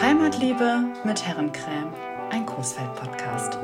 Heimatliebe 0.00 0.84
mit 1.04 1.22
Herrencreme, 1.26 1.92
ein 2.30 2.46
Coesfeld-Podcast. 2.46 3.58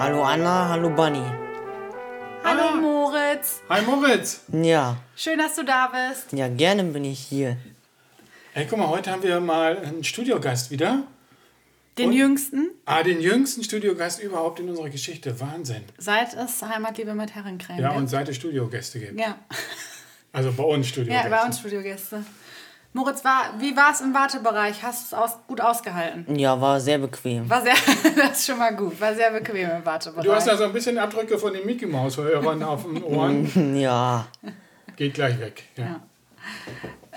Hallo 0.00 0.24
Anna, 0.24 0.68
hallo 0.68 0.90
Bunny. 0.90 1.22
Hallo 2.42 2.74
Moritz, 2.80 3.60
Hi 3.68 3.82
Moritz! 3.82 4.40
Ja, 4.48 4.96
schön, 5.14 5.38
dass 5.38 5.54
du 5.54 5.64
da 5.64 5.92
bist. 5.92 6.32
ja, 6.32 6.48
gerne 6.48 6.82
bin 6.82 7.04
ich 7.04 7.20
hier. 7.20 7.56
Ey, 8.58 8.66
guck 8.68 8.76
mal, 8.80 8.88
heute 8.88 9.12
haben 9.12 9.22
wir 9.22 9.38
mal 9.38 9.78
einen 9.78 10.02
Studiogast 10.02 10.72
wieder. 10.72 11.04
Den 11.96 12.08
Und? 12.08 12.12
jüngsten, 12.16 12.70
Ah, 12.86 13.04
den 13.04 13.20
jüngsten 13.20 13.62
Studiogast 13.62 14.20
überhaupt 14.20 14.58
in 14.58 14.68
unserer 14.68 14.88
Geschichte. 14.88 15.38
Wahnsinn. 15.38 15.84
seit 15.96 16.34
es 16.34 16.60
Heimatliebe 16.60 17.14
mit 17.14 17.36
Herrencreme 17.36 17.78
Ja, 17.78 17.90
gibt. 17.90 18.00
und 18.00 18.08
seit 18.08 18.28
es 18.28 18.34
Studiogäste 18.34 18.98
gibt. 18.98 19.20
ja. 19.20 19.36
Also 20.32 20.50
bei 20.52 20.64
uns 20.64 20.86
ja, 20.88 20.92
Studiogäste. 20.92 21.30
bei 21.30 21.42
uns 21.44 21.58
Studiogäste. 21.60 22.24
Moritz, 22.94 23.24
war, 23.24 23.54
wie 23.60 23.76
war 23.76 23.92
es 23.92 24.00
im 24.00 24.12
Wartebereich? 24.12 24.82
Hast 24.82 25.12
du 25.12 25.16
es 25.16 25.22
aus, 25.22 25.38
gut 25.46 25.60
ausgehalten? 25.60 26.36
Ja, 26.36 26.60
war 26.60 26.80
sehr 26.80 26.98
bequem. 26.98 27.48
War 27.48 27.62
sehr, 27.62 27.74
das 28.16 28.40
ist 28.40 28.46
schon 28.46 28.58
mal 28.58 28.74
gut, 28.74 29.00
war 29.00 29.14
sehr 29.14 29.30
bequem 29.30 29.70
im 29.70 29.86
Wartebereich. 29.86 30.24
Du 30.24 30.32
hast 30.34 30.48
da 30.48 30.56
so 30.56 30.64
ein 30.64 30.72
bisschen 30.72 30.98
Abdrücke 30.98 31.38
von 31.38 31.52
den 31.52 31.64
Mickey 31.64 31.86
Maus 31.86 32.16
Hörern 32.16 32.60
auf 32.64 32.82
den 32.82 33.04
Ohren. 33.04 33.76
Ja, 33.80 34.26
Geht 34.96 35.14
gleich 35.14 35.38
weg. 35.38 35.62
Ja. 35.76 35.84
Ja. 35.84 36.00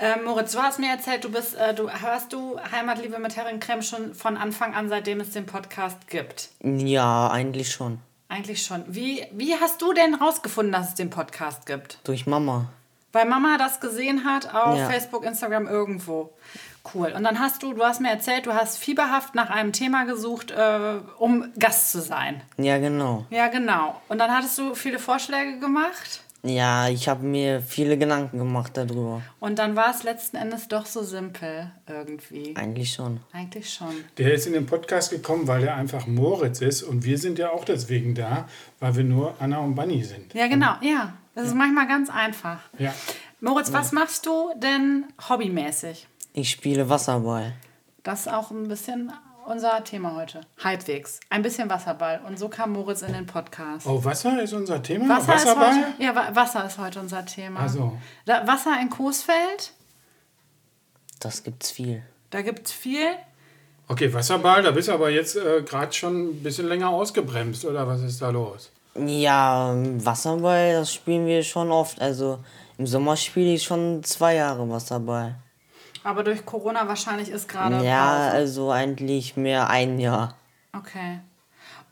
Ähm, 0.04 0.24
Moritz, 0.26 0.52
du 0.54 0.60
hast 0.60 0.80
mir 0.80 0.90
erzählt, 0.90 1.24
du 1.24 1.30
bist, 1.32 1.56
äh, 1.56 1.76
du 1.76 1.88
hörst 1.90 2.34
du 2.34 2.60
Heimatliebe 2.72 3.20
mit 3.20 3.36
Herrencreme 3.36 3.84
schon 3.84 4.16
von 4.16 4.36
Anfang 4.36 4.74
an, 4.74 4.90
seitdem 4.90 5.20
es 5.20 5.30
den 5.30 5.46
Podcast 5.46 6.08
gibt. 6.10 6.50
ja, 6.64 7.30
eigentlich 7.30 7.72
schon. 7.72 8.00
Eigentlich 8.28 8.64
schon. 8.66 8.84
Wie, 8.88 9.26
wie 9.34 9.56
hast 9.56 9.82
du 9.82 9.94
denn 9.94 10.16
rausgefunden, 10.16 10.72
dass 10.72 10.90
es 10.90 10.96
den 10.96 11.10
Podcast 11.12 11.66
gibt? 11.68 12.00
Durch 12.06 12.26
Mama. 12.26 12.70
Weil 13.12 13.26
Mama 13.26 13.58
das 13.58 13.80
gesehen 13.82 14.24
hat 14.26 14.56
auf 14.56 14.78
Ja. 14.78 14.90
Facebook, 14.90 15.24
Instagram, 15.26 15.68
irgendwo. 15.68 16.34
Cool. 16.96 17.12
Und 17.16 17.24
dann 17.24 17.40
hast 17.40 17.62
du, 17.62 17.74
du 17.74 17.84
hast 17.84 18.00
mir 18.02 18.10
erzählt, 18.10 18.46
du 18.48 18.54
hast 18.56 18.78
fieberhaft 18.80 19.36
nach 19.36 19.50
einem 19.52 19.72
Thema 19.74 20.06
gesucht, 20.06 20.50
äh, 20.50 21.00
um 21.20 21.52
Gast 21.60 21.92
zu 21.92 22.02
sein. 22.02 22.42
Ja, 22.58 22.80
genau. 22.80 23.26
Ja, 23.30 23.50
genau. 23.50 24.02
Und 24.08 24.18
dann 24.18 24.32
hattest 24.32 24.58
du 24.58 24.74
viele 24.74 24.98
Vorschläge 24.98 25.60
gemacht. 25.60 26.22
Ja, 26.44 26.90
ich 26.90 27.08
habe 27.08 27.24
mir 27.24 27.62
viele 27.62 27.98
Gedanken 27.98 28.40
gemacht 28.40 28.76
darüber. 28.76 29.22
Und 29.40 29.60
dann 29.60 29.76
war 29.76 29.92
es 29.92 30.04
letzten 30.04 30.38
Endes 30.38 30.68
doch 30.68 30.88
so 30.88 31.04
simpel 31.04 31.72
irgendwie. 31.88 32.56
Eigentlich 32.56 32.94
schon. 32.94 33.20
Eigentlich 33.32 33.72
schon. 33.72 33.94
Der 34.18 34.34
ist 34.34 34.48
in 34.48 34.54
den 34.54 34.66
Podcast 34.66 35.12
gekommen, 35.12 35.48
weil 35.48 35.64
er 35.64 35.76
einfach 35.76 36.08
Moritz 36.08 36.62
ist. 36.62 36.82
Und 36.82 37.06
wir 37.06 37.20
sind 37.20 37.38
ja 37.38 37.52
auch 37.52 37.64
deswegen 37.64 38.16
da, 38.16 38.48
weil 38.80 38.96
wir 38.96 39.04
nur 39.04 39.36
Anna 39.40 39.60
und 39.60 39.76
Bunny 39.76 40.04
sind. 40.04 40.34
Ja, 40.34 40.48
genau. 40.48 40.74
Ja, 40.82 41.14
das 41.36 41.48
ist 41.48 41.56
manchmal 41.56 41.88
ganz 41.88 42.10
einfach. 42.10 42.60
Ja. 42.80 42.94
Moritz, 43.40 43.72
was 43.72 43.92
machst 43.92 44.26
du 44.26 44.52
denn 44.58 45.06
hobbymäßig? 45.30 46.08
Ich 46.34 46.50
spiele 46.50 46.90
Wasserball. 46.90 47.54
Das 48.04 48.22
ist 48.22 48.34
auch 48.34 48.50
ein 48.50 48.68
bisschen 48.68 49.12
unser 49.52 49.84
Thema 49.84 50.16
heute. 50.16 50.42
Halbwegs. 50.64 51.20
Ein 51.30 51.42
bisschen 51.42 51.70
Wasserball. 51.70 52.22
Und 52.28 52.40
so 52.40 52.50
kam 52.50 52.72
Moritz 52.72 53.02
in 53.02 53.14
den 53.14 53.26
Podcast. 53.26 53.86
Oh, 53.86 54.04
Wasser 54.04 54.42
ist 54.42 54.54
unser 54.54 54.82
Thema? 54.82 55.10
Wasser 55.18 55.36
ist 55.36 55.46
Wasserball? 55.46 55.74
heute, 55.94 56.04
ja, 56.04 56.16
Wa- 56.16 56.30
Wasser 56.36 56.66
ist 56.66 56.78
heute 56.78 57.00
unser 57.00 57.26
Thema. 57.26 57.62
Ach 57.66 57.70
so. 57.70 57.98
Da, 58.26 58.48
Wasser 58.48 58.80
in 58.82 58.90
Coesfeld, 58.90 59.74
Das 61.20 61.44
gibt's 61.44 61.72
viel. 61.72 62.04
da 62.30 62.42
gibt 62.42 62.68
es 62.68 62.72
viel. 62.74 63.10
Okay, 63.88 64.14
Wasserball, 64.14 64.64
da 64.64 64.72
bist 64.72 64.88
du 64.88 64.94
aber 64.94 65.10
jetzt 65.10 65.36
äh, 65.36 65.62
gerade 65.64 65.92
schon 65.92 66.30
ein 66.30 66.44
bisschen 66.44 66.68
länger 66.68 66.90
ausgebremst, 66.90 67.66
oder 67.66 67.86
was 67.88 68.02
ist 68.02 68.22
da 68.22 68.30
los? 68.30 68.72
Ja, 68.96 69.74
Wasserball, 69.76 70.74
das 70.74 70.94
spielen 70.94 71.26
wir 71.26 71.44
schon 71.44 71.72
oft. 71.72 72.00
Also 72.02 72.40
im 72.78 72.88
Sommer 72.88 73.18
spiele 73.18 73.54
ich 73.54 73.64
schon 73.64 74.04
zwei 74.04 74.36
Jahre 74.36 74.70
Wasserball. 74.70 75.36
Aber 76.04 76.24
durch 76.24 76.46
Corona 76.46 76.88
wahrscheinlich 76.88 77.30
ist 77.30 77.48
gerade 77.48 77.84
Ja, 77.86 78.16
Pause. 78.26 78.32
also 78.32 78.72
eigentlich 78.72 79.38
mehr 79.38 79.70
ein 79.70 80.00
Jahr. 80.00 80.36
Okay. 80.76 81.20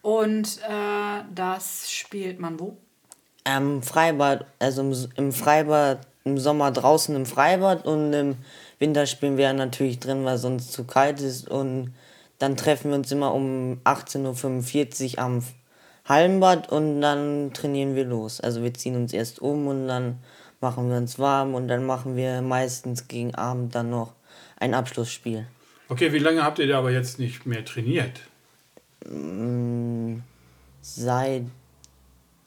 Und 0.02 0.60
äh, 0.68 1.24
das 1.34 1.92
spielt 1.92 2.40
man 2.40 2.60
wo? 2.60 2.78
Ähm, 3.46 3.82
Freibad, 3.84 4.46
also 4.60 4.82
im, 4.82 4.96
im 5.16 5.32
Freibad, 5.32 6.00
im 6.24 6.38
Sommer 6.38 6.72
draußen 6.72 7.16
im 7.16 7.26
Freibad 7.26 7.86
und 7.86 8.14
im 8.14 8.38
Winter 8.80 9.06
spielen 9.06 9.38
wir 9.38 9.52
natürlich 9.54 10.00
drin, 10.00 10.26
weil 10.26 10.38
sonst 10.38 10.72
zu 10.72 10.86
kalt 10.86 11.22
ist. 11.22 11.50
Und 11.50 11.94
dann 12.38 12.56
treffen 12.58 12.92
wir 12.92 12.96
uns 12.96 13.12
immer 13.12 13.34
um 13.34 13.80
18.45 13.84 15.14
Uhr 15.18 15.20
am 15.24 15.44
Hallenbad 16.06 16.72
und 16.72 17.02
dann 17.02 17.52
trainieren 17.54 17.96
wir 17.96 18.06
los. 18.06 18.40
Also 18.42 18.64
wir 18.64 18.74
ziehen 18.74 18.96
uns 18.96 19.14
erst 19.14 19.40
um 19.40 19.68
und 19.68 19.88
dann 19.88 20.20
machen 20.62 20.90
wir 20.90 20.98
uns 20.98 21.20
warm 21.20 21.56
und 21.56 21.68
dann 21.68 21.86
machen 21.86 22.16
wir 22.16 22.42
meistens 22.42 23.08
gegen 23.08 23.36
Abend 23.36 23.76
dann 23.76 23.90
noch 23.90 24.14
ein 24.58 24.74
Abschlussspiel. 24.74 25.48
Okay, 25.88 26.14
wie 26.14 26.20
lange 26.20 26.44
habt 26.44 26.60
ihr 26.60 26.68
da 26.68 26.80
aber 26.80 26.92
jetzt 26.92 27.20
nicht 27.20 27.46
mehr 27.46 27.66
trainiert? 27.66 28.22
Seit 30.82 31.44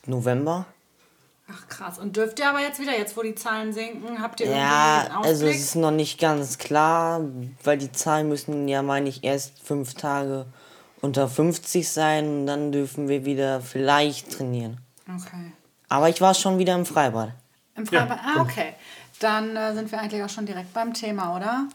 November. 0.07 0.67
Ach 1.51 1.69
krass. 1.69 1.99
Und 1.99 2.17
dürft 2.17 2.39
ihr 2.39 2.49
aber 2.49 2.61
jetzt 2.61 2.81
wieder, 2.81 2.97
jetzt 2.97 3.17
wo 3.17 3.23
die 3.23 3.35
Zahlen 3.35 3.73
sinken, 3.73 4.23
habt 4.23 4.41
ihr 4.41 4.47
irgendwie 4.47 4.61
Ja, 4.63 5.01
einen 5.11 5.25
also 5.25 5.47
es 5.47 5.57
ist 5.57 5.75
noch 5.75 5.91
nicht 5.91 6.21
ganz 6.21 6.59
klar, 6.59 7.21
weil 7.65 7.79
die 7.79 7.93
Zahlen 7.93 8.29
müssen 8.29 8.69
ja, 8.69 8.83
meine 8.83 9.09
ich, 9.09 9.25
erst 9.25 9.61
fünf 9.63 9.95
Tage 9.95 10.47
unter 11.01 11.29
50 11.29 11.89
sein 11.89 12.29
und 12.29 12.47
dann 12.47 12.71
dürfen 12.73 13.09
wir 13.09 13.25
wieder 13.25 13.61
vielleicht 13.61 14.33
trainieren. 14.33 14.79
okay. 15.09 15.53
Aber 15.89 16.09
ich 16.09 16.21
war 16.23 16.33
schon 16.33 16.59
wieder 16.59 16.75
im 16.75 16.87
Freibad. 16.87 17.33
Im 17.77 17.85
Ja, 17.85 18.01
Freibad? 18.07 18.19
ah, 18.25 18.41
okay. 18.41 18.75
Dann 19.21 19.57
äh, 19.57 19.75
sind 19.75 19.91
wir 19.93 20.01
eigentlich 20.01 20.23
auch 20.23 20.29
schon 20.29 20.47
direkt 20.47 20.73
beim 20.75 20.93
Thema, 20.95 21.37
oder? 21.37 21.69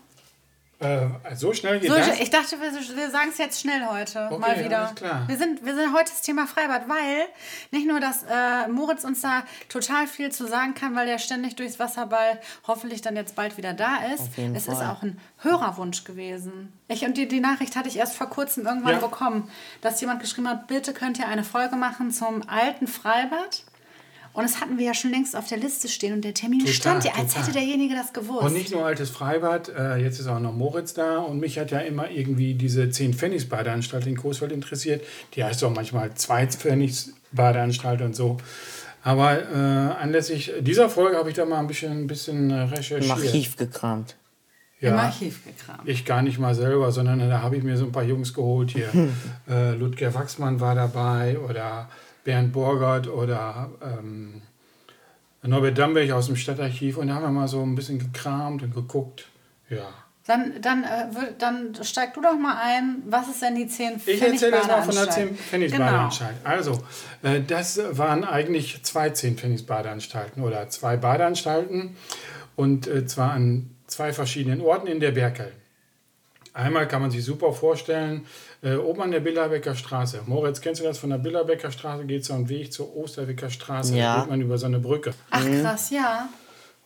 Äh, 0.80 1.08
so 1.36 1.54
schnell 1.54 1.80
geht 1.80 1.90
So, 1.90 1.96
das? 1.98 2.20
ich 2.20 2.30
dachte, 2.30 2.60
wir, 2.62 2.72
wir 2.72 3.10
sagen 3.10 3.30
es 3.32 3.40
jetzt 3.40 3.60
schnell 3.62 3.84
heute 3.88 4.28
Okay, 4.30 4.38
mal 4.40 4.64
wieder. 4.64 4.78
alles 4.80 4.96
klar. 4.96 5.24
Wir 5.28 5.36
sind, 5.36 5.66
wir 5.66 5.74
sind 5.74 5.92
heute 5.92 6.12
das 6.12 6.22
Thema 6.22 6.46
Freibad, 6.46 6.88
weil 6.88 7.26
nicht 7.72 7.88
nur, 7.88 8.00
dass 8.00 8.22
äh, 8.30 8.68
Moritz 8.68 9.04
uns 9.04 9.22
da 9.22 9.42
total 9.70 10.06
viel 10.06 10.32
zu 10.32 10.46
sagen 10.46 10.76
kann, 10.76 10.94
weil 10.96 11.08
er 11.08 11.18
ständig 11.18 11.56
durchs 11.56 11.80
Wasserball 11.80 12.40
hoffentlich 12.68 13.02
dann 13.02 13.16
jetzt 13.16 13.34
bald 13.36 13.58
wieder 13.58 13.74
da 13.74 13.96
ist. 14.14 14.20
Auf 14.22 14.38
jeden 14.38 14.56
es 14.56 14.68
ist 14.68 14.78
Fall. 14.78 14.92
auch 14.92 15.02
ein 15.02 15.20
Hörerwunsch 15.40 16.04
gewesen. 16.04 16.72
Ich, 16.90 17.04
und 17.06 17.18
die, 17.18 17.28
die 17.28 17.40
Nachricht 17.40 17.76
hatte 17.76 17.88
ich 17.90 17.98
erst 17.98 18.16
vor 18.16 18.30
kurzem 18.30 18.68
irgendwann 18.68 18.94
Ja. 18.94 19.00
bekommen, 19.00 19.50
dass 19.82 20.00
jemand 20.00 20.20
geschrieben 20.20 20.48
hat, 20.48 20.68
bitte 20.68 20.94
könnt 20.94 21.18
ihr 21.18 21.28
eine 21.28 21.44
Folge 21.44 21.76
machen 21.76 22.12
zum 22.12 22.48
alten 22.48 22.86
Freibad. 22.88 23.64
Und 24.38 24.44
das 24.44 24.62
hatten 24.62 24.78
wir 24.78 24.86
ja 24.86 24.94
schon 24.94 25.10
längst 25.10 25.36
auf 25.36 25.48
der 25.48 25.58
Liste 25.58 25.88
stehen 25.88 26.14
und 26.14 26.24
der 26.24 26.32
Termin 26.32 26.60
Total, 26.60 26.74
stand 26.76 27.06
ja, 27.06 27.14
als 27.16 27.34
total. 27.34 27.48
hätte 27.48 27.54
derjenige 27.58 27.96
das 27.96 28.14
gewusst. 28.14 28.44
Und 28.44 28.54
nicht 28.54 28.72
nur 28.72 28.86
altes 28.86 29.10
Freibad, 29.10 29.68
äh, 29.70 29.96
jetzt 29.96 30.20
ist 30.20 30.28
auch 30.28 30.40
noch 30.40 30.54
Moritz 30.54 30.94
da 30.94 31.18
und 31.18 31.40
mich 31.40 31.58
hat 31.58 31.72
ja 31.72 31.80
immer 31.80 32.12
irgendwie 32.12 32.54
diese 32.54 32.88
10 32.88 33.16
Pfennigs 33.16 33.50
Badeanstalt 33.50 34.06
in 34.06 34.16
Coesfeld 34.16 34.52
interessiert. 34.52 35.04
Die 35.34 35.44
heißt 35.44 35.64
auch 35.64 35.74
manchmal 35.74 36.14
2 36.14 36.50
Pfennigs 36.50 37.14
Badeanstalt 37.32 38.02
und 38.04 38.16
so. 38.16 38.38
Aber 39.04 39.42
äh, 39.42 39.56
anlässlich 39.56 40.54
dieser 40.60 40.92
Folge 40.92 41.18
habe 41.18 41.30
ich 41.30 41.36
da 41.36 41.44
mal 41.44 41.58
ein 41.58 41.66
bisschen, 41.66 42.04
ein 42.04 42.06
bisschen 42.06 42.52
äh, 42.52 42.66
Im 42.66 42.70
recherchiert. 42.70 43.10
Archiv 43.10 43.58
gekramt. 43.58 44.18
Ja, 44.80 44.92
Im 44.92 45.00
Archiv 45.00 45.46
gekramt. 45.46 45.90
Ich 45.90 46.06
gar 46.06 46.22
nicht 46.22 46.38
mal 46.38 46.54
selber, 46.54 46.92
sondern 46.92 47.28
da 47.28 47.42
habe 47.42 47.56
ich 47.58 47.64
mir 47.64 47.76
so 47.76 47.86
ein 47.86 47.92
paar 47.92 48.04
Jungs 48.04 48.36
geholt 48.36 48.70
hier. 48.70 48.90
äh, 49.50 49.74
Ludger 49.74 50.14
Wachsmann 50.14 50.60
war 50.60 50.76
dabei 50.76 51.40
oder 51.40 51.90
Bernd 52.28 52.52
Borgert 52.52 53.08
oder 53.08 53.70
ähm, 53.82 54.42
Norbert 55.44 55.78
Damberg 55.78 56.12
aus 56.12 56.26
dem 56.26 56.36
Stadtarchiv. 56.36 56.98
Und 56.98 57.08
da 57.08 57.14
haben 57.16 57.24
wir 57.24 57.32
mal 57.32 57.48
so 57.48 57.64
ein 57.64 57.74
bisschen 57.74 58.00
gekramt 58.00 58.64
und 58.64 58.76
geguckt. 58.76 59.28
Ja. 59.70 59.88
Dann, 60.26 60.62
dann, 60.62 60.84
äh, 60.84 61.06
dann 61.40 61.74
steig 61.84 62.16
du 62.16 62.22
doch 62.22 62.38
mal 62.38 62.58
ein. 62.62 63.02
Was 63.08 63.30
ist 63.30 63.42
denn 63.42 63.56
die 63.56 63.66
10 63.68 64.02
Ich 64.06 64.22
erzähle 64.22 64.58
jetzt 64.58 64.68
mal 64.68 64.82
von 64.84 64.94
der 64.94 65.10
10 65.10 65.28
Genau. 65.28 65.38
Pfennigsbadeanstalt. 65.42 66.36
Also, 66.44 66.82
äh, 67.24 67.40
das 67.48 67.80
waren 67.98 68.26
eigentlich 68.26 68.84
zwei 68.84 69.10
10 69.10 69.38
Pfennigsbadeanstalten 69.38 70.44
oder 70.44 70.68
zwei 70.68 70.98
Badeanstalten 70.98 71.96
und 72.58 72.88
äh, 72.88 73.06
zwar 73.06 73.32
an 73.32 73.70
zwei 73.88 74.12
verschiedenen 74.12 74.60
Orten 74.60 74.88
in 74.88 75.00
der 75.00 75.12
Berkel. 75.12 75.54
Einmal 76.58 76.88
kann 76.88 77.04
man 77.04 77.12
sich 77.12 77.24
super 77.24 77.54
vorstellen, 77.54 78.26
äh, 78.64 78.76
oben 78.76 79.04
an 79.04 79.12
der 79.12 79.20
Billerbecker 79.20 79.76
Straße. 79.76 80.22
Moritz, 80.26 80.60
kennst 80.60 80.82
du 80.82 80.86
das? 80.86 80.98
Von 80.98 81.12
der 81.12 81.20
Billerbecker 81.20 81.70
Straße 81.70 82.06
geht 82.06 82.26
so 82.26 82.34
ein 82.34 82.50
Weg 82.50 82.74
zur 82.74 82.96
Osterwicker 82.96 83.52
Straße. 83.52 83.96
Ja. 83.96 84.16
Da 84.16 84.22
geht 84.22 84.30
man 84.32 84.42
über 84.42 84.58
so 84.58 84.66
eine 84.66 84.80
Brücke. 84.80 85.14
Ach 85.30 85.46
krass, 85.46 85.92
ja. 85.92 86.30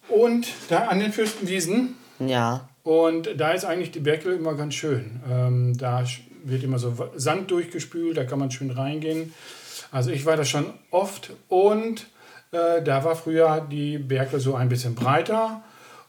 Und 0.09 0.47
da 0.68 0.88
an 0.88 1.00
den 1.00 1.13
Fürstenwiesen 1.13 1.95
Ja, 2.19 2.68
und 2.83 3.29
da 3.38 3.51
ist 3.51 3.63
eigentlich 3.63 3.91
die 3.91 4.01
Berkel 4.01 4.33
immer 4.33 4.56
ganz 4.56 4.73
schön. 4.73 5.21
Ähm, 5.29 5.77
da 5.77 6.03
wird 6.44 6.63
immer 6.63 6.77
so 6.77 6.94
Sand 7.15 7.50
durchgespült, 7.50 8.18
da 8.18 8.25
kann 8.25 8.39
man 8.39 8.51
schön 8.51 8.71
reingehen. 8.71 9.33
Also 9.89 10.12
ich 10.12 10.25
war 10.25 10.35
da 10.35 10.44
schon 10.44 10.65
oft 10.89 11.31
und 11.47 12.07
äh, 12.51 12.81
da 12.83 13.06
war 13.06 13.15
früher 13.15 13.65
die 13.71 14.00
Berkel 14.00 14.41
so 14.41 14.56
ein 14.56 14.68
bisschen 14.68 14.95
breiter 14.95 15.62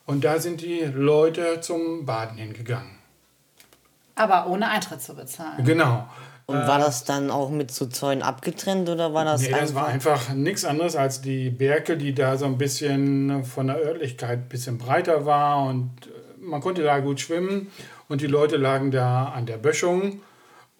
und 0.05 0.25
da 0.25 0.41
sind 0.41 0.63
die 0.63 0.81
Leute 0.93 1.61
zum 1.61 2.07
Baden 2.07 2.39
hingegangen. 2.39 3.02
Aber 4.15 4.49
ohne 4.49 4.69
Eintritt 4.69 5.03
zu 5.03 5.15
bezahlen. 5.15 5.65
Genau. 5.65 6.07
Und 6.47 6.67
war 6.67 6.79
das 6.79 7.05
dann 7.05 7.31
auch 7.31 7.51
mit 7.51 7.71
so 7.71 7.87
Zäunen 7.87 8.23
abgetrennt 8.23 8.89
oder 8.89 9.15
war 9.15 9.25
das 9.25 9.43
Nee, 9.43 9.51
das 9.59 9.75
war 9.75 9.87
einfach 9.87 10.33
nichts 10.35 10.65
anderes 10.65 10.97
als 10.97 11.21
die 11.23 11.51
Berke, 11.51 11.97
die 11.97 12.15
da 12.15 12.37
so 12.37 12.47
ein 12.47 12.59
bisschen 12.59 13.45
von 13.45 13.69
der 13.69 13.77
Örtlichkeit 13.77 14.39
ein 14.39 14.49
bisschen 14.49 14.77
breiter 14.77 15.25
war 15.25 15.65
und 15.67 15.91
äh, 16.07 16.11
man 16.41 16.61
konnte 16.61 16.83
da 16.83 16.99
gut 16.99 17.21
schwimmen 17.21 17.71
und 18.09 18.21
die 18.21 18.27
Leute 18.27 18.57
lagen 18.57 18.91
da 18.91 19.27
an 19.27 19.47
der 19.47 19.57
Böschung 19.57 20.21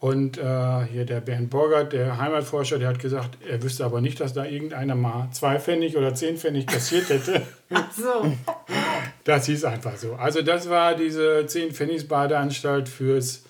und 0.03 0.37
äh, 0.37 0.85
hier 0.91 1.07
der 1.07 1.21
Bernd 1.21 1.49
Borgert, 1.49 1.93
der 1.93 2.19
Heimatforscher, 2.19 2.81
der 2.81 2.89
hat 2.89 2.99
gesagt, 2.99 3.39
er 3.49 3.63
wüsste 3.63 3.85
aber 3.85 4.01
nicht, 4.01 4.19
dass 4.19 4.33
da 4.33 4.45
irgendeiner 4.45 4.97
mal 4.97 5.29
zwei 5.31 5.61
Pfennig 5.61 5.97
oder 5.97 6.13
zehn 6.13 6.37
Pfennig 6.37 6.67
kassiert 6.67 7.09
hätte. 7.09 7.43
Ach 7.73 7.93
so. 7.93 8.33
Das 9.25 9.47
hieß 9.47 9.65
einfach 9.65 9.97
so. 9.97 10.15
Also 10.15 10.43
das 10.43 10.69
war 10.69 10.95
diese 10.95 11.47
10 11.47 11.73
Pfennigs 11.73 12.09
Badeanstalt 12.09 12.89
fürs 12.89 13.45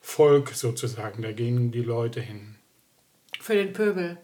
Volk 0.00 0.50
sozusagen. 0.50 1.22
Da 1.22 1.32
gingen 1.32 1.70
die 1.72 1.82
Leute 1.82 2.20
hin. 2.20 2.56
Für 3.40 3.54
den 3.54 3.72
Pöbel. 3.72 4.16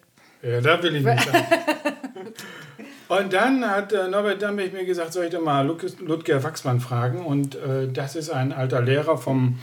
Ja, 0.42 0.60
da 0.60 0.82
will 0.82 0.96
ich 0.96 1.04
nicht 1.04 1.24
sagen. 1.24 1.46
Und 3.08 3.32
dann 3.32 3.64
hat 3.64 3.92
äh, 3.92 4.08
Norbert 4.08 4.42
Dammich 4.42 4.72
mir 4.72 4.84
gesagt, 4.84 5.12
soll 5.12 5.26
ich 5.26 5.30
doch 5.30 5.42
mal 5.42 5.64
Ludger 6.00 6.42
Wachsmann 6.42 6.80
fragen. 6.80 7.24
Und 7.24 7.54
äh, 7.54 7.88
das 7.88 8.16
ist 8.16 8.30
ein 8.30 8.52
alter 8.52 8.82
Lehrer 8.82 9.16
vom 9.16 9.60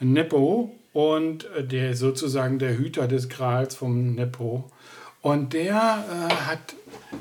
Nepo 0.00 0.74
und 0.92 1.44
äh, 1.54 1.62
der 1.62 1.90
ist 1.90 2.00
sozusagen 2.00 2.58
der 2.58 2.76
Hüter 2.76 3.06
des 3.06 3.28
Grals 3.28 3.74
vom 3.74 4.14
Nepo. 4.14 4.70
Und 5.22 5.52
der 5.52 5.74
äh, 6.30 6.32
hat 6.50 6.58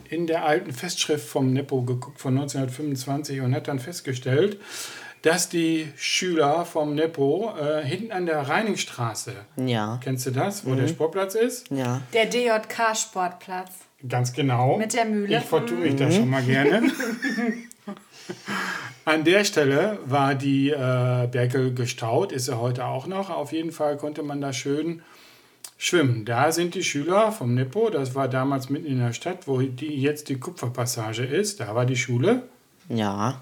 in 0.09 0.25
der 0.27 0.45
alten 0.45 0.71
Festschrift 0.71 1.27
vom 1.27 1.51
Nepo 1.53 1.81
geguckt 1.81 2.19
von 2.19 2.37
1925 2.37 3.41
und 3.41 3.53
hat 3.53 3.67
dann 3.67 3.79
festgestellt, 3.79 4.57
dass 5.21 5.49
die 5.49 5.87
Schüler 5.97 6.63
vom 6.65 6.95
Nepo 6.95 7.51
äh, 7.59 7.83
hinten 7.83 8.13
an 8.13 8.25
der 8.25 8.39
Reiningstraße, 8.47 9.33
Ja, 9.57 9.99
kennst 10.01 10.25
du 10.27 10.31
das, 10.31 10.65
wo 10.65 10.75
der 10.75 10.87
Sportplatz 10.87 11.35
ist? 11.35 11.69
ja. 11.71 12.01
Der 12.13 12.25
DJK-Sportplatz. 12.25 13.71
Ganz 14.07 14.31
genau. 14.31 14.77
Mit 14.77 14.93
der 14.93 15.03
Mühle. 15.03 15.39
Ich 15.39 15.43
vertue 15.43 15.77
mich 15.79 15.97
da 15.97 16.09
schon 16.09 16.29
mal 16.29 16.41
gerne. 16.45 16.89
An 19.03 19.23
der 19.25 19.43
Stelle 19.43 19.99
war 20.05 20.35
die 20.35 20.69
äh, 20.69 21.27
Berkel 21.29 21.73
gestaut, 21.73 22.31
ist 22.31 22.47
er 22.47 22.61
heute 22.61 22.85
auch 22.85 23.07
noch. 23.07 23.29
Auf 23.29 23.51
jeden 23.51 23.71
Fall 23.73 23.97
konnte 23.97 24.23
man 24.23 24.39
da 24.39 24.53
schön 24.53 25.01
schwimmen. 25.79 26.25
Da 26.25 26.51
sind 26.51 26.75
die 26.75 26.83
Schüler 26.83 27.31
vom 27.31 27.55
Nippo, 27.55 27.89
das 27.89 28.13
war 28.13 28.27
damals 28.27 28.69
mitten 28.69 28.85
in 28.85 28.99
der 28.99 29.13
Stadt, 29.13 29.47
wo 29.47 29.59
die 29.61 29.99
jetzt 29.99 30.29
die 30.29 30.37
Kupferpassage 30.37 31.23
ist, 31.23 31.61
da 31.61 31.73
war 31.73 31.87
die 31.87 31.95
Schule, 31.95 32.43
Ja, 32.89 33.41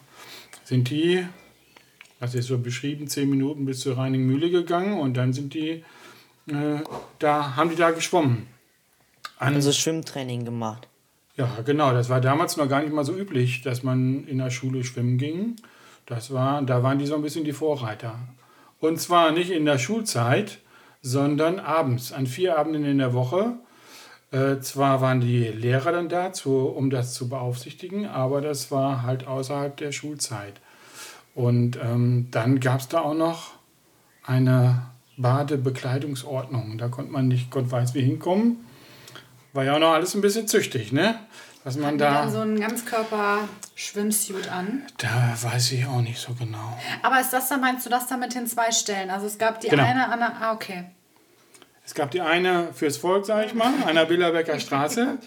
sind 0.64 0.90
die, 0.90 1.26
das 2.20 2.36
ist 2.36 2.48
so 2.48 2.60
beschrieben, 2.60 3.08
zehn 3.08 3.30
Minuten 3.30 3.66
bis 3.66 3.80
zur 3.80 3.98
Reiningmühle 3.98 4.52
gegangen 4.52 5.00
und 5.00 5.18
dann 5.18 5.34
sind 5.34 5.56
die, 5.56 5.84
äh, 6.48 6.80
da 7.20 7.56
haben 7.56 7.72
die 7.72 7.76
da 7.76 7.90
geschwommen. 7.92 8.48
An, 9.40 9.56
also 9.56 9.72
Schwimmtraining 9.72 10.46
gemacht. 10.46 10.88
Ja, 11.38 11.50
genau. 11.64 11.92
Das 11.92 12.10
war 12.10 12.22
damals 12.22 12.58
noch 12.58 12.68
gar 12.68 12.82
nicht 12.82 12.94
mal 12.94 13.06
so 13.06 13.16
üblich, 13.16 13.62
dass 13.62 13.84
man 13.84 14.26
in 14.26 14.40
der 14.40 14.50
Schule 14.50 14.84
schwimmen 14.84 15.18
ging. 15.18 15.56
Das 16.08 16.34
war, 16.34 16.62
da 16.64 16.82
waren 16.82 16.98
die 16.98 17.06
so 17.06 17.16
ein 17.16 17.22
bisschen 17.22 17.46
die 17.46 17.54
Vorreiter. 17.54 18.18
Und 18.80 19.00
zwar 19.00 19.32
nicht 19.32 19.52
in 19.52 19.66
der 19.66 19.78
Schulzeit, 19.78 20.60
sondern 21.02 21.60
abends, 21.60 22.12
an 22.12 22.28
vier 22.28 22.58
Abenden 22.58 22.86
in 22.86 22.98
der 22.98 23.14
Woche. 23.14 23.54
Äh, 24.32 24.60
zwar 24.60 25.02
waren 25.02 25.22
die 25.22 25.46
Lehrer 25.46 25.92
dann 25.92 26.10
da, 26.10 26.34
zu, 26.34 26.68
um 26.68 26.90
das 26.90 27.14
zu 27.14 27.30
beaufsichtigen, 27.30 28.06
aber 28.06 28.42
das 28.42 28.72
war 28.72 29.04
halt 29.04 29.26
außerhalb 29.26 29.78
der 29.78 29.92
Schulzeit. 29.92 30.54
Und 31.34 31.78
ähm, 31.82 32.28
dann 32.32 32.60
gab 32.60 32.80
es 32.80 32.88
da 32.88 33.02
auch 33.02 33.14
noch 33.14 33.52
eine 34.24 34.82
Badebekleidungsordnung. 35.18 36.78
Da 36.78 36.88
konnte 36.90 37.12
man 37.12 37.28
nicht 37.28 37.52
Gott 37.52 37.72
weiß 37.72 37.94
wie 37.94 38.02
hinkommen. 38.02 38.58
War 39.54 39.64
ja 39.64 39.76
auch 39.76 39.80
noch 39.80 39.94
alles 39.94 40.14
ein 40.14 40.22
bisschen 40.22 40.48
züchtig, 40.48 40.92
ne? 40.92 41.20
Was 41.68 41.76
man 41.76 41.96
Die 41.96 42.00
dann 42.06 42.14
da. 42.14 42.30
so 42.30 42.40
einen 42.40 42.58
Ganzkörper-Schwimmsuit 42.62 44.48
an. 44.50 44.84
Da 45.00 45.36
weiß 45.42 45.74
ich 45.74 45.86
auch 45.86 46.00
nicht 46.00 46.18
so 46.18 46.34
genau. 46.34 46.80
Aber 47.04 47.20
ist 47.20 47.32
das 47.34 47.50
dann, 47.50 47.60
meinst 47.60 47.86
du 47.86 47.90
das 47.90 48.08
dann 48.08 48.22
mit 48.22 48.34
den 48.34 48.48
zwei 48.48 48.72
Stellen? 48.72 49.10
Also 49.10 49.26
es 49.28 49.38
gab 49.38 49.60
die 49.60 49.68
Genau. 49.68 49.84
eine 49.84 50.08
an 50.08 50.20
der. 50.20 50.42
Ah, 50.42 50.54
okay. 50.54 50.86
Es 51.86 51.94
gab 51.94 52.12
die 52.12 52.22
eine 52.22 52.70
fürs 52.74 52.96
Volk, 52.96 53.26
sag 53.26 53.46
ich 53.48 53.54
mal, 53.54 53.74
an 53.86 53.96
der 53.96 54.06
Billerbecker 54.06 54.62
Straße. 54.62 55.18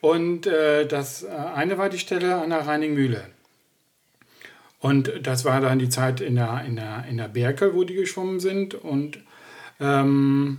Und 0.00 0.48
äh, 0.48 0.84
das 0.88 1.22
äh, 1.22 1.28
eine 1.28 1.78
war 1.78 1.88
die 1.90 2.00
Stelle 2.00 2.34
an 2.42 2.50
der 2.50 2.66
Reiningmühle. 2.66 3.30
Und 4.80 5.12
das 5.22 5.44
war 5.44 5.60
dann 5.60 5.78
die 5.78 5.90
Zeit 5.90 6.20
in 6.20 6.34
der, 6.34 6.64
in 6.66 6.74
der, 6.74 7.04
in 7.08 7.18
der 7.18 7.28
Berkel, 7.28 7.72
wo 7.74 7.84
die 7.84 7.94
geschwommen 7.94 8.40
sind. 8.40 8.74
Und 8.74 9.20
ähm, 9.78 10.58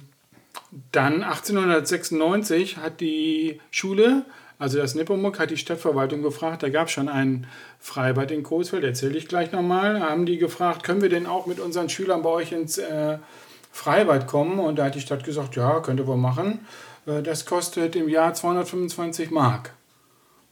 dann 0.94 1.24
1896 1.24 2.78
hat 2.78 3.02
die 3.02 3.60
Schule, 3.70 4.24
also 4.60 4.78
das 4.78 4.94
Nepomuk, 4.94 5.40
hat 5.40 5.52
die 5.52 5.58
Stadtverwaltung 5.58 6.22
gefragt, 6.22 6.64
da 6.64 6.70
gab 6.70 6.88
es 6.88 6.94
schon 6.94 7.08
ein 7.08 7.48
Freibad 7.80 8.30
in 8.30 8.44
Coesfeld, 8.44 8.84
erzähle 8.84 9.18
ich 9.18 9.30
gleich 9.30 9.54
nochmal, 9.54 10.02
haben 10.02 10.26
die 10.26 10.38
gefragt, 10.38 10.84
können 10.84 11.02
wir 11.02 11.08
denn 11.08 11.26
auch 11.26 11.46
mit 11.46 11.62
unseren 11.62 11.88
Schülern 11.88 12.22
bei 12.22 12.30
euch 12.30 12.52
ins 12.52 12.78
äh, 12.78 13.20
Freibad 13.72 14.28
kommen? 14.28 14.60
Und 14.60 14.78
da 14.78 14.86
hat 14.86 14.96
die 14.96 15.02
Stadt 15.02 15.24
gesagt, 15.24 15.56
ja, 15.56 15.80
könnt 15.80 16.02
ihr 16.02 16.08
wohl 16.08 16.18
machen. 16.18 16.60
Äh, 17.08 17.24
das 17.24 17.46
kostet 17.46 17.96
im 17.96 18.10
Jahr 18.10 18.34
225 18.34 19.32
Mark. 19.32 19.74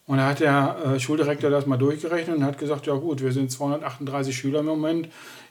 Und 0.06 0.20
da 0.20 0.30
hat 0.30 0.40
der 0.40 0.78
äh, 0.86 1.00
Schuldirektor 1.02 1.50
das 1.50 1.66
mal 1.66 1.76
durchgerechnet 1.76 2.38
und 2.38 2.46
hat 2.46 2.58
gesagt, 2.58 2.88
ja 2.88 2.94
gut, 2.94 3.22
wir 3.22 3.34
sind 3.34 3.52
238 3.52 4.36
Schüler 4.36 4.62
im 4.62 4.68
Moment, 4.68 5.10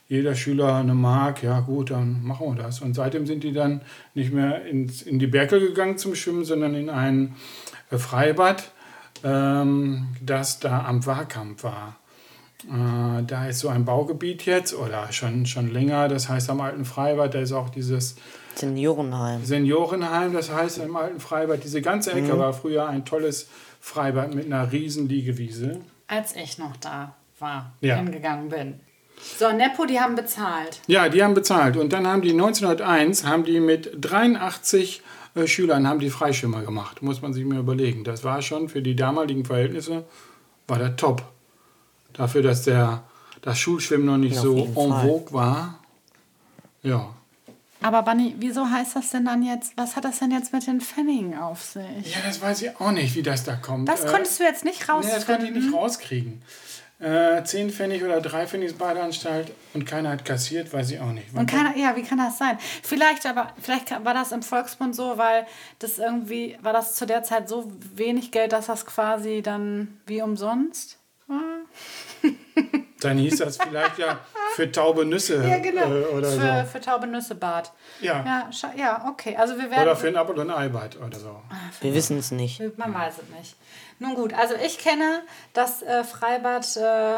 jeder 0.09 0.35
Schüler 0.35 0.77
eine 0.77 0.95
Mark, 0.95 1.43
ja 1.43 1.61
gut, 1.61 1.91
dann 1.91 2.23
machen 2.23 2.57
wir 2.57 2.63
das. 2.63 2.81
Und 2.81 2.95
seitdem 2.95 3.27
sind 3.27 3.45
die 3.45 3.53
dann 3.53 3.83
nicht 4.15 4.33
mehr 4.33 4.65
ins, 4.65 5.03
in 5.03 5.19
die 5.19 5.27
Berkel 5.27 5.61
gegangen 5.61 5.99
zum 5.99 6.15
Schwimmen, 6.15 6.45
sondern 6.45 6.75
in 6.75 6.89
ein 6.89 7.27
äh, 7.27 7.76
Freibad, 7.91 8.71
ähm, 9.25 10.09
das 10.21 10.61
da 10.61 10.85
am 10.87 11.05
Wahrkamp 11.07 11.63
war. 11.63 11.97
Äh, 12.65 13.23
da 13.25 13.47
ist 13.47 13.61
so 13.61 13.69
ein 13.69 13.85
Baugebiet 13.85 14.45
jetzt 14.47 14.75
oder 14.75 15.13
schon, 15.13 15.47
schon 15.47 15.71
länger, 15.73 16.09
das 16.09 16.29
heißt 16.29 16.51
am 16.51 16.61
alten 16.61 16.85
Freibad, 16.85 17.35
da 17.35 17.41
ist 17.41 17.53
auch 17.53 17.69
dieses 17.69 18.17
Seniorenheim. 18.55 19.45
Seniorenheim, 19.45 20.33
das 20.33 20.51
heißt 20.51 20.79
im 20.79 20.97
alten 20.97 21.21
Freibad, 21.21 21.63
diese 21.63 21.83
ganze 21.83 22.13
Ecke 22.13 22.39
war 22.39 22.53
früher 22.55 22.89
ein 22.89 23.05
tolles 23.05 23.49
Freibad 23.81 24.35
mit 24.35 24.47
einer 24.47 24.73
riesen 24.73 25.09
Liegewiese. 25.09 25.81
Als 26.09 26.35
ich 26.35 26.59
noch 26.59 26.77
da 26.79 27.15
war, 27.39 27.73
Ja. 27.83 27.97
hingegangen 27.97 28.49
bin. 28.49 28.81
So, 29.39 29.51
Nepo, 29.53 29.87
die 29.87 30.01
haben 30.01 30.15
bezahlt. 30.15 30.81
Ja, 30.87 31.09
die 31.09 31.23
haben 31.23 31.35
bezahlt. 31.35 31.77
Und 31.77 31.93
dann 31.93 32.07
haben 32.07 32.23
die 32.23 32.33
1901 32.33 33.25
haben 33.25 33.45
die 33.45 33.61
mit 33.61 33.91
83 34.01 34.99
äh, 34.99 35.03
Schülern 35.47 35.87
haben 35.87 35.99
die 36.01 36.11
Freischwimmer 36.11 36.63
gemacht. 36.63 37.03
Muss 37.03 37.21
man 37.21 37.35
sich 37.35 37.45
mal 37.45 37.59
überlegen. 37.59 38.05
Das 38.05 38.25
war 38.25 38.41
schon 38.41 38.69
für 38.69 38.81
die 38.81 38.97
damaligen 38.97 39.45
Verhältnisse 39.45 40.05
war 40.69 40.79
der 40.79 40.97
top. 40.97 41.23
Dafür, 42.13 42.43
dass 42.43 42.63
der 42.63 43.03
das 43.43 43.59
Schulschwimmen 43.59 44.07
noch 44.07 44.17
nicht 44.17 44.37
Ja, 44.37 44.41
so 44.43 44.57
en 44.57 44.73
vogue 44.75 45.33
war. 45.33 45.79
Ja. 46.83 47.11
Aber 47.83 48.03
Bunny, 48.03 48.35
wieso 48.39 48.69
heißt 48.69 48.97
das 48.97 49.11
denn 49.11 49.27
dann 49.27 49.43
jetzt, 49.43 49.75
was 49.77 49.95
hat 49.97 50.05
das 50.05 50.19
denn 50.19 50.31
jetzt 50.31 50.53
mit 50.53 50.67
den 50.67 50.81
Pfennigen 50.81 51.39
auf 51.39 51.63
sich? 51.63 52.15
Ja, 52.15 52.21
das 52.25 52.41
weiß 52.41 52.63
ich 52.63 52.81
auch 52.81 52.91
nicht, 52.91 53.15
wie 53.15 53.23
das 53.23 53.45
da 53.45 53.55
kommt. 53.55 53.89
Das 53.89 54.05
Äh, 54.05 54.09
konntest 54.09 54.41
du 54.41 54.45
jetzt 54.45 54.65
nicht 54.65 54.81
Nee, 54.89 55.07
das 55.09 55.27
konnte 55.27 55.47
ich 55.47 55.53
nicht 55.53 55.73
rauskriegen. 55.73 56.43
Äh, 56.99 57.45
10 57.45 57.71
Pfennig 57.71 58.03
oder 58.03 58.23
3 58.23 58.47
Pfennig 58.47 58.79
Badeanstalt 58.79 59.53
und 59.75 59.85
keiner 59.85 60.11
hat 60.11 60.25
kassiert, 60.25 60.73
weiß 60.73 60.93
ich 60.93 61.01
auch 61.01 61.13
nicht. 61.13 61.35
Und 61.35 61.51
keiner, 61.51 61.77
ja, 61.77 61.95
wie 61.95 62.03
kann 62.03 62.17
das 62.17 62.39
sein? 62.39 62.59
Vielleicht 62.83 63.27
aber, 63.27 63.53
vielleicht 63.61 63.91
war 64.03 64.15
das 64.15 64.33
im 64.33 64.43
Volksmund 64.43 64.97
so, 64.97 65.19
weil 65.19 65.47
das 65.79 65.99
irgendwie, 65.99 66.57
war 66.63 66.73
das 66.73 66.95
zu 66.95 67.05
der 67.05 67.23
Zeit 67.23 67.51
so 67.51 67.71
wenig 67.95 68.31
Geld, 68.31 68.53
dass 68.53 68.67
das 68.67 68.87
quasi 68.87 69.43
dann 69.43 70.01
wie 70.07 70.23
umsonst 70.23 70.99
war? 71.27 71.56
Dann 73.01 73.19
hieß 73.19 73.39
das 73.39 73.59
vielleicht 73.59 73.99
ja 73.99 74.19
für 74.55 74.73
taube 74.73 75.05
Nüsse 75.05 75.35
äh, 75.45 76.05
oder 76.15 76.31
für, 76.31 76.65
so. 76.65 76.71
für 76.73 76.81
taube 76.81 77.07
Nüssebad. 77.07 77.73
Ja. 78.01 78.25
Ja, 78.25 78.51
scha- 78.51 78.77
ja, 78.77 79.07
okay. 79.09 79.37
Also 79.37 79.59
wir 79.59 79.71
werden. 79.71 79.83
Oder 79.83 79.97
für 79.97 80.09
ein 80.09 80.17
Apfel 80.17 80.39
und 80.39 80.51
ein 80.51 80.57
Eibad 80.57 80.97
oder 80.97 81.19
so. 81.19 81.41
Wir 81.83 81.95
wissen 81.95 82.19
es 82.19 82.31
nicht. 82.31 82.61
Man 82.79 82.95
weiß 82.95 83.15
es 83.19 83.39
nicht. 83.39 83.57
Nun 83.99 84.15
gut, 84.15 84.33
also 84.35 84.55
ich 84.55 84.79
kenne 84.79 85.23
das 85.53 85.83
äh, 85.83 86.05
Freibad, 86.05 86.65
äh, 86.77 87.17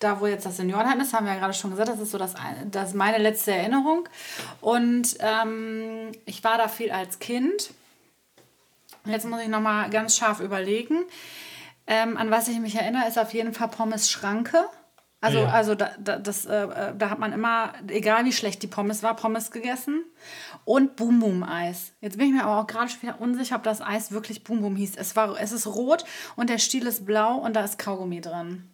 da 0.00 0.20
wo 0.20 0.26
jetzt 0.26 0.44
das 0.46 0.56
Seniorenheim 0.56 1.00
ist, 1.00 1.14
haben 1.14 1.26
wir 1.26 1.32
ja 1.34 1.38
gerade 1.38 1.54
schon 1.54 1.70
gesagt, 1.70 1.88
das 1.88 2.00
ist 2.00 2.10
so 2.10 2.18
das, 2.18 2.34
das 2.70 2.88
ist 2.90 2.94
meine 2.94 3.18
letzte 3.18 3.52
Erinnerung. 3.52 4.08
Und 4.60 5.16
ähm, 5.20 6.10
ich 6.26 6.42
war 6.42 6.58
da 6.58 6.66
viel 6.68 6.90
als 6.90 7.20
Kind. 7.20 7.70
Jetzt 9.04 9.26
muss 9.26 9.40
ich 9.40 9.48
nochmal 9.48 9.88
ganz 9.90 10.16
scharf 10.16 10.40
überlegen. 10.40 11.04
Ähm, 11.86 12.16
an 12.16 12.30
was 12.30 12.48
ich 12.48 12.58
mich 12.60 12.74
erinnere, 12.76 13.08
ist 13.08 13.18
auf 13.18 13.32
jeden 13.34 13.52
Fall 13.54 13.68
Pommes 13.68 14.10
Schranke. 14.10 14.64
Also, 15.20 15.38
Ja. 15.38 15.48
also 15.50 15.74
da, 15.76 15.90
da, 16.00 16.18
das, 16.18 16.44
äh, 16.46 16.92
da 16.98 17.10
hat 17.10 17.18
man 17.20 17.32
immer, 17.32 17.72
egal 17.88 18.24
wie 18.24 18.32
schlecht 18.32 18.62
die 18.62 18.66
Pommes 18.66 19.02
war, 19.04 19.14
Pommes 19.14 19.50
gegessen. 19.52 20.04
Und 20.64 20.96
Boom 20.96 21.20
Boom 21.20 21.42
Eis. 21.44 21.92
Jetzt 22.00 22.18
bin 22.18 22.26
ich 22.28 22.32
mir 22.32 22.44
aber 22.44 22.60
auch 22.60 22.66
gerade 22.66 22.88
schon 22.88 23.02
wieder 23.02 23.20
unsicher, 23.20 23.56
ob 23.56 23.62
das 23.62 23.80
Eis 23.80 24.10
wirklich 24.12 24.42
Boom 24.44 24.62
Boom 24.62 24.74
hieß. 24.76 24.96
Es, 24.96 25.14
war, 25.14 25.40
es 25.40 25.52
ist 25.52 25.66
rot 25.66 26.04
und 26.36 26.50
der 26.50 26.58
Stiel 26.58 26.86
ist 26.86 27.04
blau 27.06 27.36
und 27.36 27.54
da 27.54 27.62
ist 27.64 27.78
Kaugummi 27.78 28.20
drin. 28.20 28.68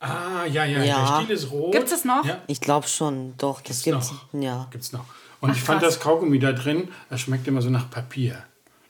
Ah, 0.00 0.44
ja, 0.46 0.64
ja, 0.64 0.82
Ja. 0.82 0.98
der 1.16 1.22
Stiel 1.22 1.34
ist 1.36 1.50
rot. 1.50 1.72
Gibt 1.72 1.92
es 1.92 2.04
noch? 2.04 2.24
Ja, 2.24 2.38
Ich 2.46 2.60
glaube 2.60 2.88
schon, 2.88 3.34
doch, 3.38 3.60
das 3.60 3.82
gibt's. 3.82 4.10
noch. 4.32 4.40
Ja. 4.42 4.66
gibt's 4.70 4.92
noch. 4.92 5.04
Und 5.40 5.50
Ach, 5.50 5.56
ich 5.56 5.62
fand 5.62 5.80
krass. 5.80 5.94
das 5.94 6.02
Kaugummi 6.02 6.38
da 6.38 6.52
drin, 6.52 6.88
das 7.10 7.20
schmeckt 7.20 7.46
immer 7.48 7.60
so 7.62 7.68
nach 7.70 7.88
Papier. 7.90 8.42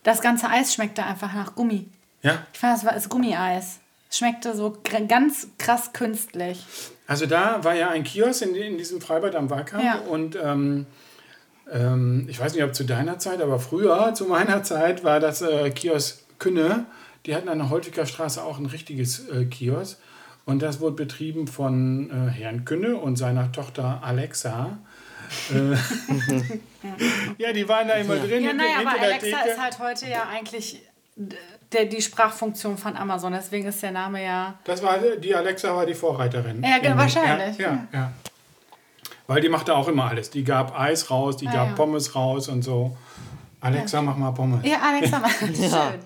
Das 0.04 0.20
ganze 0.20 0.48
Eis 0.48 0.72
schmeckte 0.74 1.02
einfach 1.04 1.32
nach 1.34 1.54
Gummi. 1.54 1.88
Ja, 2.22 2.46
Ich 2.52 2.58
fand, 2.58 2.76
das 2.76 2.84
war 2.84 2.92
das 2.94 3.08
Gummieis. 3.08 3.78
Es 4.10 4.18
schmeckte 4.18 4.54
so 4.54 4.76
ganz 5.08 5.48
krass 5.58 5.92
künstlich. 5.92 6.64
also 7.06 7.26
da 7.26 7.64
war 7.64 7.74
ja 7.74 7.88
ein 7.90 8.04
Kiosk 8.04 8.42
in, 8.42 8.54
in 8.54 8.78
diesem 8.78 9.00
Freibad 9.00 9.34
am 9.34 9.48
Wahlkampf 9.50 9.84
Ja. 9.84 9.98
und 10.00 10.36
ähm, 10.36 10.86
ähm, 11.70 12.26
ich 12.28 12.38
weiß 12.38 12.54
nicht, 12.54 12.62
ob 12.62 12.74
zu 12.74 12.84
deiner 12.84 13.18
Zeit, 13.18 13.40
aber 13.40 13.58
früher, 13.58 14.12
zu 14.14 14.26
meiner 14.26 14.62
Zeit, 14.62 15.02
war 15.04 15.18
das 15.20 15.40
äh, 15.42 15.70
Kiosk 15.70 16.18
Künne. 16.38 16.86
Die 17.24 17.34
hatten 17.34 17.48
an 17.48 17.58
der 17.58 17.70
Holtwicker 17.70 18.04
Straße 18.04 18.42
auch 18.42 18.58
ein 18.58 18.66
richtiges 18.66 19.28
äh, 19.28 19.44
Kiosk 19.46 19.98
und 20.44 20.60
das 20.60 20.80
wurde 20.80 20.96
betrieben 20.96 21.46
von 21.46 22.10
äh, 22.10 22.30
Herrn 22.30 22.64
Künne 22.64 22.96
und 22.96 23.16
seiner 23.16 23.50
Tochter 23.52 24.00
Alexa. 24.02 24.78
Äh, 25.54 25.76
ja, 27.38 27.52
die 27.52 27.68
waren 27.68 27.88
da 27.88 27.94
immer 27.94 28.16
drin 28.16 28.44
Ja, 28.44 28.52
naja, 28.52 28.78
aber 28.80 29.00
Alexa 29.00 29.40
ist 29.40 29.58
halt 29.60 29.78
heute 29.78 30.08
ja 30.08 30.28
eigentlich 30.28 30.82
der, 31.16 31.84
die 31.86 32.00
Sprachfunktion 32.02 32.76
von 32.78 32.96
Amazon. 32.96 33.32
Deswegen 33.32 33.68
ist 33.68 33.82
der 33.82 33.92
Name 33.92 34.24
ja. 34.24 34.54
Das 34.64 34.82
war 34.82 34.98
die 34.98 35.34
Alexa 35.34 35.74
war 35.74 35.86
die 35.86 35.94
Vorreiterin. 35.94 36.62
Ja, 36.62 36.76
In- 36.76 36.96
wahrscheinlich. 36.98 37.58
Ja, 37.58 37.70
ja, 37.92 37.98
ja. 38.00 38.12
Weil 39.26 39.40
die 39.40 39.48
machte 39.48 39.74
auch 39.74 39.88
immer 39.88 40.08
alles. 40.10 40.30
Die 40.30 40.44
gab 40.44 40.78
Eis 40.78 41.10
raus, 41.10 41.36
die 41.36 41.48
Ah, 41.48 41.52
gab 41.52 41.68
ja. 41.68 41.74
Pommes 41.74 42.14
raus 42.14 42.48
und 42.48 42.62
so. 42.62 42.96
Alexa, 43.62 44.02
mach 44.02 44.16
mal 44.18 44.32
Pommes. 44.32 44.60
Ja, 44.64 44.80
Alexa, 44.80 45.22
schön. 45.38 46.00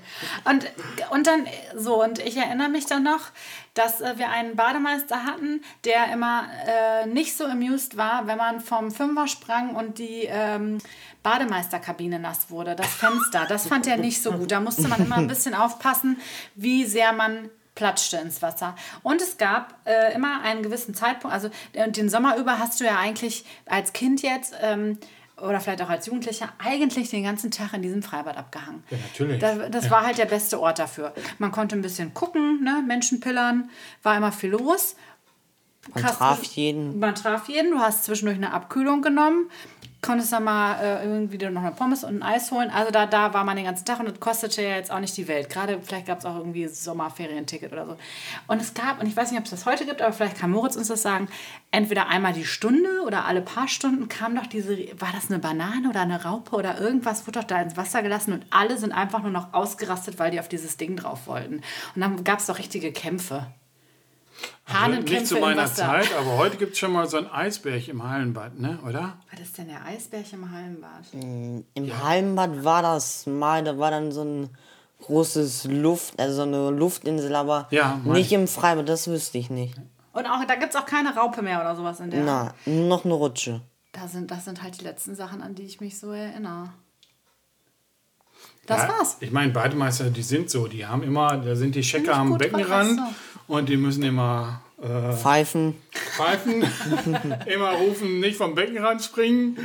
Und, 0.44 0.66
und 1.10 1.26
dann, 1.26 1.46
so, 1.74 2.02
und 2.02 2.18
ich 2.18 2.36
erinnere 2.36 2.68
mich 2.68 2.86
dann 2.86 3.02
noch, 3.02 3.30
dass 3.74 4.00
äh, 4.00 4.18
wir 4.18 4.30
einen 4.30 4.56
Bademeister 4.56 5.24
hatten, 5.24 5.62
der 5.84 6.12
immer 6.12 6.44
äh, 6.66 7.06
nicht 7.06 7.36
so 7.36 7.44
amused 7.44 7.96
war, 7.96 8.26
wenn 8.26 8.38
man 8.38 8.60
vom 8.60 8.90
Fünfer 8.90 9.26
sprang 9.26 9.74
und 9.74 9.98
die 9.98 10.28
ähm, 10.28 10.78
Bademeisterkabine 11.22 12.18
nass 12.18 12.50
wurde, 12.50 12.76
das 12.76 12.86
Fenster. 12.94 13.46
Das 13.48 13.66
fand 13.66 13.86
er 13.86 13.96
nicht 13.96 14.22
so 14.22 14.32
gut. 14.32 14.52
Da 14.52 14.60
musste 14.60 14.86
man 14.86 15.00
immer 15.04 15.16
ein 15.16 15.26
bisschen 15.26 15.54
aufpassen, 15.54 16.18
wie 16.54 16.84
sehr 16.84 17.12
man 17.12 17.50
platschte 17.74 18.16
ins 18.16 18.42
Wasser. 18.42 18.74
Und 19.02 19.22
es 19.22 19.38
gab 19.38 19.74
äh, 19.84 20.14
immer 20.14 20.40
einen 20.42 20.62
gewissen 20.62 20.94
Zeitpunkt, 20.94 21.34
also 21.34 21.50
äh, 21.72 21.90
den 21.90 22.08
Sommer 22.08 22.36
über 22.36 22.58
hast 22.58 22.80
du 22.80 22.84
ja 22.84 22.98
eigentlich 22.98 23.44
als 23.66 23.92
Kind 23.92 24.22
jetzt 24.22 24.54
ähm, 24.62 24.98
oder 25.40 25.60
vielleicht 25.60 25.82
auch 25.82 25.90
als 25.90 26.06
Jugendlicher 26.06 26.48
eigentlich 26.58 27.10
den 27.10 27.22
ganzen 27.22 27.50
Tag 27.50 27.74
in 27.74 27.82
diesem 27.82 28.02
Freibad 28.02 28.36
abgehangen. 28.36 28.82
Ja, 28.90 28.98
natürlich. 28.98 29.38
Da, 29.38 29.68
das 29.68 29.90
war 29.90 30.04
halt 30.04 30.18
der 30.18 30.24
beste 30.24 30.60
Ort 30.60 30.78
dafür. 30.78 31.12
Man 31.38 31.52
konnte 31.52 31.76
ein 31.76 31.82
bisschen 31.82 32.14
gucken, 32.14 32.62
ne? 32.64 32.82
Menschen 32.86 33.20
pillern, 33.20 33.70
war 34.02 34.16
immer 34.16 34.32
viel 34.32 34.50
los. 34.50 34.96
Man 35.94 36.02
Krass, 36.02 36.16
traf 36.16 36.42
jeden. 36.42 36.98
Man 36.98 37.14
traf 37.14 37.48
jeden, 37.48 37.70
du 37.70 37.78
hast 37.78 38.04
zwischendurch 38.04 38.38
eine 38.38 38.52
Abkühlung 38.52 39.02
genommen, 39.02 39.50
konntest 40.06 40.32
dann 40.32 40.44
mal 40.44 40.80
äh, 40.80 41.04
irgendwie 41.04 41.36
noch 41.36 41.62
eine 41.62 41.72
Pommes 41.72 42.04
und 42.04 42.18
ein 42.18 42.22
Eis 42.22 42.52
holen. 42.52 42.70
Also 42.70 42.92
da, 42.92 43.06
da 43.06 43.34
war 43.34 43.44
man 43.44 43.56
den 43.56 43.64
ganzen 43.64 43.84
Tag 43.84 43.98
und 43.98 44.08
das 44.08 44.20
kostete 44.20 44.62
ja 44.62 44.76
jetzt 44.76 44.92
auch 44.92 45.00
nicht 45.00 45.16
die 45.16 45.26
Welt. 45.26 45.50
Gerade 45.50 45.78
vielleicht 45.82 46.06
gab 46.06 46.20
es 46.20 46.24
auch 46.24 46.36
irgendwie 46.36 46.68
Sommerferienticket 46.68 47.72
oder 47.72 47.86
so. 47.86 47.96
Und 48.46 48.62
es 48.62 48.72
gab, 48.72 49.00
und 49.00 49.08
ich 49.08 49.16
weiß 49.16 49.30
nicht, 49.30 49.40
ob 49.40 49.44
es 49.44 49.50
das 49.50 49.66
heute 49.66 49.84
gibt, 49.84 50.00
aber 50.00 50.12
vielleicht 50.12 50.38
kann 50.38 50.50
Moritz 50.50 50.76
uns 50.76 50.88
das 50.88 51.02
sagen, 51.02 51.28
entweder 51.72 52.08
einmal 52.08 52.32
die 52.32 52.44
Stunde 52.44 53.02
oder 53.04 53.24
alle 53.24 53.42
paar 53.42 53.66
Stunden 53.66 54.08
kam 54.08 54.36
doch 54.36 54.46
diese, 54.46 54.78
war 55.00 55.10
das 55.12 55.28
eine 55.28 55.40
Banane 55.40 55.88
oder 55.88 56.02
eine 56.02 56.24
Raupe 56.24 56.54
oder 56.54 56.80
irgendwas, 56.80 57.26
wurde 57.26 57.40
doch 57.40 57.46
da 57.46 57.60
ins 57.60 57.76
Wasser 57.76 58.02
gelassen 58.02 58.32
und 58.32 58.46
alle 58.50 58.78
sind 58.78 58.92
einfach 58.92 59.22
nur 59.22 59.32
noch 59.32 59.52
ausgerastet, 59.52 60.18
weil 60.18 60.30
die 60.30 60.38
auf 60.40 60.48
dieses 60.48 60.76
Ding 60.76 60.96
drauf 60.96 61.26
wollten. 61.26 61.62
Und 61.94 62.00
dann 62.00 62.22
gab 62.22 62.38
es 62.38 62.46
doch 62.46 62.58
richtige 62.58 62.92
Kämpfe. 62.92 63.46
Also 64.72 65.00
nicht 65.00 65.26
zu 65.26 65.36
meiner. 65.36 65.66
Zeit, 65.66 66.08
aber 66.18 66.36
heute 66.36 66.56
gibt 66.56 66.72
es 66.72 66.78
schon 66.78 66.92
mal 66.92 67.08
so 67.08 67.16
ein 67.16 67.30
Eisberg 67.30 67.88
im 67.88 68.02
Hallenbad, 68.02 68.58
ne? 68.58 68.78
oder? 68.86 69.18
Was 69.30 69.40
ist 69.40 69.58
denn 69.58 69.68
der 69.68 69.84
Eisbärchen 69.84 70.42
im 70.42 70.50
Hallenbad? 70.50 71.64
Im 71.74 72.04
Hallenbad 72.04 72.64
war 72.64 72.82
das 72.82 73.26
mal, 73.26 73.62
da 73.64 73.78
war 73.78 73.90
dann 73.90 74.12
so 74.12 74.24
ein 74.24 74.50
großes 75.02 75.64
Luft, 75.64 76.18
also 76.18 76.36
so 76.36 76.42
eine 76.42 76.70
Luftinsel, 76.70 77.34
aber 77.34 77.68
Ja, 77.70 78.00
nicht 78.04 78.32
im 78.32 78.48
Freibad, 78.48 78.88
das 78.88 79.08
wüsste 79.08 79.38
ich 79.38 79.50
nicht. 79.50 79.76
Und 80.12 80.26
auch, 80.26 80.44
da 80.46 80.54
gibt 80.54 80.74
es 80.74 80.76
auch 80.76 80.86
keine 80.86 81.14
Raupe 81.14 81.42
mehr 81.42 81.60
oder 81.60 81.76
sowas 81.76 82.00
in 82.00 82.10
der. 82.10 82.24
Na, 82.24 82.54
noch 82.64 83.04
eine 83.04 83.14
Rutsche. 83.14 83.60
Da 83.92 84.08
sind, 84.08 84.30
das 84.30 84.46
sind 84.46 84.62
halt 84.62 84.80
die 84.80 84.84
letzten 84.84 85.14
Sachen, 85.14 85.42
an 85.42 85.54
die 85.54 85.62
ich 85.62 85.80
mich 85.80 85.98
so 85.98 86.10
erinnere. 86.10 86.72
Das 88.66 88.82
ja, 88.82 88.88
war's. 88.88 89.16
Ich 89.20 89.30
meine, 89.30 89.52
Bademeister, 89.52 90.10
die 90.10 90.22
sind 90.22 90.50
so. 90.50 90.66
Die 90.66 90.86
haben 90.86 91.02
immer, 91.02 91.36
da 91.36 91.54
sind 91.54 91.74
die 91.74 91.82
Checker 91.82 92.00
Nicht 92.00 92.32
am 92.32 92.38
Beckenrand 92.38 93.00
und 93.48 93.68
die 93.68 93.76
müssen 93.76 94.02
immer 94.02 94.60
äh, 94.82 95.12
Pfeifen. 95.12 95.74
pfeifen, 95.92 96.64
immer 97.46 97.72
rufen, 97.72 98.20
nicht 98.20 98.36
vom 98.36 98.54
Beckenrand 98.54 99.02
springen 99.02 99.58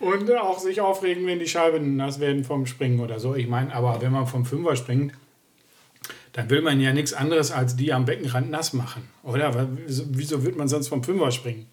und 0.00 0.30
auch 0.32 0.58
sich 0.58 0.80
aufregen, 0.80 1.26
wenn 1.26 1.38
die 1.38 1.48
Scheiben 1.48 1.96
nass 1.96 2.20
werden 2.20 2.44
vom 2.44 2.66
Springen 2.66 3.00
oder 3.00 3.20
so. 3.20 3.34
Ich 3.34 3.48
meine, 3.48 3.74
aber 3.74 4.00
wenn 4.00 4.12
man 4.12 4.26
vom 4.26 4.44
Fünfer 4.44 4.76
springt, 4.76 5.12
dann 6.32 6.48
will 6.48 6.62
man 6.62 6.80
ja 6.80 6.92
nichts 6.92 7.12
anderes 7.12 7.52
als 7.52 7.76
die 7.76 7.92
am 7.92 8.04
Beckenrand 8.04 8.50
nass 8.50 8.72
machen, 8.72 9.08
oder? 9.22 9.68
Wieso, 9.86 10.04
wieso 10.08 10.44
wird 10.44 10.56
man 10.56 10.68
sonst 10.68 10.88
vom 10.88 11.04
Fünfer 11.04 11.30
springen? 11.30 11.66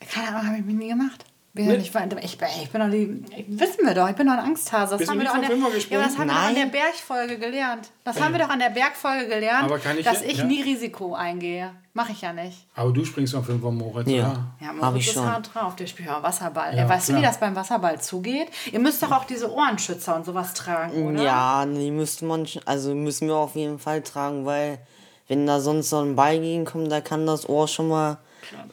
Keine 0.00 0.28
Ahnung, 0.28 0.46
habe 0.46 0.58
ich 0.58 0.64
mich 0.64 0.76
nie 0.76 0.88
gemacht. 0.88 1.24
Bin 1.58 1.70
ja 1.70 1.76
nicht, 1.76 1.86
ich, 1.86 2.38
bin- 2.38 2.48
ich 2.62 2.70
bin 2.70 2.80
doch 2.80 2.90
die, 2.90 3.46
wissen 3.58 3.84
wir 3.86 3.94
doch, 3.94 4.08
ich 4.08 4.14
bin 4.16 4.26
doch 4.26 4.34
ein 4.34 4.38
Angsthase. 4.38 4.92
Das 4.92 4.98
Bist 4.98 5.10
haben 5.10 5.18
wir 5.18 5.26
doch 5.26 5.34
an 5.34 5.40
der, 5.42 5.50
ja, 5.50 6.02
das 6.02 6.16
haben 6.18 6.28
wir 6.28 6.34
doch 6.34 6.40
an 6.42 6.54
der. 6.54 6.66
Bergfolge 6.66 7.38
gelernt. 7.38 7.90
Das 8.04 8.20
haben 8.20 8.32
wir 8.32 8.38
doch 8.40 8.48
an 8.48 8.58
der 8.60 8.70
Bergfolge 8.70 9.26
gelernt, 9.28 9.64
Aber 9.64 9.78
kann 9.78 9.98
ich 9.98 10.04
dass 10.04 10.22
ich 10.22 10.38
ja. 10.38 10.44
nie 10.44 10.62
Risiko 10.62 11.14
eingehe. 11.14 11.70
Mache 11.94 12.12
ich 12.12 12.20
ja 12.20 12.32
nicht. 12.32 12.64
Aber 12.76 12.92
du 12.92 13.04
springst 13.04 13.34
vom 13.34 13.42
Fünfer, 13.44 13.70
Moritz, 13.72 14.08
Ja. 14.08 14.46
Ja, 14.60 14.72
Moritz 14.72 15.00
ich 15.02 15.08
ist 15.08 15.14
schon. 15.14 15.26
hart 15.26 15.50
drauf, 15.52 15.74
der 15.74 15.86
spielt 15.88 16.08
ja 16.08 16.22
Wasserball. 16.22 16.72
Ja, 16.74 16.82
Ja, 16.82 16.88
weißt 16.88 17.08
du, 17.08 17.14
wie 17.14 17.18
klar. 17.18 17.30
das 17.32 17.40
beim 17.40 17.56
Wasserball 17.56 18.00
zugeht? 18.00 18.48
Ihr 18.70 18.78
müsst 18.78 19.02
doch 19.02 19.10
auch 19.10 19.24
diese 19.24 19.52
Ohrenschützer 19.52 20.14
und 20.14 20.24
sowas 20.24 20.54
tragen, 20.54 21.06
oder? 21.14 21.22
Ja, 21.22 21.66
die 21.66 21.90
müsste 21.90 22.24
man, 22.24 22.46
also 22.66 22.94
müssen 22.94 23.26
wir 23.26 23.34
auf 23.36 23.56
jeden 23.56 23.80
Fall 23.80 24.02
tragen, 24.02 24.46
weil 24.46 24.78
wenn 25.26 25.46
da 25.46 25.58
sonst 25.60 25.90
so 25.90 25.98
ein 26.00 26.14
Ball 26.14 26.38
gegenkommt, 26.38 26.90
da 26.92 27.00
kann 27.00 27.26
das 27.26 27.48
Ohr 27.48 27.66
schon 27.66 27.88
mal 27.88 28.18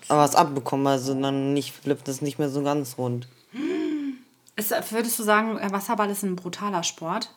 was 0.08 0.36
abbekommen. 0.36 0.88
Also 0.88 1.14
dann 1.20 1.54
nicht, 1.54 1.84
bleibt 1.84 2.08
das 2.08 2.22
nicht 2.22 2.40
mehr 2.40 2.50
so 2.50 2.64
ganz 2.64 2.98
rund. 2.98 3.28
Ist, 4.58 4.72
würdest 4.92 5.20
du 5.20 5.24
sagen, 5.24 5.58
äh, 5.58 5.70
Wasserball 5.72 6.10
ist 6.10 6.24
ein 6.24 6.38
brutaler 6.38 6.82
Sport? 6.84 7.30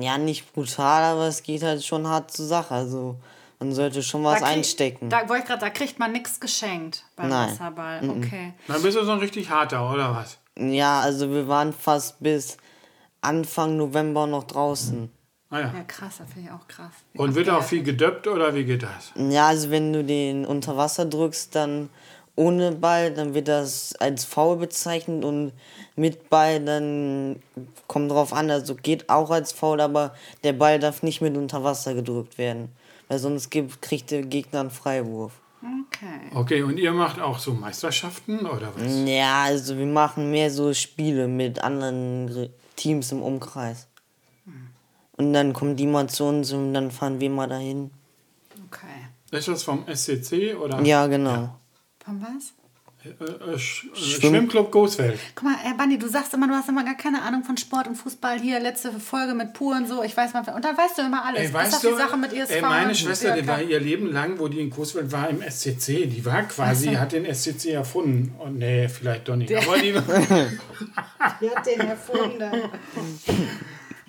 Ja, 0.00 0.18
nicht 0.18 0.52
brutal, 0.52 1.04
aber 1.04 1.28
es 1.28 1.44
geht 1.44 1.62
halt 1.62 1.84
schon 1.84 2.08
hart 2.08 2.32
zur 2.32 2.46
Sache. 2.46 2.74
Also 2.74 3.16
man 3.60 3.72
sollte 3.72 4.02
schon 4.02 4.24
was 4.24 4.40
Da 4.40 4.46
krieg- 4.46 4.56
einstecken. 4.56 5.10
Da, 5.10 5.28
wollte 5.28 5.42
ich 5.44 5.48
grad, 5.48 5.62
da 5.62 5.70
kriegt 5.70 5.98
man 6.00 6.10
nichts 6.10 6.40
geschenkt 6.40 7.04
beim 7.14 7.28
Nein. 7.28 7.50
Wasserball. 7.50 8.10
Okay. 8.10 8.52
Dann 8.66 8.82
bist 8.82 8.96
du 8.96 9.04
so 9.04 9.12
ein 9.12 9.18
richtig 9.20 9.48
harter, 9.48 9.88
oder 9.92 10.12
was? 10.16 10.38
Ja, 10.58 11.00
also 11.00 11.30
wir 11.30 11.46
waren 11.46 11.72
fast 11.72 12.20
bis 12.20 12.56
Anfang 13.20 13.76
November 13.76 14.26
noch 14.26 14.44
draußen. 14.44 15.10
Ah, 15.50 15.60
ja. 15.60 15.72
Ja, 15.74 15.84
krass, 15.86 16.16
das 16.18 16.32
finde 16.32 16.48
ich 16.48 16.54
auch 16.54 16.66
krass. 16.66 16.92
Und 17.16 17.34
wird 17.34 17.48
auch 17.48 17.62
viel 17.62 17.82
gedöppt, 17.82 18.26
oder 18.26 18.54
wie 18.54 18.64
geht 18.64 18.82
das? 18.82 19.12
Ja, 19.16 19.48
also 19.48 19.70
wenn 19.70 19.92
du 19.92 20.02
den 20.02 20.44
unter 20.46 20.76
Wasser 20.76 21.04
drückst, 21.04 21.54
dann 21.54 21.90
ohne 22.36 22.72
Ball, 22.72 23.12
dann 23.14 23.34
wird 23.34 23.46
das 23.46 23.94
als 23.96 24.24
Foul 24.24 24.56
bezeichnet 24.56 25.24
und 25.24 25.52
mit 25.94 26.28
Ball, 26.30 26.58
dann 26.64 27.40
kommt 27.86 28.10
drauf 28.10 28.32
an, 28.32 28.50
also 28.50 28.74
geht 28.74 29.08
auch 29.08 29.30
als 29.30 29.52
Foul, 29.52 29.80
aber 29.80 30.14
der 30.42 30.54
Ball 30.54 30.80
darf 30.80 31.04
nicht 31.04 31.20
mit 31.20 31.36
unter 31.36 31.62
Wasser 31.62 31.94
gedrückt 31.94 32.36
werden, 32.36 32.70
weil 33.06 33.20
sonst 33.20 33.50
gibt, 33.50 33.80
kriegt 33.80 34.10
der 34.10 34.22
Gegner 34.22 34.60
einen 34.60 34.70
Freiwurf. 34.70 35.34
Okay. 35.62 36.30
Okay, 36.34 36.62
und 36.62 36.78
ihr 36.78 36.92
macht 36.92 37.20
auch 37.20 37.38
so 37.38 37.52
Meisterschaften, 37.54 38.40
oder 38.46 38.72
was? 38.76 38.92
Ja, 39.06 39.44
also 39.44 39.78
wir 39.78 39.86
machen 39.86 40.32
mehr 40.32 40.50
so 40.50 40.74
Spiele 40.74 41.28
mit 41.28 41.60
anderen 41.62 42.28
Re- 42.28 42.50
Teams 42.74 43.12
im 43.12 43.22
Umkreis. 43.22 43.86
Und 45.16 45.32
dann 45.32 45.52
kommen 45.52 45.76
die 45.76 45.86
mal 45.86 46.08
zu 46.08 46.24
uns 46.24 46.52
und 46.52 46.74
dann 46.74 46.90
fahren 46.90 47.20
wir 47.20 47.30
mal 47.30 47.46
dahin. 47.48 47.90
Okay. 48.66 48.86
Ist 49.30 49.48
das 49.48 49.62
vom 49.62 49.84
SCC, 49.92 50.54
oder? 50.54 50.80
Ja, 50.82 51.06
genau. 51.06 51.56
Von 52.04 52.20
was? 52.22 52.52
Äh, 53.04 53.10
äh, 53.52 53.58
Sch 53.58 53.84
äh, 53.84 53.96
Schwimm- 53.96 54.20
Schwimmclub 54.30 54.72
Goosfeld. 54.72 55.18
Guck 55.34 55.44
mal, 55.44 55.56
Herr 55.58 55.74
Bandi, 55.76 55.98
du 55.98 56.08
sagst 56.08 56.32
immer, 56.34 56.48
du 56.48 56.54
hast 56.54 56.68
immer 56.70 56.84
gar 56.84 56.94
keine 56.96 57.20
Ahnung 57.22 57.44
von 57.44 57.56
Sport 57.58 57.86
und 57.86 57.96
Fußball. 57.96 58.40
Hier, 58.40 58.58
letzte 58.60 58.92
Folge 58.92 59.34
mit 59.34 59.52
Pur 59.52 59.76
und 59.76 59.86
so. 59.86 60.02
Ich 60.02 60.16
weiß 60.16 60.32
mal. 60.32 60.40
Und 60.54 60.64
dann 60.64 60.76
weißt 60.76 60.96
du 60.98 61.02
immer 61.02 61.24
alles. 61.24 61.42
Ey, 61.42 61.52
weißt 61.52 61.84
du, 61.84 61.88
die 61.90 61.94
Sache 61.96 62.16
mit 62.16 62.32
ISV. 62.32 62.50
ey, 62.50 62.62
meine 62.62 62.94
Schwester, 62.94 63.36
die 63.36 63.46
war 63.46 63.60
ihr 63.60 63.78
Leben 63.78 64.10
lang, 64.10 64.38
wo 64.38 64.48
die 64.48 64.60
in 64.60 64.70
Coesfeld 64.70 65.12
war, 65.12 65.28
im 65.28 65.42
SCC. 65.42 66.06
Die 66.06 66.24
war 66.24 66.42
quasi, 66.44 66.94
hat 66.94 67.12
den 67.12 67.26
SCC 67.32 67.72
erfunden. 67.72 68.34
Und 68.38 68.58
nee, 68.58 68.88
vielleicht 68.88 69.28
doch 69.28 69.36
nicht. 69.36 69.54
Aber 69.54 69.76
die, 69.78 69.92
Die 71.40 71.50
hat 71.50 71.66
den 71.66 71.80
erfunden. 71.80 72.40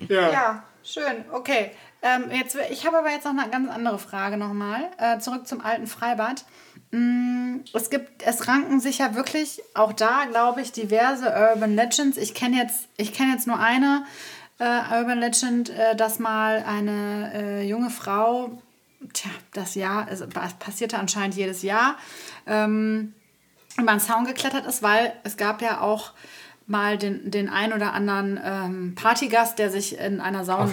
ja. 0.08 0.32
Ja, 0.32 0.64
schön. 0.86 1.26
Okay. 1.32 1.72
Ähm, 2.02 2.26
jetzt, 2.32 2.56
ich 2.70 2.86
habe 2.86 3.00
aber 3.00 3.10
jetzt 3.10 3.26
noch 3.26 3.32
eine 3.32 3.50
ganz 3.50 3.70
andere 3.70 3.98
Frage 3.98 4.38
nochmal. 4.38 4.90
Äh, 4.98 5.20
zurück 5.20 5.48
zum 5.48 5.62
alten 5.62 5.88
Freibad. 5.88 6.46
Mm, 6.92 7.58
Es 7.74 7.90
gibt, 7.90 8.22
es 8.24 8.48
ranken 8.48 8.80
sich 8.80 9.00
ja 9.00 9.16
wirklich 9.16 9.62
auch 9.74 9.92
da, 9.92 10.26
glaube 10.26 10.62
ich, 10.62 10.72
diverse 10.72 11.26
Urban 11.26 11.76
Legends. 11.76 12.18
Ich 12.18 12.34
kenne 12.34 12.58
jetzt, 12.58 12.88
ich 12.98 13.18
jetzt 13.18 13.48
nur 13.48 13.60
eine 13.60 14.06
äh, 14.60 14.64
Urban 14.64 15.20
Legend, 15.20 15.70
äh, 15.70 15.96
dass 15.96 16.20
mal 16.20 16.64
eine 16.68 17.32
äh, 17.34 17.68
junge 17.68 17.90
Frau 17.90 18.62
tja, 19.14 19.32
das 19.54 19.76
Jahr, 19.76 20.08
es 20.10 20.24
passierte 20.60 20.98
anscheinend 20.98 21.36
jedes 21.36 21.62
Jahr, 21.62 21.98
ähm, 22.48 23.14
über 23.78 23.92
einen 23.92 24.00
Zaun 24.00 24.26
geklettert 24.26 24.66
ist, 24.66 24.84
weil 24.84 25.14
es 25.24 25.38
gab 25.38 25.62
ja 25.62 25.82
auch 25.82 26.12
mal 26.68 26.98
den, 26.98 27.30
den 27.30 27.50
ein 27.50 27.74
oder 27.74 27.94
anderen 27.94 28.40
ähm, 28.44 28.96
Partygast, 28.96 29.60
der 29.60 29.70
sich 29.70 29.98
in 30.00 30.20
einer 30.20 30.44
Saun. 30.46 30.72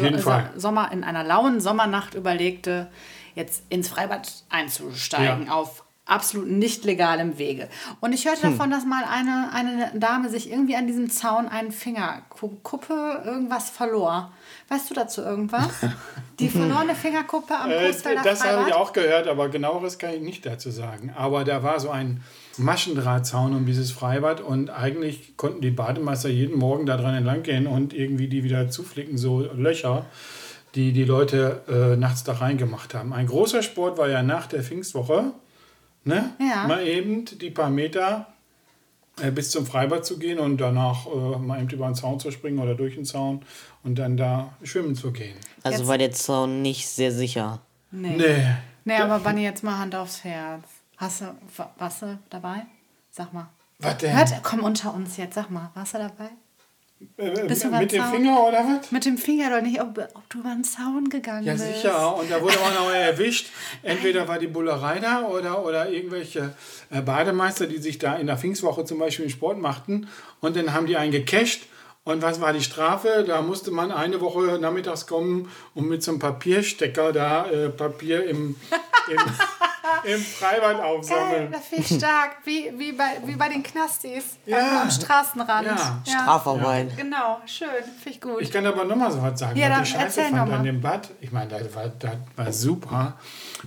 Sommer, 0.56 0.90
in 0.92 1.04
einer 1.04 1.24
lauen 1.24 1.60
Sommernacht 1.60 2.14
überlegte, 2.14 2.90
jetzt 3.34 3.64
ins 3.68 3.88
Freibad 3.88 4.30
einzusteigen 4.50 5.46
Ja. 5.46 5.52
auf 5.52 5.84
absolut 6.04 6.48
nicht 6.48 6.84
legalem 6.84 7.38
Wege. 7.38 7.68
Und 8.00 8.12
ich 8.12 8.26
hörte 8.26 8.42
davon, 8.42 8.70
dass 8.70 8.84
mal 8.84 9.04
eine, 9.04 9.50
eine 9.52 9.92
Dame 9.98 10.28
sich 10.28 10.50
irgendwie 10.50 10.74
an 10.76 10.86
diesem 10.86 11.08
Zaun 11.10 11.48
einen 11.48 11.70
Fingerkuppe 11.72 13.22
irgendwas 13.24 13.70
verlor. 13.70 14.32
Weißt 14.68 14.90
du 14.90 14.94
dazu 14.94 15.22
irgendwas? 15.22 15.70
Die 16.40 16.48
verlorene 16.48 16.94
Fingerkuppe 16.94 17.56
am 17.56 17.70
Äh, 17.70 17.92
das 18.24 18.44
habe 18.44 18.68
ich 18.68 18.74
auch 18.74 18.92
gehört, 18.92 19.28
aber 19.28 19.48
genaueres 19.48 19.98
kann 19.98 20.12
ich 20.14 20.22
nicht 20.22 20.44
dazu 20.44 20.70
sagen. 20.70 21.12
Aber 21.16 21.44
da 21.44 21.62
war 21.62 21.78
so 21.78 21.90
ein 21.90 22.22
Maschendrahtzaun 22.58 23.54
um 23.54 23.66
dieses 23.66 23.90
Freibad 23.90 24.40
und 24.40 24.70
eigentlich 24.70 25.36
konnten 25.36 25.60
die 25.60 25.70
Bademeister 25.70 26.28
jeden 26.28 26.58
Morgen 26.58 26.86
da 26.86 26.96
dran 26.96 27.14
entlang 27.14 27.42
gehen 27.42 27.66
und 27.66 27.92
irgendwie 27.94 28.28
die 28.28 28.44
wieder 28.44 28.68
zuflicken, 28.68 29.16
so 29.18 29.40
Löcher, 29.54 30.06
die 30.74 30.92
die 30.92 31.04
Leute 31.04 31.62
äh, 31.68 31.96
nachts 31.96 32.24
da 32.24 32.32
reingemacht 32.34 32.94
haben. 32.94 33.12
Ein 33.12 33.26
großer 33.26 33.62
Sport 33.62 33.98
war 33.98 34.08
ja 34.08 34.22
nach 34.22 34.46
der 34.46 34.62
Pfingstwoche, 34.62 35.32
ne? 36.04 36.30
Ja. 36.40 36.66
mal 36.66 36.86
eben 36.86 37.24
die 37.40 37.50
paar 37.50 37.70
Meter 37.70 38.26
äh, 39.20 39.30
bis 39.30 39.50
zum 39.50 39.66
Freibad 39.66 40.04
zu 40.06 40.18
gehen 40.18 40.38
und 40.38 40.58
danach 40.58 41.06
äh, 41.06 41.38
mal 41.38 41.60
eben 41.60 41.68
über 41.70 41.86
den 41.86 41.94
Zaun 41.94 42.18
zu 42.20 42.30
springen 42.30 42.58
oder 42.58 42.74
durch 42.74 42.94
den 42.94 43.04
Zaun 43.04 43.42
und 43.82 43.98
dann 43.98 44.16
da 44.16 44.54
schwimmen 44.62 44.94
zu 44.94 45.10
gehen. 45.12 45.36
Also 45.62 45.78
Jetzt- 45.80 45.88
war 45.88 45.98
der 45.98 46.12
Zaun 46.12 46.62
nicht 46.62 46.88
sehr 46.88 47.12
sicher. 47.12 47.60
Nee. 47.90 48.16
Nee. 48.16 48.46
Nee, 48.84 48.96
aber 48.96 49.20
Bunny, 49.20 49.44
jetzt 49.44 49.62
mal 49.62 49.78
Hand 49.78 49.94
aufs 49.94 50.24
Herz. 50.24 50.64
Hast 51.02 51.20
du, 51.20 51.24
wa- 51.56 51.70
warst 51.78 52.02
du 52.02 52.18
dabei? 52.30 52.64
Sag 53.10 53.32
mal. 53.32 53.48
Was 53.80 53.98
denn? 53.98 54.16
Warte, 54.16 54.34
komm 54.42 54.60
unter 54.62 54.94
uns 54.94 55.16
jetzt, 55.16 55.34
sag 55.34 55.50
mal. 55.50 55.70
Warst 55.74 55.94
du 55.94 55.98
dabei? 55.98 56.30
Äh, 57.16 57.48
Bist 57.48 57.64
du 57.64 57.68
mit 57.70 57.90
dem 57.90 58.00
Zaun? 58.00 58.12
Finger 58.12 58.40
oder 58.46 58.58
was? 58.58 58.92
Mit 58.92 59.04
dem 59.04 59.18
Finger 59.18 59.50
doch 59.50 59.60
nicht, 59.60 59.80
ob, 59.80 59.98
ob 59.98 60.30
du 60.30 60.38
über 60.38 60.50
den 60.50 60.62
Zaun 60.62 61.08
gegangen 61.08 61.42
Ja, 61.44 61.54
bist. 61.54 61.66
sicher. 61.66 62.14
Und 62.16 62.30
da 62.30 62.40
wurde 62.40 62.56
man 62.60 62.76
auch 62.76 62.90
erwischt. 62.94 63.48
Entweder 63.82 64.28
war 64.28 64.38
die 64.38 64.46
Bullerei 64.46 65.00
da 65.00 65.22
oder, 65.24 65.64
oder 65.64 65.88
irgendwelche 65.90 66.54
äh, 66.90 67.00
Bademeister, 67.00 67.66
die 67.66 67.78
sich 67.78 67.98
da 67.98 68.14
in 68.14 68.28
der 68.28 68.38
Pfingstwoche 68.38 68.84
zum 68.84 69.00
Beispiel 69.00 69.28
Sport 69.28 69.58
machten. 69.58 70.06
Und 70.40 70.54
dann 70.54 70.72
haben 70.72 70.86
die 70.86 70.96
einen 70.96 71.10
gecasht. 71.10 71.62
Und 72.04 72.22
was 72.22 72.40
war 72.40 72.52
die 72.52 72.62
Strafe? 72.62 73.24
Da 73.26 73.42
musste 73.42 73.72
man 73.72 73.90
eine 73.90 74.20
Woche 74.20 74.58
nachmittags 74.60 75.08
kommen 75.08 75.50
und 75.74 75.88
mit 75.88 76.04
so 76.04 76.12
einem 76.12 76.20
Papierstecker 76.20 77.12
da 77.12 77.46
äh, 77.50 77.68
Papier 77.68 78.24
im, 78.28 78.54
im, 79.10 79.18
im 80.04 80.20
Freibad 80.20 80.78
Geil, 80.78 80.80
aufsammeln. 80.80 81.52
das 81.52 81.66
finde 81.66 81.84
ich 81.88 81.96
stark. 81.98 82.30
Wie, 82.44 82.72
wie, 82.76 82.92
bei, 82.92 83.04
wie 83.24 83.36
bei 83.36 83.48
den 83.48 83.62
Knastis 83.62 84.36
Ja. 84.46 84.82
am 84.82 84.90
Straßenrand. 84.90 85.66
Ja. 85.66 86.02
Strafarbeit. 86.06 86.96
Genau, 86.96 87.40
schön. 87.46 87.68
Finde 88.02 88.10
ich 88.10 88.20
gut. 88.20 88.40
Ich 88.40 88.50
kann 88.50 88.66
aber 88.66 88.84
noch 88.84 88.96
mal 88.96 89.10
so 89.10 89.22
was 89.22 89.38
sagen, 89.38 89.58
Ja, 89.58 89.68
was 89.70 89.74
dann 89.76 89.82
ich 89.84 89.88
scheiße 89.90 90.20
erzähl 90.22 90.36
fand 90.36 90.52
an 90.52 90.64
dem 90.64 90.80
Bad. 90.80 91.08
Ich 91.20 91.32
meine, 91.32 91.48
das 91.48 91.74
war, 91.74 91.88
das 91.98 92.12
war 92.36 92.52
super. 92.52 93.14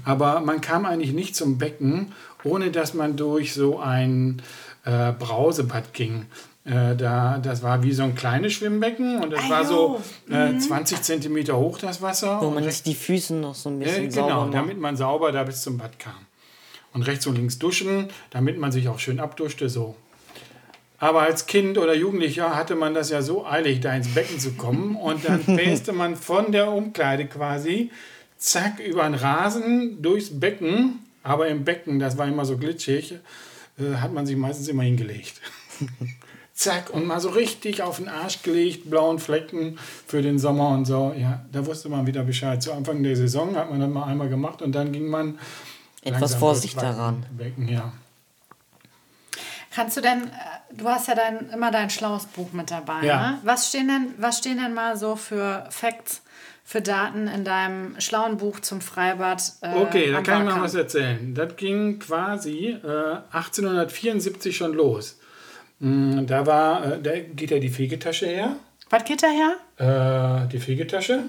Aber 0.03 0.39
man 0.41 0.61
kam 0.61 0.85
eigentlich 0.85 1.13
nicht 1.13 1.35
zum 1.35 1.57
Becken, 1.57 2.13
ohne 2.43 2.71
dass 2.71 2.93
man 2.93 3.15
durch 3.17 3.53
so 3.53 3.79
ein 3.79 4.41
äh, 4.85 5.11
Brausebad 5.13 5.93
ging. 5.93 6.25
Äh, 6.65 6.95
da, 6.95 7.37
das 7.37 7.61
war 7.61 7.83
wie 7.83 7.93
so 7.93 8.01
ein 8.01 8.15
kleines 8.15 8.53
Schwimmbecken 8.53 9.21
und 9.23 9.29
das 9.31 9.41
Ah, 9.45 9.49
war 9.51 9.65
so 9.65 10.01
äh, 10.31 10.57
20 10.57 10.99
Zentimeter 11.03 11.55
hoch, 11.57 11.77
das 11.77 12.01
Wasser. 12.01 12.41
Wo 12.41 12.47
Und 12.47 12.55
man 12.55 12.63
sich 12.63 12.81
die 12.81 12.95
Füße 12.95 13.35
noch 13.35 13.53
so 13.53 13.69
ein 13.69 13.79
ja, 13.81 13.85
bisschen 13.87 14.09
genau, 14.09 14.27
sauber 14.29 14.41
macht. 14.45 14.53
damit 14.55 14.79
man 14.79 14.97
sauber 14.97 15.31
da 15.31 15.43
bis 15.43 15.61
zum 15.61 15.77
Bad 15.77 15.99
kam. 15.99 16.15
Und 16.95 17.03
rechts 17.03 17.27
und 17.27 17.35
links 17.35 17.59
duschen, 17.59 18.07
damit 18.31 18.57
man 18.57 18.71
sich 18.71 18.87
auch 18.87 18.99
schön 18.99 19.19
abduschte, 19.19 19.69
so. 19.69 19.95
Aber 20.97 21.21
als 21.21 21.45
Kind 21.45 21.77
oder 21.77 21.93
Jugendlicher 21.93 22.55
hatte 22.55 22.75
man 22.75 22.93
das 22.93 23.09
ja 23.09 23.21
so 23.21 23.45
eilig, 23.45 23.81
da 23.81 23.93
ins 23.93 24.07
Becken 24.07 24.39
zu 24.39 24.53
kommen. 24.53 24.95
Und 24.95 25.27
dann 25.27 25.43
päste 25.45 25.91
man 25.91 26.15
von 26.15 26.51
der 26.51 26.71
Umkleide 26.71 27.27
quasi, 27.27 27.91
zack, 28.37 28.79
über 28.79 29.03
den 29.03 29.13
Rasen, 29.13 30.01
durchs 30.01 30.39
Becken. 30.39 30.99
Aber 31.21 31.47
im 31.47 31.65
Becken, 31.65 31.99
das 31.99 32.17
war 32.17 32.27
immer 32.27 32.45
so 32.45 32.57
glitschig, 32.57 33.15
äh, 33.77 33.95
hat 33.97 34.13
man 34.13 34.25
sich 34.25 34.37
meistens 34.37 34.69
immer 34.69 34.83
hingelegt. 34.83 35.41
zack, 36.55 36.91
und 36.91 37.05
mal 37.05 37.19
so 37.19 37.29
richtig 37.29 37.83
auf 37.83 37.97
den 37.97 38.07
Arsch 38.07 38.41
gelegt, 38.41 38.89
blauen 38.89 39.19
Flecken 39.19 39.77
für 40.07 40.21
den 40.21 40.39
Sommer 40.39 40.69
und 40.69 40.85
so. 40.85 41.13
Ja, 41.17 41.45
da 41.51 41.65
wusste 41.65 41.89
man 41.89 42.07
wieder 42.07 42.23
Bescheid. 42.23 42.63
Zu 42.63 42.71
Anfang 42.71 43.03
der 43.03 43.17
Saison 43.17 43.55
hat 43.57 43.69
man 43.69 43.81
das 43.81 43.89
mal 43.89 44.05
einmal 44.05 44.29
gemacht 44.29 44.61
und 44.61 44.71
dann 44.73 44.93
ging 44.93 45.07
man 45.07 45.37
Etwas 46.05 46.35
Vorsicht 46.35 46.81
daran. 46.81 47.25
Becken, 47.31 47.67
ja. 47.67 47.91
Kannst 49.73 49.97
du 49.97 50.01
denn, 50.01 50.23
äh, 50.27 50.29
du 50.73 50.87
hast 50.87 51.07
ja 51.09 51.15
dein, 51.15 51.49
immer 51.49 51.69
dein 51.71 51.89
schlaues 51.89 52.25
Buch 52.27 52.53
mit 52.53 52.71
dabei. 52.71 53.03
Ja. 53.03 53.31
Ne? 53.31 53.37
Was, 53.43 53.67
stehen 53.69 53.87
denn, 53.87 54.13
was 54.17 54.37
stehen 54.37 54.57
denn 54.57 54.73
mal 54.73 54.95
so 54.95 55.15
für 55.17 55.65
Facts, 55.69 56.21
für 56.63 56.81
Daten 56.81 57.27
in 57.27 57.43
deinem 57.43 57.99
schlauen 57.99 58.37
Buch 58.37 58.61
zum 58.61 58.79
Freibad? 58.79 59.41
Äh, 59.61 59.75
Okay, 59.75 60.11
da 60.11 60.21
kann 60.21 60.47
ich 60.47 60.53
mal 60.53 60.61
was 60.61 60.75
erzählen. 60.75 61.33
Das 61.35 61.57
ging 61.57 61.99
quasi 61.99 62.69
äh, 62.83 63.17
1874 63.33 64.55
schon 64.55 64.73
los. 64.73 65.19
Mm, 65.79 66.25
Da 66.25 66.45
war, 66.45 66.85
äh, 66.93 67.01
da 67.01 67.19
geht 67.19 67.51
ja 67.51 67.59
die 67.59 67.69
Fegetasche 67.69 68.27
her. 68.27 68.55
Was 68.89 69.03
geht 69.03 69.23
daher? 69.23 70.45
Äh, 70.45 70.47
die 70.47 70.59
Fegetasche. 70.59 71.23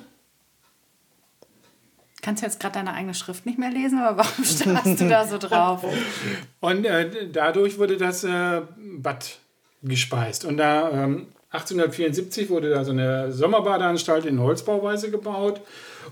Kannst 2.27 2.43
du 2.43 2.47
jetzt 2.47 2.59
gerade 2.59 2.75
deine 2.75 2.93
eigene 2.93 3.15
Schrift 3.15 3.47
nicht 3.47 3.57
mehr 3.57 3.71
lesen, 3.71 4.01
aber 4.01 4.19
warum 4.19 4.45
starrst 4.45 5.01
du 5.01 5.09
da 5.09 5.25
so 5.29 5.39
drauf? 5.39 5.85
Und 6.61 6.85
äh, 6.85 7.29
dadurch 7.31 7.79
wurde 7.79 7.97
das 7.97 8.25
äh, 8.25 8.63
Bad 8.99 9.39
gespeist. 9.85 10.45
Und 10.45 10.57
da 10.57 10.91
ähm, 10.91 11.29
1874 11.53 12.51
wurde 12.51 12.71
da 12.71 12.83
so 12.83 12.91
eine 12.91 13.31
Sommerbadeanstalt 13.31 14.25
in 14.25 14.41
Holzbauweise 14.41 15.13
gebaut. 15.13 15.61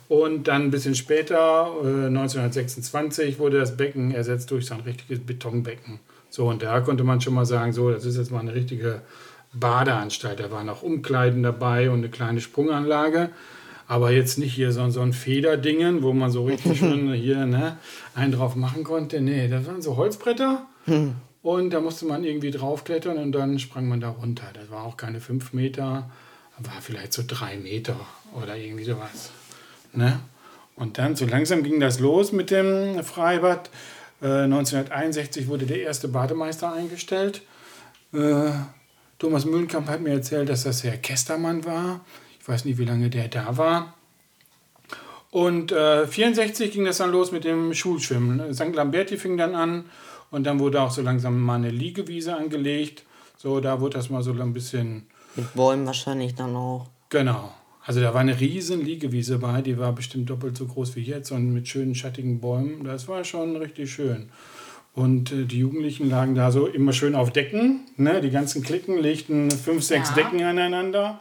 Und 0.07 0.47
dann 0.47 0.63
ein 0.63 0.71
bisschen 0.71 0.95
später, 0.95 1.73
äh, 1.83 2.07
1926, 2.07 3.41
wurde 3.41 3.59
das 3.59 3.77
Becken 3.77 4.15
ersetzt 4.15 4.53
durch 4.53 4.67
so 4.67 4.75
ein 4.75 4.83
richtiges 4.83 5.19
Betonbecken. 5.19 5.99
So, 6.31 6.47
und 6.47 6.63
da 6.63 6.79
konnte 6.79 7.03
man 7.03 7.21
schon 7.23 7.35
mal 7.35 7.45
sagen, 7.45 7.73
so, 7.73 7.91
das 7.91 8.05
ist 8.05 8.19
jetzt 8.19 8.31
mal 8.31 8.39
eine 8.39 8.55
richtige 8.55 9.01
Badeanstalt. 9.53 10.39
Da 10.39 10.53
waren 10.53 10.69
auch 10.69 10.83
Umkleiden 10.83 11.43
dabei 11.43 11.91
und 11.91 11.99
eine 11.99 12.09
kleine 12.09 12.41
Sprunganlage. 12.41 13.31
Aber 13.87 14.11
jetzt 14.11 14.39
nicht 14.39 14.55
hier 14.55 14.73
so, 14.73 14.89
so 14.91 15.01
ein 15.01 15.13
Federdingen, 15.13 16.03
wo 16.03 16.13
man 16.13 16.31
so 16.31 16.45
richtig 16.45 16.79
schön 16.81 17.13
hier 17.13 17.47
ne, 17.47 17.79
einen 18.15 18.33
drauf 18.33 18.57
machen 18.57 18.85
konnte. 18.85 19.21
Nee, 19.21 19.49
das 19.49 19.67
waren 19.67 19.83
so 19.83 19.97
Holzbretter. 19.97 20.67
Und 21.43 21.71
da 21.71 21.81
musste 21.81 22.07
man 22.07 22.25
irgendwie 22.25 22.51
draufklettern 22.51 23.19
und 23.19 23.33
dann 23.33 23.59
sprang 23.59 23.87
man 23.87 24.01
da 24.01 24.09
runter. 24.09 24.47
Das 24.55 24.71
war 24.71 24.85
auch 24.85 24.97
keine 24.97 25.21
fünf 25.21 25.53
Meter, 25.53 26.11
war 26.59 26.81
vielleicht 26.81 27.13
so 27.13 27.23
drei 27.27 27.59
Meter 27.59 27.97
oder 28.41 28.57
irgendwie 28.57 28.85
sowas. 28.85 29.31
Ne? 29.93 30.21
Und 30.77 30.99
dann 30.99 31.17
so 31.17 31.27
langsam 31.27 31.63
ging 31.63 31.81
das 31.81 32.01
los 32.01 32.33
mit 32.33 32.51
dem 32.51 33.03
Freibad. 33.05 33.71
Äh, 34.23 34.45
1961 34.45 35.49
wurde 35.49 35.67
der 35.67 35.83
erste 35.83 36.09
Bademeister 36.09 36.73
eingestellt. 36.73 37.43
Äh, 38.13 38.51
Thomas 39.19 39.45
Mühlenkamp 39.45 39.89
hat 39.89 40.01
mir 40.01 40.13
erzählt, 40.13 40.49
dass 40.49 40.65
das 40.65 40.83
Herr 40.83 40.97
Kestermann 40.97 41.65
war. 41.65 42.01
Ich 42.45 42.49
weiß 42.51 42.67
nicht, 42.67 42.77
wie 42.77 42.85
lange 42.85 43.09
der 43.09 43.29
da 43.29 43.57
war. 43.57 43.95
Und 45.31 45.73
äh, 45.73 46.07
64 46.07 46.73
ging 46.73 46.85
das 46.85 46.99
dann 46.99 47.11
los 47.11 47.33
mit 47.33 47.45
dem 47.45 47.73
Schulschwimmen. 47.73 48.53
St. 48.53 48.75
Lamberti 48.75 49.17
fing 49.17 49.39
dann 49.39 49.55
an 49.55 49.87
und 50.31 50.45
dann 50.45 50.59
wurde 50.61 50.83
auch 50.83 50.91
so 50.91 51.01
langsam 51.01 51.41
mal 51.41 51.55
eine 51.55 51.71
Liegewiese 51.71 52.37
angelegt. 52.37 53.05
So, 53.39 53.61
da 53.61 53.81
wurde 53.81 53.97
das 53.97 54.11
mal 54.11 54.23
so 54.23 54.33
ein 54.33 54.53
bisschen, 54.53 55.07
Mit 55.37 55.55
Bäumen 55.55 55.87
wahrscheinlich 55.87 56.35
dann 56.35 56.55
auch. 56.55 56.87
genau. 57.09 57.55
Also 57.87 58.01
da 58.03 58.13
war 58.13 58.21
eine 58.21 58.39
riesen 58.39 58.85
Liegewiese 58.85 59.39
bei, 59.39 59.63
die 59.63 59.79
war 59.79 59.93
bestimmt 59.93 60.29
doppelt 60.29 60.57
so 60.59 60.67
groß 60.67 60.97
wie 60.97 61.03
jetzt 61.03 61.31
und 61.33 61.51
mit 61.53 61.67
schönen 61.67 61.95
schattigen 61.95 62.41
Bäumen. 62.41 62.85
Das 62.85 63.09
war 63.09 63.25
schon 63.25 63.57
richtig 63.57 63.91
schön. 63.91 64.29
Und 64.95 65.33
äh, 65.33 65.45
die 65.47 65.61
Jugendlichen 65.61 66.11
lagen 66.11 66.35
da 66.35 66.51
so 66.51 66.67
immer 66.67 66.93
schön 66.93 67.15
auf 67.15 67.31
Decken. 67.31 67.81
Ne? 67.97 68.21
Die 68.21 68.31
ganzen 68.31 68.63
Klicken 68.63 68.99
legten 68.99 69.51
fünf, 69.51 69.83
sechs 69.83 70.11
Ja. 70.11 70.15
Decken 70.17 70.43
aneinander. 70.43 71.21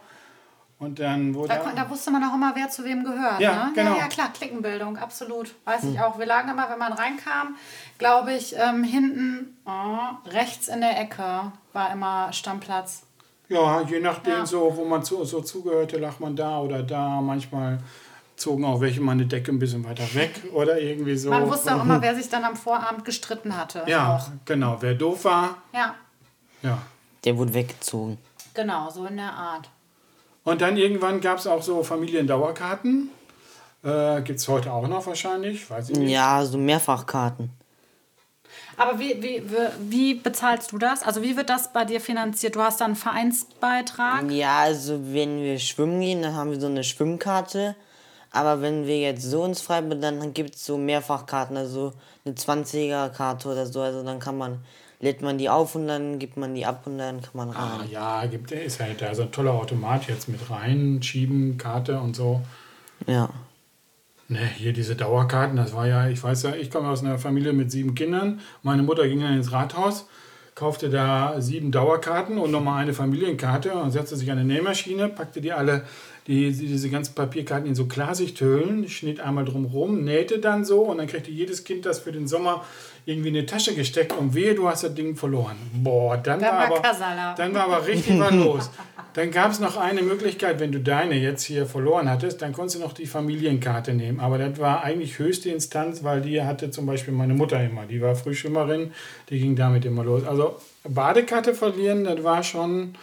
Und 0.78 0.98
dann 0.98 1.34
wurde. 1.34 1.48
Da, 1.48 1.72
da 1.74 1.88
wusste 1.88 2.10
man 2.10 2.22
auch 2.24 2.34
immer, 2.34 2.52
wer 2.54 2.68
zu 2.68 2.84
wem 2.84 3.04
gehört. 3.04 3.40
Ja, 3.40 3.66
ne? 3.66 3.72
genau. 3.74 3.92
ja, 3.92 3.98
ja, 4.00 4.06
klar, 4.08 4.32
Klickenbildung, 4.32 4.96
absolut. 4.96 5.54
Weiß 5.64 5.84
ich 5.84 5.98
auch. 6.00 6.18
Wir 6.18 6.26
lagen 6.26 6.50
immer, 6.50 6.68
wenn 6.68 6.78
man 6.78 6.92
reinkam, 6.92 7.56
glaube 7.98 8.32
ich, 8.34 8.56
ähm, 8.58 8.82
hinten 8.84 9.56
oh, 9.64 10.28
rechts 10.30 10.68
in 10.68 10.80
der 10.80 11.00
Ecke 11.00 11.52
war 11.72 11.92
immer 11.92 12.32
Stammplatz. 12.32 13.04
Ja, 13.48 13.82
je 13.82 14.00
nachdem, 14.00 14.32
Ja. 14.38 14.46
so, 14.46 14.72
wo 14.76 14.84
man 14.84 15.02
zu, 15.04 15.24
so 15.24 15.40
zugehörte, 15.42 15.98
lag 15.98 16.18
man 16.18 16.34
da 16.34 16.58
oder 16.60 16.82
da. 16.82 17.20
Manchmal 17.20 17.78
zogen 18.36 18.64
auch 18.64 18.80
welche 18.80 19.00
mal 19.00 19.12
eine 19.12 19.26
Decke 19.26 19.52
ein 19.52 19.58
bisschen 19.58 19.84
weiter 19.84 20.12
weg 20.14 20.42
oder 20.52 20.80
irgendwie 20.80 21.16
so. 21.16 21.30
Man 21.30 21.48
wusste 21.48 21.74
auch 21.74 21.82
immer, 21.82 22.02
wer 22.02 22.14
sich 22.16 22.28
dann 22.28 22.44
am 22.44 22.56
Vorabend 22.56 23.04
gestritten 23.04 23.56
hatte. 23.56 23.84
Ja, 23.86 24.16
Auch. 24.16 24.28
genau. 24.44 24.76
Wer 24.80 24.94
doof 24.94 25.24
war, 25.24 25.56
Ja, 25.72 25.94
ja. 26.62 26.78
Der 27.24 27.38
wurde 27.38 27.54
weggezogen. 27.54 28.18
genau, 28.54 28.90
so 28.90 29.06
in 29.06 29.16
der 29.16 29.32
Art. 29.32 29.70
Und 30.44 30.60
dann 30.60 30.76
irgendwann 30.76 31.20
gab 31.20 31.38
es 31.38 31.46
auch 31.46 31.62
so 31.62 31.82
Familiendauerkarten. 31.82 33.10
Äh, 33.82 34.22
Gibt 34.22 34.38
es 34.38 34.48
heute 34.48 34.72
auch 34.72 34.86
noch 34.86 35.06
wahrscheinlich? 35.06 35.68
Weiß 35.68 35.90
ich 35.90 35.98
nicht. 35.98 36.10
Ja, 36.10 36.44
so 36.44 36.58
Mehrfachkarten. 36.58 37.50
Aber 38.76 38.98
wie, 38.98 39.22
wie, 39.22 39.42
wie, 39.48 39.90
wie 39.90 40.14
bezahlst 40.14 40.72
du 40.72 40.78
das? 40.78 41.02
Also 41.02 41.22
wie 41.22 41.36
wird 41.36 41.48
das 41.48 41.72
bei 41.72 41.84
dir 41.84 42.00
finanziert? 42.00 42.56
Du 42.56 42.60
hast 42.60 42.80
dann 42.80 42.88
einen 42.88 42.96
Vereinsbeitrag? 42.96 44.30
Ja, 44.30 44.60
also 44.60 45.00
wenn 45.12 45.42
wir 45.42 45.58
schwimmen 45.58 46.00
gehen, 46.00 46.22
dann 46.22 46.34
haben 46.34 46.50
wir 46.50 46.60
so 46.60 46.66
eine 46.66 46.84
Schwimmkarte. 46.84 47.76
Aber 48.30 48.62
wenn 48.62 48.86
wir 48.86 48.98
jetzt 48.98 49.22
so 49.22 49.44
ins 49.44 49.60
Freibad, 49.60 50.02
dann 50.02 50.34
gibt 50.34 50.56
es 50.56 50.64
so 50.64 50.76
Mehrfachkarten, 50.76 51.56
also 51.56 51.92
eine 52.24 52.34
20er-Karte 52.34 53.48
oder 53.48 53.66
so. 53.66 53.80
Also 53.80 54.02
dann 54.02 54.18
kann 54.18 54.36
man, 54.36 54.58
lädt 55.04 55.20
man 55.20 55.36
die 55.36 55.50
auf 55.50 55.74
und 55.74 55.86
dann 55.86 56.18
gibt 56.18 56.38
man 56.38 56.54
die 56.54 56.64
ab 56.64 56.86
und 56.86 56.96
dann 56.96 57.20
kann 57.20 57.30
man 57.34 57.50
rein. 57.50 57.80
Ah, 57.82 57.84
ja, 57.90 58.26
gibt, 58.26 58.50
ist 58.50 58.80
halt 58.80 59.02
da 59.02 59.14
so 59.14 59.22
ein 59.22 59.32
toller 59.32 59.52
Automat 59.52 60.08
jetzt 60.08 60.28
mit 60.28 60.50
reinschieben, 60.50 61.58
Karte 61.58 62.00
und 62.00 62.16
so. 62.16 62.40
Ja. 63.06 63.28
Ne, 64.28 64.38
hier 64.56 64.72
diese 64.72 64.96
Dauerkarten, 64.96 65.58
das 65.58 65.74
war 65.74 65.86
ja, 65.86 66.08
ich 66.08 66.22
weiß 66.22 66.44
ja, 66.44 66.54
ich 66.54 66.70
komme 66.70 66.88
aus 66.88 67.04
einer 67.04 67.18
Familie 67.18 67.52
mit 67.52 67.70
sieben 67.70 67.94
Kindern. 67.94 68.40
Meine 68.62 68.82
Mutter 68.82 69.06
ging 69.06 69.20
dann 69.20 69.34
ins 69.36 69.52
Rathaus, 69.52 70.08
kaufte 70.54 70.88
da 70.88 71.38
sieben 71.38 71.70
Dauerkarten 71.70 72.38
und 72.38 72.50
nochmal 72.50 72.82
eine 72.82 72.94
Familienkarte 72.94 73.74
und 73.74 73.90
setzte 73.90 74.16
sich 74.16 74.32
an 74.32 74.38
eine 74.38 74.46
Nähmaschine, 74.50 75.10
packte 75.10 75.42
die 75.42 75.52
alle, 75.52 75.84
die, 76.26 76.50
diese 76.52 76.88
ganzen 76.88 77.14
Papierkarten 77.14 77.68
in 77.68 77.74
so 77.74 77.86
Klarsichthüllen, 77.86 78.88
schnitt 78.88 79.20
einmal 79.20 79.44
drumherum, 79.44 80.04
nähte 80.04 80.38
dann 80.38 80.64
so 80.64 80.82
und 80.82 80.98
dann 80.98 81.06
kriegte 81.06 81.30
jedes 81.30 81.64
Kind 81.64 81.84
das 81.84 81.98
für 81.98 82.12
den 82.12 82.26
Sommer 82.26 82.64
irgendwie 83.06 83.28
in 83.28 83.36
eine 83.36 83.44
Tasche 83.46 83.74
gesteckt 83.74 84.12
und 84.16 84.34
wehe, 84.34 84.54
du 84.54 84.66
hast 84.66 84.84
das 84.84 84.94
Ding 84.94 85.16
verloren. 85.16 85.56
Boah, 85.74 86.16
dann, 86.16 86.40
Dann 86.40 86.50
war, 86.52 86.66
aber, 86.66 86.80
Kasala. 86.80 87.34
dann 87.34 87.52
war 87.54 87.64
aber 87.64 87.86
richtig 87.86 88.18
was 88.18 88.32
los. 88.32 88.70
Dann 89.12 89.30
gab 89.30 89.52
es 89.52 89.60
noch 89.60 89.76
eine 89.76 90.02
Möglichkeit, 90.02 90.58
wenn 90.58 90.72
du 90.72 90.80
deine 90.80 91.14
jetzt 91.14 91.44
hier 91.44 91.66
verloren 91.66 92.08
hattest, 92.08 92.40
dann 92.42 92.52
konntest 92.52 92.76
du 92.76 92.80
noch 92.80 92.94
die 92.94 93.06
Familienkarte 93.06 93.92
nehmen. 93.92 94.18
Aber 94.18 94.38
das 94.38 94.58
war 94.58 94.82
eigentlich 94.82 95.18
höchste 95.18 95.50
Instanz, 95.50 96.02
weil 96.02 96.22
die 96.22 96.42
hatte 96.42 96.70
zum 96.70 96.86
Beispiel 96.86 97.12
meine 97.14 97.34
Mutter 97.34 97.62
immer. 97.62 97.84
Die 97.84 98.00
war 98.00 98.16
Frühschwimmerin, 98.16 98.92
die 99.28 99.38
ging 99.38 99.54
damit 99.54 99.84
immer 99.84 100.02
los. 100.02 100.24
Also 100.26 100.56
Badekarte 100.88 101.54
verlieren, 101.54 102.04
das 102.04 102.24
war 102.24 102.42
schon 102.42 102.94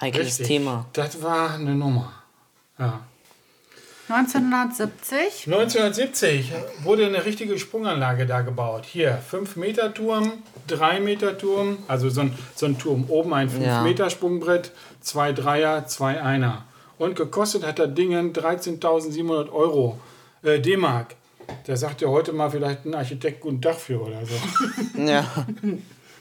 Heikles 0.00 0.26
richtig. 0.38 0.46
Thema. 0.46 0.86
Das 0.92 1.20
war 1.20 1.54
eine 1.56 1.74
Nummer. 1.74 2.21
Ja. 2.78 3.00
1970? 4.08 5.46
1970 5.46 6.52
wurde 6.82 7.06
eine 7.06 7.24
richtige 7.24 7.58
Sprunganlage 7.58 8.26
da 8.26 8.42
gebaut. 8.42 8.84
Hier 8.84 9.16
5 9.16 9.56
Meter 9.56 9.94
Turm, 9.94 10.32
3 10.66 11.00
Meter 11.00 11.38
Turm, 11.38 11.78
also 11.88 12.10
so 12.10 12.22
ein, 12.22 12.36
so 12.54 12.66
ein 12.66 12.78
Turm. 12.78 13.04
Oben 13.08 13.32
ein 13.32 13.48
5 13.48 13.64
Ja. 13.64 13.82
Meter 13.82 14.10
Sprungbrett, 14.10 14.72
zwei 15.00 15.32
Dreier, 15.32 15.86
zwei 15.86 16.20
Einer. 16.20 16.64
Und 16.98 17.16
gekostet 17.16 17.64
hat 17.64 17.78
das 17.78 17.94
Ding 17.94 18.12
13.700 18.12 19.50
Euro, 19.50 19.98
äh, 20.42 20.60
D-Mark. 20.60 21.14
Da 21.66 21.76
sagt 21.76 22.00
ja 22.02 22.08
heute 22.08 22.32
mal 22.32 22.50
vielleicht 22.50 22.84
ein 22.84 22.94
Architekt 22.94 23.40
guten 23.40 23.60
Tag 23.62 23.76
für 23.76 24.00
oder 24.00 24.20
so. 24.26 24.34
Ja. 25.00 25.24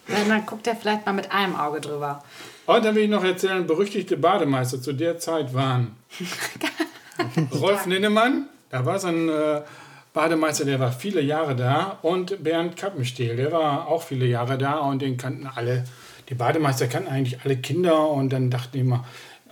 Dann 0.07 0.45
guckt 0.45 0.67
er 0.67 0.75
vielleicht 0.75 1.05
mal 1.05 1.13
mit 1.13 1.31
einem 1.31 1.55
Auge 1.55 1.79
drüber. 1.81 2.23
Dann 2.79 2.95
will 2.95 3.03
ich 3.03 3.09
noch 3.09 3.23
erzählen, 3.23 3.65
berüchtigte 3.65 4.17
Bademeister 4.17 4.81
zu 4.81 4.93
der 4.93 5.17
Zeit 5.17 5.53
waren 5.53 5.95
Rolf 7.53 7.85
Ninnemann, 7.85 8.47
da 8.69 8.85
war 8.85 8.99
so 8.99 9.07
ein 9.07 9.29
äh, 9.29 9.61
Bademeister, 10.13 10.65
der 10.65 10.79
war 10.79 10.91
viele 10.91 11.21
Jahre 11.21 11.55
da 11.55 11.99
und 12.01 12.43
Bernd 12.43 12.75
Kappenstehl, 12.75 13.35
der 13.35 13.51
war 13.51 13.87
auch 13.87 14.03
viele 14.03 14.25
Jahre 14.25 14.57
da 14.57 14.79
und 14.79 15.01
den 15.01 15.17
kannten 15.17 15.47
alle, 15.47 15.85
die 16.29 16.35
Bademeister 16.35 16.87
kannten 16.87 17.09
eigentlich 17.09 17.39
alle 17.43 17.57
Kinder 17.57 18.09
und 18.09 18.31
dann 18.31 18.49
dachten 18.49 18.71
die 18.73 18.79
immer, 18.79 19.05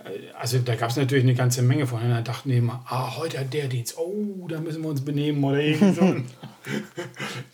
äh, 0.04 0.32
also 0.38 0.58
da 0.58 0.74
gab 0.74 0.90
es 0.90 0.96
natürlich 0.96 1.24
eine 1.24 1.34
ganze 1.34 1.62
Menge 1.62 1.86
von, 1.86 2.02
und 2.02 2.10
dann 2.10 2.24
dachten 2.24 2.50
die 2.50 2.58
immer, 2.58 2.84
ah, 2.88 3.16
heute 3.16 3.38
hat 3.38 3.52
der 3.54 3.68
Dienst, 3.68 3.96
oh, 3.98 4.46
da 4.48 4.60
müssen 4.60 4.82
wir 4.82 4.90
uns 4.90 5.04
benehmen 5.04 5.42
oder 5.44 5.60
irgendwie 5.60 5.92
so. 5.92 6.16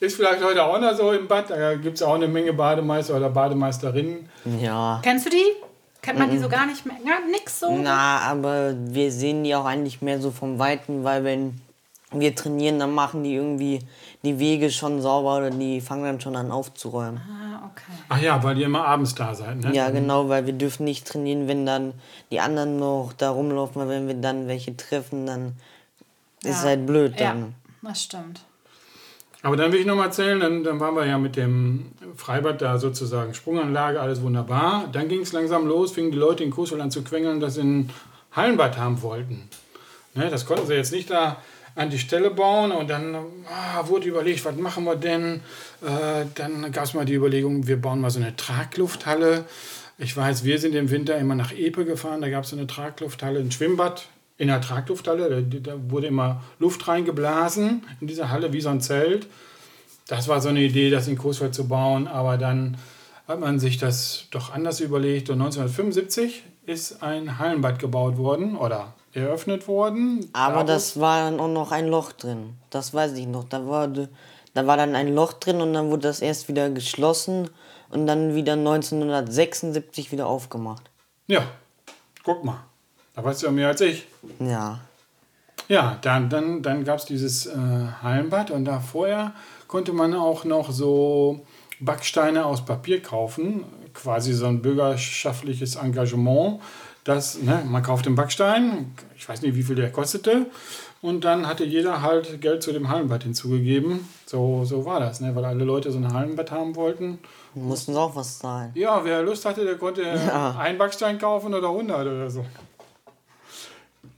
Ist 0.00 0.16
vielleicht 0.16 0.42
heute 0.42 0.64
auch 0.64 0.80
noch 0.80 0.94
so 0.96 1.12
im 1.12 1.26
Bad, 1.28 1.50
da 1.50 1.74
gibt 1.74 1.96
es 1.96 2.02
auch 2.02 2.14
eine 2.14 2.28
Menge 2.28 2.52
Bademeister 2.52 3.16
oder 3.16 3.30
Bademeisterinnen. 3.30 4.28
Ja. 4.60 5.00
Kennst 5.02 5.26
du 5.26 5.30
die? 5.30 5.44
Kennt 6.02 6.18
man 6.18 6.30
die 6.30 6.38
so 6.38 6.48
gar 6.48 6.66
nicht 6.66 6.86
mehr? 6.86 6.96
Ja, 7.04 7.14
nix 7.30 7.60
so? 7.60 7.76
Na, 7.76 8.18
aber 8.20 8.74
wir 8.78 9.10
sehen 9.10 9.42
die 9.42 9.54
auch 9.54 9.64
eigentlich 9.64 10.02
mehr 10.02 10.20
so 10.20 10.30
vom 10.30 10.58
Weiten, 10.58 11.02
weil 11.02 11.24
wenn 11.24 11.60
wir 12.12 12.34
trainieren, 12.34 12.78
dann 12.78 12.92
machen 12.94 13.24
die 13.24 13.34
irgendwie 13.34 13.80
die 14.22 14.38
Wege 14.38 14.70
schon 14.70 15.02
sauber 15.02 15.38
oder 15.38 15.50
die 15.50 15.80
fangen 15.80 16.04
dann 16.04 16.20
schon 16.20 16.36
an 16.36 16.52
aufzuräumen. 16.52 17.20
Ah, 17.28 17.66
okay. 17.72 17.98
Ach 18.08 18.20
ja, 18.20 18.40
weil 18.44 18.56
ihr 18.58 18.66
immer 18.66 18.86
abends 18.86 19.14
da 19.16 19.34
seid, 19.34 19.56
ne? 19.58 19.72
Ja, 19.74 19.90
genau, 19.90 20.28
weil 20.28 20.46
wir 20.46 20.52
dürfen 20.52 20.84
nicht 20.84 21.06
trainieren, 21.06 21.48
wenn 21.48 21.66
dann 21.66 21.92
die 22.30 22.38
anderen 22.38 22.78
noch 22.78 23.12
da 23.18 23.30
rumlaufen, 23.30 23.80
weil 23.82 23.88
wenn 23.88 24.06
wir 24.06 24.14
dann 24.14 24.46
welche 24.46 24.76
treffen, 24.76 25.26
dann 25.26 25.56
ist 26.44 26.62
Ja. 26.62 26.68
halt 26.68 26.86
blöd 26.86 27.18
Ja, 27.18 27.30
dann. 27.32 27.54
das 27.82 28.02
stimmt. 28.04 28.40
Aber 29.46 29.56
dann 29.56 29.70
will 29.70 29.78
ich 29.78 29.86
noch 29.86 29.94
mal 29.94 30.06
erzählen, 30.06 30.40
dann, 30.40 30.64
dann 30.64 30.80
waren 30.80 30.96
wir 30.96 31.06
ja 31.06 31.18
mit 31.18 31.36
dem 31.36 31.92
Freibad 32.16 32.60
da 32.60 32.78
sozusagen, 32.78 33.32
Sprunganlage, 33.32 34.00
alles 34.00 34.20
wunderbar. 34.20 34.88
Dann 34.90 35.06
ging 35.06 35.20
es 35.20 35.32
langsam 35.32 35.68
los, 35.68 35.92
fingen 35.92 36.10
die 36.10 36.18
Leute 36.18 36.42
in 36.42 36.50
Coesfeld 36.50 36.80
an 36.80 36.90
zu 36.90 37.04
quengeln, 37.04 37.38
dass 37.38 37.54
sie 37.54 37.60
ein 37.60 37.90
Hallenbad 38.32 38.76
haben 38.76 39.02
wollten. 39.02 39.48
Ne, 40.14 40.30
das 40.30 40.46
konnten 40.46 40.66
sie 40.66 40.74
jetzt 40.74 40.90
nicht 40.90 41.10
da 41.10 41.40
an 41.76 41.90
die 41.90 42.00
Stelle 42.00 42.32
bauen 42.32 42.72
und 42.72 42.90
dann 42.90 43.14
ah, 43.14 43.86
wurde 43.86 44.08
überlegt, 44.08 44.44
was 44.44 44.56
machen 44.56 44.82
wir 44.82 44.96
denn? 44.96 45.34
Äh, 45.80 46.26
dann 46.34 46.72
gab 46.72 46.82
es 46.82 46.94
mal 46.94 47.04
die 47.04 47.14
Überlegung, 47.14 47.68
wir 47.68 47.80
bauen 47.80 48.00
mal 48.00 48.10
so 48.10 48.18
eine 48.18 48.34
Traglufthalle. 48.34 49.44
Ich 49.96 50.16
weiß, 50.16 50.42
wir 50.42 50.58
sind 50.58 50.74
im 50.74 50.90
Winter 50.90 51.16
immer 51.18 51.36
nach 51.36 51.52
Epe 51.52 51.84
gefahren, 51.84 52.20
da 52.20 52.30
gab 52.30 52.42
es 52.42 52.50
so 52.50 52.56
eine 52.56 52.66
Traglufthalle, 52.66 53.38
ein 53.38 53.52
Schwimmbad 53.52 54.08
in 54.38 54.48
der 54.48 54.60
Traglufthalle. 54.60 55.42
Da, 55.42 55.58
da 55.72 55.90
wurde 55.90 56.06
immer 56.08 56.42
Luft 56.58 56.86
reingeblasen 56.88 57.84
in 58.00 58.06
diese 58.06 58.30
Halle 58.30 58.52
wie 58.52 58.60
so 58.60 58.68
ein 58.68 58.80
Zelt. 58.80 59.26
Das 60.08 60.28
war 60.28 60.40
so 60.40 60.48
eine 60.50 60.60
Idee, 60.60 60.90
das 60.90 61.08
in 61.08 61.18
Coesfeld 61.18 61.54
zu 61.54 61.66
bauen, 61.68 62.06
aber 62.06 62.36
dann 62.38 62.76
hat 63.26 63.40
man 63.40 63.58
sich 63.58 63.76
das 63.78 64.26
doch 64.30 64.52
anders 64.52 64.78
überlegt 64.80 65.30
und 65.30 65.40
1975 65.40 66.44
ist 66.64 67.02
ein 67.02 67.38
Hallenbad 67.38 67.78
gebaut 67.80 68.16
worden 68.18 68.56
oder 68.56 68.94
eröffnet 69.12 69.66
worden. 69.66 70.28
Aber 70.32 70.62
Daraus- 70.64 70.66
das 70.66 71.00
war 71.00 71.22
dann 71.30 71.40
auch 71.40 71.48
noch 71.48 71.72
ein 71.72 71.88
Loch 71.88 72.12
drin. 72.12 72.50
Das 72.70 72.92
weiß 72.94 73.14
ich 73.14 73.26
noch. 73.26 73.44
Da 73.44 73.66
war, 73.66 73.88
da 73.88 74.66
war 74.66 74.76
dann 74.76 74.94
ein 74.94 75.12
Loch 75.14 75.32
drin 75.32 75.60
und 75.60 75.72
dann 75.72 75.90
wurde 75.90 76.02
das 76.02 76.20
erst 76.20 76.48
wieder 76.48 76.70
geschlossen 76.70 77.48
und 77.90 78.06
dann 78.06 78.34
wieder 78.34 78.56
1976 78.56 80.12
wieder 80.12 80.26
aufgemacht. 80.26 80.90
Ja, 81.26 81.42
guck 82.22 82.44
mal. 82.44 82.64
Da 83.16 83.24
weißt 83.24 83.42
du 83.42 83.46
ja 83.46 83.52
mehr 83.52 83.68
als 83.68 83.80
ich. 83.80 84.06
Ja. 84.38 84.80
Ja, 85.68 85.98
dann, 86.02 86.28
dann, 86.30 86.62
dann 86.62 86.84
gab 86.84 86.98
es 87.00 87.06
dieses 87.06 87.46
äh, 87.46 87.56
Hallenbad 88.02 88.50
und 88.52 88.64
da 88.66 88.78
vorher 88.78 89.32
konnte 89.66 89.92
man 89.92 90.14
auch 90.14 90.44
noch 90.44 90.70
so 90.70 91.40
Backsteine 91.80 92.44
aus 92.46 92.64
Papier 92.64 93.02
kaufen, 93.02 93.64
quasi 93.92 94.32
so 94.32 94.46
ein 94.46 94.62
bürgerschaftliches 94.62 95.74
Engagement. 95.76 96.60
Das, 97.04 97.40
ne, 97.42 97.62
man 97.66 97.82
kauft 97.82 98.06
den 98.06 98.14
Backstein, 98.14 98.92
ich 99.16 99.28
weiß 99.28 99.42
nicht, 99.42 99.54
wie 99.56 99.62
viel 99.62 99.76
der 99.76 99.90
kostete, 99.92 100.46
und 101.02 101.24
dann 101.24 101.46
hatte 101.46 101.64
jeder 101.64 102.02
halt 102.02 102.40
Geld 102.40 102.62
zu 102.62 102.72
dem 102.72 102.88
Hallenbad 102.88 103.22
hinzugegeben. 103.22 104.08
So, 104.26 104.64
so 104.64 104.84
war 104.84 104.98
das, 105.00 105.20
ne, 105.20 105.34
weil 105.34 105.44
alle 105.44 105.64
Leute 105.64 105.90
so 105.92 105.98
ein 105.98 106.12
Hallenbad 106.12 106.50
haben 106.50 106.74
wollten. 106.74 107.18
Mussten 107.54 107.96
auch 107.96 108.14
was 108.16 108.38
zahlen. 108.40 108.72
Ja, 108.74 109.04
wer 109.04 109.22
Lust 109.22 109.44
hatte, 109.44 109.64
der 109.64 109.76
konnte 109.76 110.02
Ja. 110.02 110.56
einen 110.58 110.78
Backstein 110.78 111.18
kaufen 111.18 111.54
oder 111.54 111.68
100 111.68 112.00
oder 112.06 112.30
so. 112.30 112.44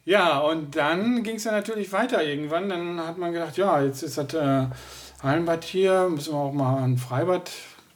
Ja, 0.09 0.39
und 0.39 0.75
dann 0.75 1.23
ging 1.23 1.37
es 1.37 1.45
ja 1.45 1.53
natürlich 1.53 1.93
weiter 1.93 2.25
irgendwann. 2.25 2.71
Dann 2.71 2.99
hat 3.07 3.19
man 3.19 3.33
gedacht, 3.33 3.59
ja, 3.59 3.83
jetzt 3.83 4.03
ist 4.03 4.17
das 4.17 4.33
äh, 4.33 4.65
Hallenbad 5.23 5.65
hier, 5.65 6.09
müssen 6.09 6.33
wir 6.33 6.39
auch 6.39 6.53
mal 6.53 6.83
ein 6.83 6.97
Freibad, 6.97 7.51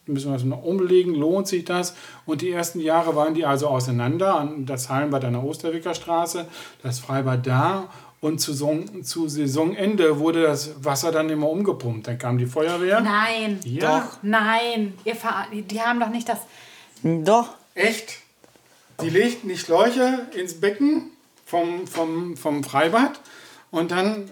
müssen 0.05 0.29
wir 0.29 0.35
das 0.35 0.45
noch 0.45 0.63
umlegen, 0.63 1.15
lohnt 1.15 1.49
sich 1.49 1.65
das? 1.65 1.95
Und 2.27 2.43
die 2.43 2.51
ersten 2.51 2.81
Jahre 2.81 3.17
waren 3.17 3.33
die 3.33 3.47
also 3.47 3.69
auseinander. 3.69 4.35
An- 4.35 4.67
Das 4.67 4.91
Hallenbad 4.91 5.25
an 5.25 5.33
der 5.33 5.43
Osterwicker 5.43 5.95
Straße, 5.95 6.45
das 6.83 6.99
Freibad 6.99 7.47
da. 7.47 7.89
Und 8.21 8.41
zu, 8.41 8.53
Saison, 8.53 9.03
zu 9.03 9.27
Saisonende 9.29 10.19
wurde 10.19 10.43
das 10.43 10.85
Wasser 10.85 11.13
dann 11.13 11.31
immer 11.31 11.49
umgepumpt. 11.49 12.07
Dann 12.09 12.19
kam 12.19 12.37
die 12.37 12.45
Feuerwehr. 12.47 13.01
Nein. 13.01 13.59
Ja. 13.65 14.01
Doch. 14.01 14.19
Nein. 14.21 14.93
Ihr 15.05 15.17
ver 15.17 15.47
die, 15.51 15.63
die 15.63 15.81
haben 15.81 15.99
doch 15.99 16.11
nicht 16.11 16.29
das. 16.29 16.41
Doch. 17.03 17.49
Echt? 17.75 18.19
Die 19.01 19.09
legten 19.09 19.49
die 19.49 19.57
Schläuche 19.57 20.27
ins 20.39 20.61
Becken 20.61 21.12
vom, 21.53 21.87
vom, 21.87 22.35
vom 22.35 22.65
Freibad 22.65 23.21
und 23.71 23.91
dann 23.91 24.31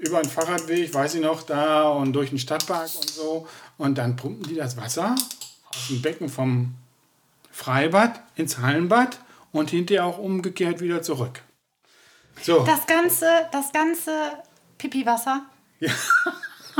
über 0.00 0.16
einen 0.18 0.30
Fahrradweg, 0.30 0.94
weiß 0.94 1.16
ich 1.16 1.20
noch, 1.20 1.42
da 1.42 1.90
und 1.90 2.14
durch 2.14 2.30
den 2.30 2.38
Stadtpark 2.38 2.88
und 2.96 3.10
so. 3.10 3.46
Und 3.76 3.98
dann 3.98 4.16
pumpen 4.16 4.48
die 4.48 4.54
das 4.54 4.78
Wasser 4.78 5.14
aus 5.68 5.88
dem 5.88 6.00
Becken 6.00 6.30
vom 6.30 6.74
Freibad 7.52 8.18
ins 8.34 8.58
Hallenbad 8.58 9.18
und 9.52 9.68
hinterher 9.68 10.06
auch 10.06 10.16
umgekehrt 10.16 10.80
wieder 10.80 11.02
zurück. 11.02 11.42
So, 12.40 12.64
Das 12.64 12.86
ganze, 12.86 13.26
das 13.52 13.70
ganze 13.70 14.12
Pipiwasser. 14.78 15.42
Ja. 15.80 15.92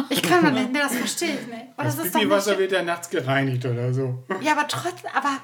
Ich 0.09 0.23
kann 0.23 0.43
das 0.43 0.53
nicht, 0.55 0.73
nee, 0.73 0.79
das 0.79 0.95
verstehe 0.97 1.35
ich 1.41 1.47
nicht. 1.47 1.67
Das, 1.77 1.97
das 1.97 2.11
Pipi-Wasser 2.11 2.59
wird 2.59 2.73
ja 2.73 2.83
nachts 2.83 3.11
gereinigt 3.11 3.65
oder 3.67 3.93
so. 3.93 4.25
Ja, 4.41 4.53
aber 4.53 4.67
trotzdem, 4.67 5.11
aber 5.15 5.37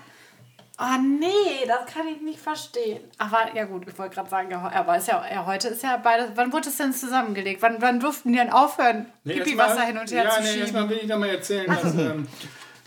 Ah, 0.83 0.97
nee, 0.97 1.67
das 1.67 1.93
kann 1.93 2.09
ich 2.09 2.23
nicht 2.23 2.39
verstehen. 2.39 3.01
Aber 3.19 3.55
ja 3.55 3.67
gut, 3.67 3.87
ich 3.87 3.99
wollte 3.99 4.15
gerade 4.15 4.31
sagen, 4.31 4.51
ja, 4.51 4.63
aber 4.73 4.97
ist 4.97 5.09
ja, 5.09 5.23
ja, 5.31 5.45
heute 5.45 5.69
ist 5.69 5.83
ja 5.83 5.99
beides. 5.99 6.31
Wann 6.37 6.51
wurde 6.55 6.71
es 6.71 6.79
denn 6.79 6.95
zusammengelegt? 6.95 7.61
Wann, 7.61 7.77
wann 7.81 8.01
durften 8.01 8.33
die 8.33 8.39
denn 8.39 8.49
aufhören, 8.49 9.05
Nee, 9.25 9.35
Pipi-Wasser 9.35 9.83
hin 9.83 9.99
und 9.99 10.11
her 10.11 10.25
ja, 10.25 10.31
zu 10.31 10.41
nee, 10.41 10.47
schieben? 10.47 10.61
erstmal 10.63 10.89
will 10.89 10.99
ich 11.03 11.07
noch 11.07 11.19
mal 11.19 11.29
erzählen, 11.29 11.67
dass, 11.67 11.95
ähm, 11.95 12.27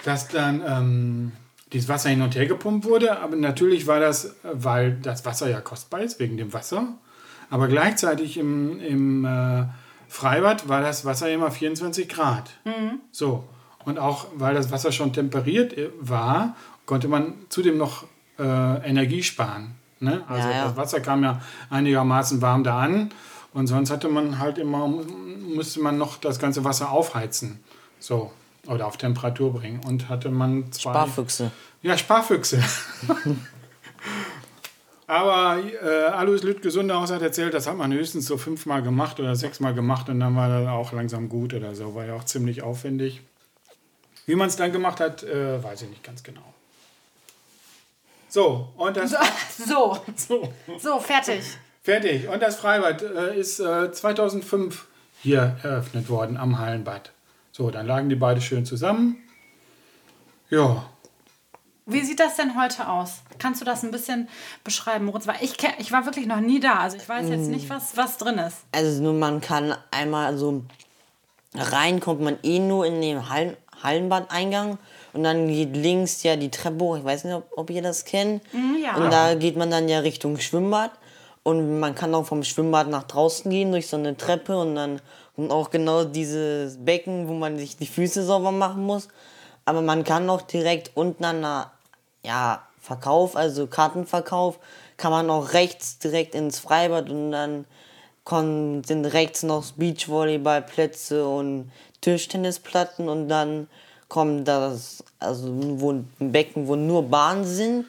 dass 0.06 0.28
dann 0.30 0.64
ähm, 0.66 1.32
dieses 1.72 1.88
Wasser 1.88 2.10
hin 2.10 2.24
und 2.24 2.34
her 2.36 2.48
gepumpt 2.48 2.86
wurde. 2.86 3.20
Aber 3.20 3.36
natürlich 3.36 3.86
war 3.86 4.00
das, 4.00 4.38
weil 4.42 4.94
das 4.94 5.24
Wasser 5.24 5.48
ja 5.52 5.62
kostbar 5.62 6.02
ist, 6.02 6.20
wegen 6.20 6.36
dem 6.38 6.52
Wasser. 6.52 6.88
Aber 7.52 7.68
gleichzeitig 7.68 8.40
im, 8.40 8.80
im 8.80 9.24
äh, 9.24 9.66
Freibad 10.08 10.68
war 10.68 10.82
das 10.82 11.06
Wasser 11.06 11.30
immer 11.30 11.52
24 11.52 12.10
Grad. 12.10 12.50
Mhm. 12.64 13.02
So. 13.12 13.44
Und 13.86 14.00
auch 14.00 14.28
weil 14.34 14.56
das 14.56 14.72
Wasser 14.72 14.92
schon 14.92 15.14
temperiert 15.14 15.78
äh, 15.78 15.90
war, 16.00 16.56
konnte 16.86 17.08
man 17.08 17.34
zudem 17.50 17.78
noch 17.78 18.06
äh, 18.40 18.44
Energie 18.90 19.24
sparen. 19.24 19.76
Ne? 20.00 20.24
Also 20.28 20.50
Ja, 20.50 20.56
ja. 20.56 20.64
das 20.66 20.76
Wasser 20.76 21.00
kam 21.00 21.24
ja 21.24 21.42
einigermaßen 21.70 22.42
warm 22.42 22.64
da 22.64 22.80
an. 22.80 23.12
Und 23.54 23.68
sonst 23.68 23.92
hatte 23.92 24.10
man 24.10 24.40
halt 24.40 24.58
immer, 24.58 24.88
musste 24.88 25.80
man 25.82 25.98
noch 25.98 26.18
das 26.18 26.40
ganze 26.40 26.64
Wasser 26.64 26.92
aufheizen. 26.92 27.60
So. 28.00 28.32
Oder 28.66 28.88
auf 28.88 28.98
Temperatur 28.98 29.54
bringen. 29.54 29.82
Und 29.86 30.10
hatte 30.10 30.30
man 30.30 30.72
zwei. 30.72 30.92
Sparfüchse. 30.92 31.52
Ja, 31.82 31.98
Sparfüchse. 31.98 32.64
Aber 35.08 35.60
äh, 35.62 36.06
Alois 36.08 36.42
Lüttke-Sunderhaus 36.44 37.12
hat 37.12 37.22
erzählt, 37.22 37.54
das 37.54 37.68
hat 37.68 37.78
man 37.78 37.92
höchstens 37.94 38.26
so 38.26 38.38
fünfmal 38.38 38.82
gemacht 38.82 39.20
oder 39.20 39.36
sechsmal 39.36 39.74
gemacht 39.74 40.10
und 40.10 40.20
dann 40.20 40.36
war 40.36 40.48
das 40.48 40.68
auch 40.68 40.94
langsam 40.94 41.30
gut 41.30 41.54
oder 41.54 41.76
so. 41.76 41.94
War 41.94 42.06
ja 42.06 42.16
auch 42.16 42.24
ziemlich 42.24 42.64
aufwendig. 42.64 43.22
Wie 44.26 44.36
man 44.36 44.48
es 44.48 44.56
dann 44.56 44.72
gemacht 44.72 45.02
hat, 45.02 45.24
äh, 45.24 45.62
weiß 45.62 45.82
ich 45.84 45.90
nicht 45.90 46.04
ganz 46.04 46.24
genau. 46.24 46.53
So, 48.34 48.68
und 48.78 48.98
das. 48.98 49.14
So, 49.68 49.96
So, 50.16 50.52
so, 50.80 51.00
fertig. 51.00 51.44
fertig. 51.84 52.28
Und 52.28 52.42
das 52.42 52.56
Freibad 52.56 53.04
äh, 53.04 53.40
ist 53.40 53.60
äh, 53.60 53.92
2005 53.92 54.88
hier 55.22 55.56
eröffnet 55.62 56.10
worden 56.10 56.38
am 56.38 56.58
Hallenbad. 56.58 57.12
So, 57.52 57.70
dann 57.70 57.86
lagen 57.86 58.10
die 58.10 58.16
beide 58.16 58.42
schön 58.42 58.66
zusammen. 58.66 59.18
Ja, 60.50 60.84
Wie 61.86 62.02
sieht 62.02 62.20
das 62.20 62.36
denn 62.38 62.60
heute 62.60 62.88
aus? 62.90 63.22
Kannst 63.38 63.62
du 63.62 63.66
das 63.66 63.84
ein 63.84 63.92
bisschen 63.92 64.28
beschreiben, 64.64 65.06
Moritz? 65.06 65.28
Weil 65.28 65.38
ich, 65.42 65.56
ich 65.78 65.92
war 65.92 66.06
wirklich 66.06 66.26
noch 66.26 66.40
nie 66.40 66.60
da. 66.60 66.80
Also 66.80 66.98
ich 66.98 67.08
weiß 67.08 67.30
jetzt 67.30 67.50
nicht, 67.50 67.70
was, 67.70 67.96
was 67.98 68.18
drin 68.18 68.40
ist. 68.40 68.58
Also 68.72 69.04
nur 69.04 69.14
man 69.14 69.42
kann 69.42 69.76
einmal 69.92 70.36
so 70.40 70.64
rein 71.54 72.00
kommt 72.00 72.22
man 72.22 72.40
eh 72.42 72.58
nur 72.58 72.88
in 72.88 73.00
den 73.00 73.30
Hallen, 73.30 73.56
Hallenbadeingang 73.84 74.80
und 75.14 75.24
dann 75.24 75.48
geht 75.48 75.76
links 75.76 76.24
ja 76.24 76.36
die 76.36 76.50
Treppe 76.50 76.84
hoch. 76.84 76.98
Ich 76.98 77.04
weiß 77.04 77.24
nicht, 77.24 77.34
ob, 77.34 77.46
ob 77.56 77.70
ihr 77.70 77.82
das 77.82 78.06
kennt. 78.06 78.44
ja. 78.84 78.96
Und 78.96 79.12
da 79.12 79.36
geht 79.36 79.56
man 79.56 79.70
dann 79.70 79.88
ja 79.88 80.00
Richtung 80.00 80.40
Schwimmbad 80.40 80.92
und 81.44 81.80
man 81.80 81.94
kann 81.94 82.16
auch 82.16 82.26
vom 82.26 82.44
Schwimmbad 82.44 82.88
nach 82.90 83.04
draußen 83.04 83.50
gehen 83.52 83.72
durch 83.72 83.88
so 83.88 83.98
eine 83.98 84.18
Treppe 84.18 84.58
und 84.58 84.76
dann 84.76 85.02
kommt 85.36 85.52
auch 85.52 85.70
genau 85.70 86.04
dieses 86.04 86.78
Becken, 86.84 87.28
wo 87.28 87.34
man 87.34 87.58
sich 87.58 87.78
die 87.78 87.88
Füße 87.88 88.24
sauber 88.26 88.52
machen 88.52 88.84
muss. 88.84 89.08
Aber 89.66 89.82
man 89.82 90.04
kann 90.04 90.30
auch 90.30 90.42
direkt 90.42 90.92
unten 90.96 91.24
an 91.24 91.42
der 91.42 91.72
ja, 92.24 92.64
Verkauf, 92.80 93.36
also 93.36 93.68
Kartenverkauf, 93.68 94.60
kann 94.98 95.12
man 95.12 95.30
auch 95.30 95.54
rechts 95.54 96.00
direkt 96.00 96.36
ins 96.36 96.60
Freibad 96.60 97.10
und 97.10 97.32
dann 97.32 97.66
kommen, 98.24 98.84
sind 98.84 99.06
rechts 99.06 99.44
noch 99.44 99.72
Beachvolleyballplätze 99.72 101.28
und 101.28 101.72
Tischtennisplatten 102.02 103.10
und 103.10 103.28
dann 103.28 103.68
kommt 104.10 104.48
das, 104.48 105.04
also 105.20 105.48
wo 105.80 105.92
ein 105.92 106.08
Becken, 106.20 106.68
wo 106.68 106.76
nur 106.76 107.04
Bahnen 107.04 107.46
sind 107.46 107.86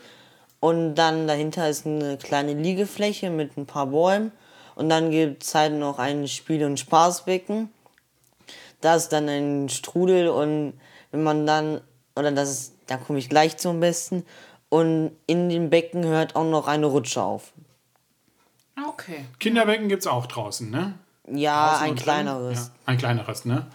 und 0.60 0.94
dann 0.94 1.26
dahinter 1.26 1.68
ist 1.68 1.86
eine 1.86 2.16
kleine 2.16 2.54
Liegefläche 2.54 3.30
mit 3.30 3.56
ein 3.56 3.66
paar 3.66 3.86
Bäumen 3.86 4.32
und 4.74 4.88
dann 4.88 5.10
gibt 5.10 5.42
es 5.42 5.54
halt 5.54 5.74
noch 5.74 5.98
ein 5.98 6.26
Spiel- 6.28 6.64
und 6.64 6.78
Spaßbecken. 6.78 7.70
Da 8.80 8.96
ist 8.96 9.08
dann 9.10 9.28
ein 9.28 9.68
Strudel 9.68 10.28
und 10.28 10.74
wenn 11.10 11.22
man 11.22 11.46
dann, 11.46 11.80
oder 12.16 12.32
das 12.32 12.50
ist, 12.50 12.72
da 12.86 12.96
komme 12.96 13.18
ich 13.18 13.28
gleich 13.28 13.56
zum 13.56 13.80
Besten, 13.80 14.24
und 14.68 15.12
in 15.26 15.48
dem 15.48 15.70
Becken 15.70 16.04
hört 16.04 16.34
auch 16.34 16.44
noch 16.44 16.66
eine 16.66 16.86
Rutsche 16.86 17.22
auf. 17.22 17.52
Okay. 18.88 19.24
Kinderbecken 19.38 19.88
gibt 19.88 20.02
es 20.02 20.08
auch 20.08 20.26
draußen, 20.26 20.68
ne? 20.68 20.94
Ja, 21.30 21.70
Draußen 21.70 21.86
ein 21.86 21.94
kleineres. 21.94 22.58
Ja, 22.58 22.70
ein 22.86 22.98
kleineres, 22.98 23.44
ne? 23.44 23.66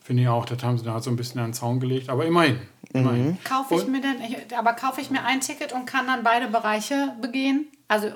Finde 0.00 0.22
ich 0.22 0.28
auch. 0.28 0.44
Das 0.44 0.62
haben 0.62 0.78
sie 0.78 0.84
da 0.84 1.00
so 1.00 1.10
ein 1.10 1.16
bisschen 1.16 1.40
an 1.40 1.48
den 1.48 1.54
Zaun 1.54 1.80
gelegt. 1.80 2.08
Aber 2.08 2.24
immerhin. 2.24 2.58
immerhin. 2.92 3.38
Kaufe 3.44 3.74
ich 3.74 3.86
mir 3.86 4.00
denn, 4.00 4.16
ich, 4.22 4.56
aber 4.56 4.72
kaufe 4.72 5.00
ich 5.00 5.10
mir 5.10 5.24
ein 5.24 5.40
Ticket 5.40 5.72
und 5.72 5.86
kann 5.86 6.06
dann 6.06 6.22
beide 6.22 6.48
Bereiche 6.48 7.12
begehen? 7.20 7.66
Also, 7.88 8.08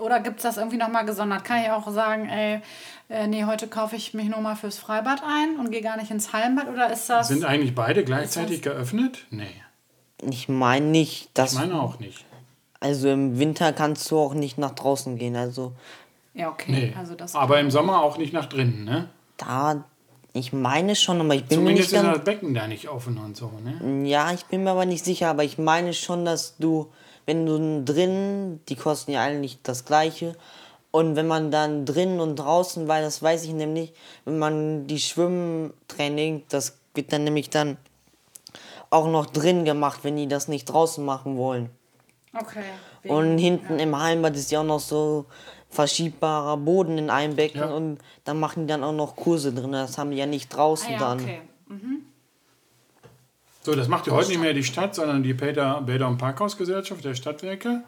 oder 0.00 0.20
gibt 0.20 0.36
es 0.38 0.42
das 0.42 0.56
irgendwie 0.58 0.76
nochmal 0.76 1.06
gesondert? 1.06 1.44
Kann 1.44 1.62
ich 1.62 1.70
auch 1.70 1.90
sagen, 1.90 2.28
ey, 2.28 2.60
äh, 3.08 3.26
nee, 3.26 3.44
heute 3.44 3.66
kaufe 3.66 3.96
ich 3.96 4.12
mich 4.14 4.28
nur 4.28 4.40
mal 4.40 4.56
fürs 4.56 4.78
Freibad 4.78 5.22
ein 5.22 5.56
und 5.58 5.70
gehe 5.70 5.82
gar 5.82 5.96
nicht 5.96 6.10
ins 6.10 6.32
Hallenbad? 6.32 6.68
Oder 6.68 6.92
ist 6.92 7.08
das. 7.08 7.28
Sind 7.28 7.44
eigentlich 7.44 7.74
beide 7.74 8.04
gleichzeitig 8.04 8.62
geöffnet? 8.62 9.26
Nee, 9.30 9.46
Ich 10.22 10.48
meine 10.48 10.86
nicht, 10.86 11.30
dass. 11.34 11.52
ich 11.54 11.58
meine 11.58 11.80
auch 11.80 11.98
nicht. 11.98 12.24
Also 12.80 13.08
im 13.10 13.38
Winter 13.38 13.72
kannst 13.72 14.10
du 14.10 14.18
auch 14.18 14.34
nicht 14.34 14.58
nach 14.58 14.72
draußen 14.72 15.16
gehen. 15.16 15.36
Also 15.36 15.72
ja, 16.34 16.48
okay. 16.48 16.72
Nee. 16.72 16.94
Also 16.98 17.14
das 17.14 17.34
Aber 17.34 17.60
im 17.60 17.70
Sommer 17.70 18.02
auch 18.02 18.18
nicht 18.18 18.32
nach 18.32 18.46
drinnen, 18.46 18.84
ne? 18.84 19.08
da, 19.36 19.84
ich 20.34 20.52
meine 20.52 20.96
schon, 20.96 21.20
aber 21.20 21.34
ich 21.34 21.44
bin 21.44 21.58
mir 21.58 21.64
Zumindest 21.64 21.92
nicht 21.92 21.98
ist 21.98 22.04
ganz. 22.04 22.16
das 22.16 22.24
Becken 22.24 22.54
da 22.54 22.66
nicht 22.66 22.88
offen 22.88 23.18
und 23.18 23.36
so, 23.36 23.50
ne? 23.62 24.08
Ja, 24.08 24.32
ich 24.32 24.46
bin 24.46 24.64
mir 24.64 24.70
aber 24.70 24.86
nicht 24.86 25.04
sicher, 25.04 25.28
aber 25.28 25.44
ich 25.44 25.58
meine 25.58 25.92
schon, 25.92 26.24
dass 26.24 26.56
du, 26.56 26.90
wenn 27.26 27.44
du 27.44 27.82
drin, 27.84 28.60
die 28.68 28.76
kosten 28.76 29.12
ja 29.12 29.22
alle 29.22 29.38
nicht 29.38 29.60
das 29.64 29.84
gleiche. 29.84 30.34
Und 30.90 31.16
wenn 31.16 31.26
man 31.26 31.50
dann 31.50 31.84
drin 31.84 32.20
und 32.20 32.36
draußen, 32.36 32.88
weil 32.88 33.02
das 33.02 33.22
weiß 33.22 33.44
ich 33.44 33.52
nämlich, 33.52 33.92
wenn 34.24 34.38
man 34.38 34.86
die 34.86 35.00
Schwimmtraining, 35.00 36.42
das 36.48 36.78
wird 36.94 37.12
dann 37.12 37.24
nämlich 37.24 37.50
dann 37.50 37.76
auch 38.90 39.08
noch 39.08 39.26
drin 39.26 39.64
gemacht, 39.64 40.00
wenn 40.02 40.16
die 40.16 40.28
das 40.28 40.48
nicht 40.48 40.66
draußen 40.66 41.04
machen 41.04 41.36
wollen. 41.36 41.70
Okay. 42.34 42.64
Und 43.04 43.38
hinten 43.38 43.78
im 43.78 43.98
Hallenbad 43.98 44.36
ist 44.36 44.50
ja 44.50 44.60
auch 44.60 44.64
noch 44.64 44.80
so 44.80 45.26
verschiebbarer 45.72 46.56
Boden 46.58 46.98
in 46.98 47.10
einem 47.10 47.34
Becken 47.36 47.60
Ja. 47.60 47.66
und 47.74 47.98
da 48.24 48.34
machen 48.34 48.62
die 48.66 48.66
dann 48.68 48.84
auch 48.84 48.92
noch 48.92 49.16
Kurse 49.16 49.52
drin. 49.52 49.72
Das 49.72 49.98
haben 49.98 50.10
die 50.10 50.18
ja 50.18 50.26
nicht 50.26 50.48
draußen 50.54 50.88
Ah, 50.88 50.92
ja, 50.92 50.98
dann. 50.98 51.20
okay. 51.20 51.40
So, 53.64 53.74
das 53.74 53.86
macht 53.88 54.06
ja 54.08 54.12
heute 54.12 54.28
nicht 54.30 54.40
mehr 54.40 54.54
die 54.54 54.64
Stadt, 54.64 54.94
sondern 54.94 55.22
die 55.22 55.34
Bäder, 55.34 55.80
Bäder- 55.82 56.08
und 56.08 56.18
Parkhausgesellschaft 56.18 57.04
der 57.04 57.14
Stadtwerke. 57.14 57.82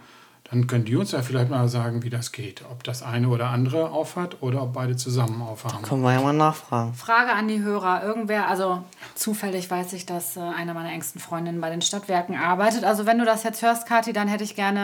Dann 0.51 0.67
können 0.67 0.85
die 0.85 0.95
uns 0.95 1.11
ja 1.13 1.23
vielleicht 1.23 1.51
mal 1.51 1.67
sagen, 1.69 2.03
wie 2.05 2.11
das 2.11 2.31
geht. 2.31 2.63
Ob 2.71 2.85
das 2.85 3.03
eine 3.03 3.29
oder 3.29 3.49
andere 3.49 3.91
aufhat 3.91 4.41
oder 4.43 4.63
ob 4.63 4.75
beide 4.75 4.95
zusammen 4.95 5.43
aufhaben. 5.43 5.83
Können 5.83 6.03
wir 6.03 6.13
ja 6.13 6.21
mal 6.21 6.33
nachfragen. 6.33 6.95
Frage 6.95 7.33
an 7.33 7.49
die 7.49 7.61
Hörer. 7.63 8.05
Irgendwer, 8.05 8.47
also 8.49 8.85
zufällig 9.15 9.71
weiß 9.71 9.93
ich, 9.93 10.07
dass 10.07 10.37
äh, 10.37 10.41
eine 10.41 10.75
meiner 10.75 10.91
engsten 10.93 11.21
Freundinnen 11.21 11.61
bei 11.61 11.71
den 11.71 11.83
Stadtwerken 11.83 12.37
arbeitet. 12.37 12.85
Also 12.85 13.07
wenn 13.07 13.19
du 13.19 13.25
das 13.25 13.43
jetzt 13.43 13.63
hörst, 13.63 13.87
Kathi, 13.87 14.13
dann 14.13 14.29
hätte 14.29 14.45
ich 14.45 14.55
gerne 14.55 14.79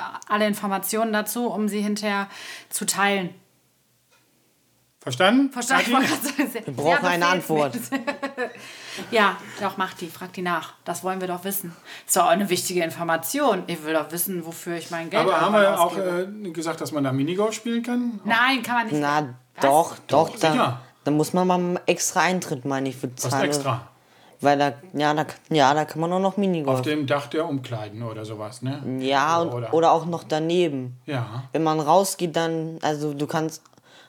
äh, 0.00 0.32
alle 0.32 0.46
Informationen 0.46 1.12
dazu, 1.12 1.48
um 1.48 1.68
sie 1.68 1.80
hinterher 1.80 2.28
zu 2.68 2.86
teilen. 2.86 3.30
Verstanden? 5.00 5.52
Verstanden? 5.52 5.92
Wir 5.92 6.72
brauchen 6.72 7.04
ja, 7.04 7.10
eine. 7.10 7.26
Antwort. 7.26 7.78
Ja, 9.10 9.36
doch, 9.60 9.76
mach 9.76 9.92
die, 9.92 10.08
frag 10.08 10.32
die 10.32 10.40
nach. 10.40 10.72
Das 10.84 11.04
wollen 11.04 11.20
wir 11.20 11.28
doch 11.28 11.44
wissen. 11.44 11.76
Ist 12.06 12.16
doch 12.16 12.24
auch 12.24 12.28
eine 12.28 12.48
wichtige 12.48 12.82
Information. 12.82 13.62
Ich 13.66 13.84
will 13.84 13.92
doch 13.92 14.10
wissen, 14.10 14.46
wofür 14.46 14.76
ich 14.76 14.90
mein 14.90 15.10
Geld 15.10 15.22
Aber 15.22 15.38
haben 15.38 15.52
wir 15.52 15.78
auch 15.78 15.92
ausgebe. 15.92 16.32
äh, 16.44 16.50
gesagt, 16.50 16.80
dass 16.80 16.92
man 16.92 17.04
da 17.04 17.12
Minigolf 17.12 17.54
spielen 17.54 17.82
kann? 17.82 18.20
Nein, 18.24 18.62
kann 18.62 18.76
man 18.76 18.86
nicht. 18.86 18.98
Na, 18.98 19.34
doch, 19.60 19.98
doch, 20.06 20.30
Doch, 20.30 20.38
da, 20.38 20.52
sicher. 20.52 20.80
Da 21.06 21.12
muss 21.12 21.32
man 21.32 21.46
mal 21.46 21.80
extra 21.86 22.20
Eintritt, 22.20 22.64
meine 22.64 22.88
ich, 22.88 22.96
für 22.96 23.08
Was 23.16 23.30
zahlen. 23.30 23.44
extra? 23.46 23.88
Weil 24.40 24.58
da, 24.58 24.72
ja, 24.92 25.14
da, 25.14 25.24
ja, 25.50 25.72
da 25.72 25.84
kann 25.84 26.00
man 26.00 26.12
auch 26.12 26.18
noch 26.18 26.32
Auf 26.32 26.36
Minigolf. 26.36 26.82
dem 26.82 27.06
Dach 27.06 27.28
der 27.28 27.48
Umkleiden 27.48 28.02
oder 28.02 28.24
sowas, 28.24 28.60
ne? 28.60 28.82
Ja, 29.00 29.40
Oder- 29.42 29.72
oder 29.72 29.92
auch 29.92 30.04
noch 30.04 30.24
daneben. 30.24 30.96
Ja. 31.06 31.44
Wenn 31.52 31.62
man 31.62 31.80
rausgeht, 31.80 32.34
dann, 32.36 32.78
also 32.82 33.14
du 33.14 33.26
kannst, 33.26 33.62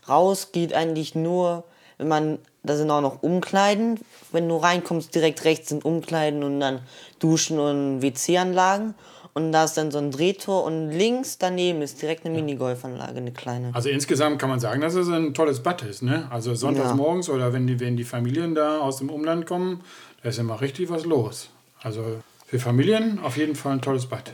raus 0.09 0.49
geht 0.51 0.73
eigentlich 0.73 1.13
nur, 1.15 1.63
wenn 1.99 2.07
man, 2.07 2.39
da 2.63 2.75
sind 2.75 2.89
auch 2.91 3.01
noch 3.01 3.21
Umkleiden. 3.23 3.99
Wenn 4.31 4.49
du 4.49 4.57
reinkommst, 4.57 5.13
direkt 5.15 5.45
rechts 5.45 5.69
sind 5.69 5.85
Umkleiden 5.85 6.43
und 6.43 6.59
dann 6.59 6.79
Duschen 7.19 7.59
und 7.59 8.01
WC-Anlagen. 8.01 8.95
Und 9.37 9.51
da 9.51 9.65
ist 9.65 9.75
dann 9.77 9.91
so 9.91 9.99
ein 9.99 10.09
Drehtor 10.09 10.63
und 10.63 10.89
links 10.89 11.37
daneben 11.37 11.83
ist 11.83 12.01
direkt 12.01 12.25
eine 12.25 12.33
Minigolfanlage, 12.33 13.17
eine 13.17 13.31
kleine. 13.31 13.69
Also 13.71 13.87
insgesamt 13.87 14.39
kann 14.39 14.49
man 14.49 14.59
sagen, 14.59 14.81
dass 14.81 14.95
es 14.95 15.09
ein 15.09 15.35
tolles 15.35 15.61
Bad 15.61 15.83
ist, 15.83 16.01
ne? 16.01 16.27
Also 16.31 16.55
sonntags 16.55 16.89
Ja. 16.89 16.95
morgens 16.95 17.29
oder 17.29 17.53
wenn 17.53 17.67
die, 17.67 17.79
wenn 17.79 17.97
die 17.97 18.03
Familien 18.03 18.55
da 18.55 18.79
aus 18.79 18.97
dem 18.97 19.11
Umland 19.11 19.45
kommen, 19.45 19.83
da 20.23 20.29
ist 20.29 20.39
immer 20.39 20.59
richtig 20.59 20.89
was 20.89 21.05
los. 21.05 21.49
Also 21.83 22.01
für 22.47 22.57
Familien 22.57 23.19
auf 23.19 23.37
jeden 23.37 23.53
Fall 23.53 23.73
ein 23.73 23.81
tolles 23.81 24.07
Bad. 24.07 24.33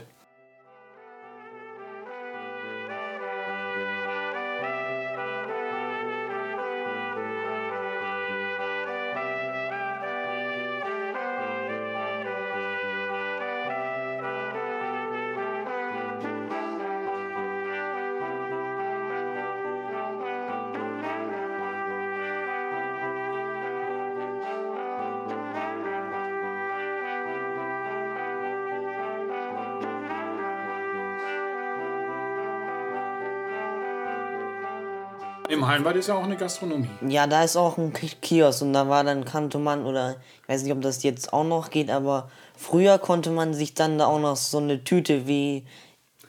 Im 35.48 35.66
Hallenbad 35.66 35.96
ist 35.96 36.08
ja 36.08 36.14
auch 36.14 36.24
eine 36.24 36.36
Gastronomie. 36.36 36.88
Ja, 37.06 37.26
da 37.26 37.42
ist 37.44 37.56
auch 37.56 37.76
ein 37.76 37.92
Ki- 37.92 38.16
Kiosk 38.20 38.62
und 38.62 38.72
da 38.72 38.88
war 38.88 39.04
dann 39.04 39.24
konnte 39.26 39.58
man 39.58 39.84
oder 39.84 40.16
ich 40.42 40.48
weiß 40.48 40.62
nicht, 40.62 40.72
ob 40.72 40.80
das 40.80 41.02
jetzt 41.02 41.32
auch 41.32 41.44
noch 41.44 41.70
geht, 41.70 41.90
aber 41.90 42.30
früher 42.56 42.98
konnte 42.98 43.30
man 43.30 43.52
sich 43.52 43.74
dann 43.74 43.98
da 43.98 44.06
auch 44.06 44.18
noch 44.20 44.36
so 44.36 44.58
eine 44.58 44.82
Tüte 44.84 45.26
wie 45.26 45.64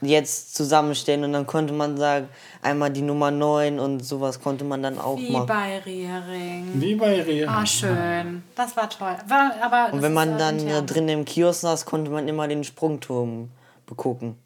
jetzt 0.02 0.54
zusammenstellen 0.54 1.24
und 1.24 1.32
dann 1.32 1.48
konnte 1.48 1.74
man 1.74 1.96
sagen, 1.98 2.28
einmal 2.62 2.92
die 2.92 3.02
Nummer 3.02 3.32
9 3.32 3.80
und 3.80 4.02
sowas 4.02 4.42
konnte 4.42 4.66
man 4.66 4.84
dann 4.84 5.00
auch 5.00 5.18
Wie 5.18 5.32
machen. 5.32 5.48
bei 5.48 5.80
Riering. 5.80 6.66
Wie 6.74 6.96
bei 6.96 7.22
Rea. 7.22 7.48
Ah, 7.50 7.66
schön. 7.66 8.44
Das 8.56 8.76
war 8.76 8.90
toll. 8.90 9.16
War, 9.28 9.52
aber 9.62 9.94
Und 9.94 10.02
wenn 10.02 10.14
man 10.14 10.38
dann 10.38 10.68
da 10.68 10.82
drin 10.82 11.08
im 11.08 11.24
Kiosk 11.24 11.62
saß, 11.62 11.86
konnte 11.86 12.12
man 12.12 12.28
immer 12.28 12.48
den 12.50 12.66
Sprungturm 12.66 13.50
begucken. 13.88 14.38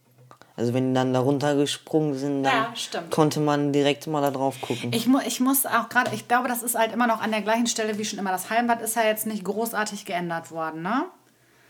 Also 0.59 0.73
wenn 0.73 0.89
die 0.89 0.93
dann 0.93 1.13
da 1.13 1.21
runtergesprungen 1.21 2.15
sind, 2.15 2.43
dann 2.43 2.53
Ja, 2.53 3.01
konnte 3.11 3.39
man 3.39 3.71
direkt 3.71 4.07
mal 4.07 4.19
da 4.19 4.29
drauf 4.29 4.59
gucken. 4.59 4.91
Ich, 4.91 5.07
mu 5.07 5.19
ich 5.25 5.39
muss 5.39 5.65
auch 5.65 5.87
gerade, 5.87 6.13
ich 6.13 6.27
glaube, 6.27 6.49
das 6.49 6.63
ist 6.63 6.77
halt 6.77 6.91
immer 6.91 7.07
noch 7.07 7.21
an 7.21 7.31
der 7.31 7.41
gleichen 7.41 7.67
Stelle 7.67 7.97
wie 7.97 8.03
schon 8.03 8.19
immer. 8.19 8.31
Das 8.31 8.49
Hallenbad 8.49 8.81
ist 8.81 8.97
ja 8.97 9.03
jetzt 9.03 9.25
nicht 9.25 9.45
großartig 9.45 10.03
geändert 10.03 10.51
worden, 10.51 10.81
ne? 10.81 11.05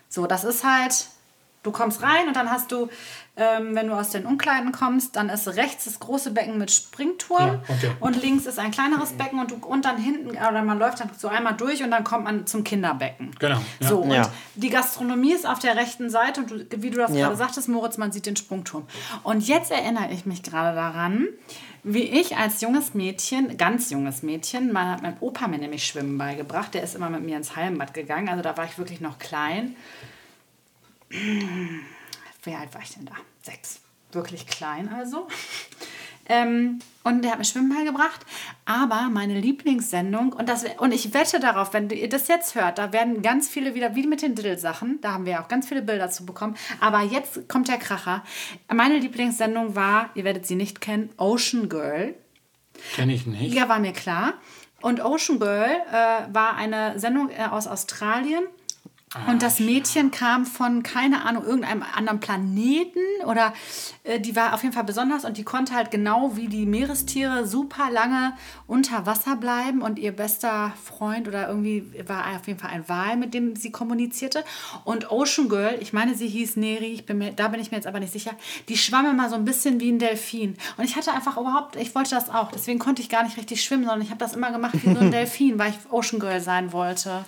So, 0.08 0.26
das 0.26 0.44
ist 0.44 0.64
halt, 0.64 1.06
du 1.62 1.72
kommst 1.72 2.02
rein 2.02 2.28
und 2.28 2.36
dann 2.36 2.50
hast 2.50 2.72
du, 2.72 2.90
ähm, 3.40 3.74
wenn 3.76 3.88
du 3.88 3.94
aus 3.94 4.10
den 4.10 4.26
Umkleiden 4.26 4.72
kommst, 4.72 5.16
dann 5.16 5.30
ist 5.30 5.48
rechts 5.48 5.86
das 5.86 6.00
große 6.00 6.32
Becken 6.32 6.58
mit 6.58 6.70
Springturm 6.72 7.40
Ja, 7.48 7.62
okay. 7.68 7.92
und 8.00 8.22
links 8.22 8.46
ist 8.46 8.60
ein 8.60 8.72
kleineres 8.72 9.14
Becken 9.14 9.40
und, 9.40 9.52
du, 9.52 9.56
und 9.56 9.86
dann 9.86 9.98
hinten, 9.98 10.32
oder 10.32 10.62
man 10.62 10.78
läuft 10.78 11.00
dann 11.00 11.10
so 11.18 11.28
einmal 11.30 11.54
durch 11.56 11.82
und 11.84 11.92
dann 11.92 12.04
kommt 12.04 12.26
man 12.26 12.46
zum 12.46 12.64
Kinderbecken. 12.64 13.32
Genau, 13.40 13.62
ja. 13.80 13.88
So, 13.88 14.00
und 14.00 14.12
Ja. 14.12 14.32
die 14.56 14.70
Gastronomie 14.70 15.34
ist 15.34 15.48
auf 15.48 15.60
der 15.60 15.76
rechten 15.78 16.10
Seite 16.10 16.42
und 16.42 16.52
du, 16.52 16.82
wie 16.84 16.90
du 16.90 16.98
das 16.98 17.12
Ja. 17.16 17.26
gerade 17.28 17.38
sagtest, 17.38 17.70
Moritz, 17.70 17.98
man 17.98 18.12
sieht 18.12 18.26
den 18.26 18.36
Sprungturm. 18.36 18.86
Und 19.24 19.48
jetzt 19.48 19.72
erinnere 19.72 20.12
ich 20.12 20.26
mich 20.26 20.44
gerade 20.44 20.76
daran, 20.76 21.28
wie 21.84 22.04
ich 22.04 22.36
als 22.36 22.60
junges 22.60 22.94
Mädchen, 22.94 23.56
ganz 23.58 23.90
junges 23.90 24.22
Mädchen, 24.22 24.74
mal 24.74 24.92
hat 24.92 25.02
mein 25.02 25.16
Opa 25.22 25.48
mir 25.48 25.60
nämlich 25.60 25.86
Schwimmen 25.86 26.18
beigebracht. 26.18 26.74
Der 26.74 26.84
ist 26.84 26.94
immer 26.94 27.10
mit 27.10 27.24
mir 27.24 27.38
ins 27.38 27.56
Hallenbad 27.56 27.94
gegangen. 27.94 28.28
Also 28.28 28.42
da 28.44 28.58
war 28.58 28.66
ich 28.66 28.78
wirklich 28.78 29.00
noch 29.00 29.18
klein. 29.18 29.78
Wie 31.10 32.54
alt 32.56 32.74
war 32.74 32.82
ich 32.82 32.94
denn 32.94 33.06
da? 33.06 33.14
Sechs. 33.50 33.82
Wirklich 34.12 34.48
klein 34.48 34.90
also. 34.90 35.28
Ähm, 36.32 36.78
und 37.04 37.24
der 37.24 37.32
hat 37.32 37.40
mir 37.40 37.46
Schwimmen 37.46 37.74
beigebracht. 37.76 38.24
Aber 38.64 39.10
meine 39.12 39.40
Lieblingssendung, 39.40 40.32
und, 40.32 40.48
das, 40.48 40.64
und 40.78 40.94
ich 40.94 41.12
wette 41.16 41.40
darauf, 41.40 41.74
wenn 41.74 41.90
ihr 41.90 42.08
das 42.08 42.28
jetzt 42.28 42.54
hört, 42.54 42.78
da 42.78 42.94
werden 42.94 43.24
ganz 43.24 43.50
viele 43.50 43.74
wieder, 43.74 43.96
wie 43.96 44.06
mit 44.06 44.22
den 44.22 44.36
Diddle-Sachen, 44.36 45.02
da 45.02 45.14
haben 45.14 45.26
wir 45.26 45.34
ja 45.34 45.44
auch 45.44 45.48
ganz 45.48 45.68
viele 45.68 45.82
Bilder 45.82 46.12
zu 46.12 46.28
bekommen. 46.28 46.56
Aber 46.80 47.02
jetzt 47.02 47.50
kommt 47.50 47.68
der 47.68 47.78
Kracher. 47.78 48.24
Meine 48.72 49.00
Lieblingssendung 49.00 49.76
war, 49.76 50.12
ihr 50.14 50.24
werdet 50.24 50.46
sie 50.46 50.56
nicht 50.56 50.82
kennen, 50.82 51.10
Ocean 51.18 51.68
Girl. 51.68 52.14
Kenne 52.94 53.14
ich 53.14 53.26
nicht. 53.26 53.52
Ja, 53.56 53.68
war 53.68 53.80
mir 53.80 53.94
klar. 53.94 54.36
Und 54.82 55.04
Ocean 55.04 55.40
Girl 55.40 55.68
äh, 55.92 56.32
war 56.32 56.56
eine 56.56 57.00
Sendung 57.00 57.32
äh, 57.32 57.46
aus 57.50 57.66
Australien. 57.66 58.44
Und 59.28 59.42
das 59.42 59.60
Mädchen 59.60 60.12
kam 60.12 60.46
von, 60.46 60.84
keine 60.84 61.26
Ahnung, 61.26 61.44
irgendeinem 61.44 61.84
anderen 61.96 62.20
Planeten 62.20 63.00
oder 63.26 63.56
äh, 64.04 64.20
die 64.20 64.36
war 64.36 64.54
auf 64.54 64.62
jeden 64.62 64.74
Fall 64.74 64.84
besonders 64.84 65.26
und 65.26 65.38
die 65.38 65.44
konnte 65.44 65.74
halt 65.74 65.90
genau 65.90 66.36
wie 66.36 66.48
die 66.48 66.68
Meerestiere 66.68 67.48
super 67.48 67.90
lange 67.90 68.34
unter 68.68 69.08
Wasser 69.08 69.36
bleiben 69.36 69.82
und 69.82 69.98
ihr 69.98 70.12
bester 70.12 70.74
Freund 70.84 71.28
oder 71.28 71.48
irgendwie 71.48 71.92
war 72.06 72.36
auf 72.36 72.46
jeden 72.46 72.60
Fall 72.60 72.70
ein 72.70 72.88
Wal, 72.88 73.18
mit 73.18 73.34
dem 73.34 73.56
sie 73.56 73.72
kommunizierte. 73.72 74.44
Und 74.84 75.10
Ocean 75.10 75.50
Girl, 75.50 75.76
ich 75.80 75.92
meine, 75.92 76.14
sie 76.14 76.28
hieß 76.28 76.58
Neri, 76.58 76.94
ich 76.94 77.08
bin 77.08 77.18
mir, 77.18 77.32
da 77.32 77.48
bin 77.48 77.60
ich 77.60 77.72
mir 77.72 77.78
jetzt 77.78 77.88
aber 77.88 78.00
nicht 78.00 78.14
sicher, 78.14 78.34
die 78.68 78.78
schwamm 78.78 79.10
immer 79.10 79.28
so 79.28 79.36
ein 79.36 79.46
bisschen 79.46 79.80
wie 79.80 79.92
ein 79.92 79.98
Delfin. 79.98 80.56
Und 80.78 80.84
ich 80.84 80.96
hatte 80.96 81.14
einfach 81.14 81.36
überhaupt, 81.36 81.78
ich 81.78 81.96
wollte 81.96 82.12
das 82.12 82.30
auch, 82.30 82.52
deswegen 82.52 82.78
konnte 82.78 83.02
ich 83.02 83.10
gar 83.10 83.24
nicht 83.24 83.38
richtig 83.38 83.64
schwimmen, 83.64 83.86
sondern 83.86 84.04
ich 84.04 84.12
habe 84.12 84.20
das 84.20 84.36
immer 84.36 84.52
gemacht 84.52 84.76
wie 84.84 84.94
so 84.94 85.00
ein 85.00 85.10
Delfin, 85.12 85.58
weil 85.58 85.72
ich 85.72 85.92
Ocean 85.92 86.20
Girl 86.20 86.42
sein 86.42 86.72
wollte. 86.74 87.26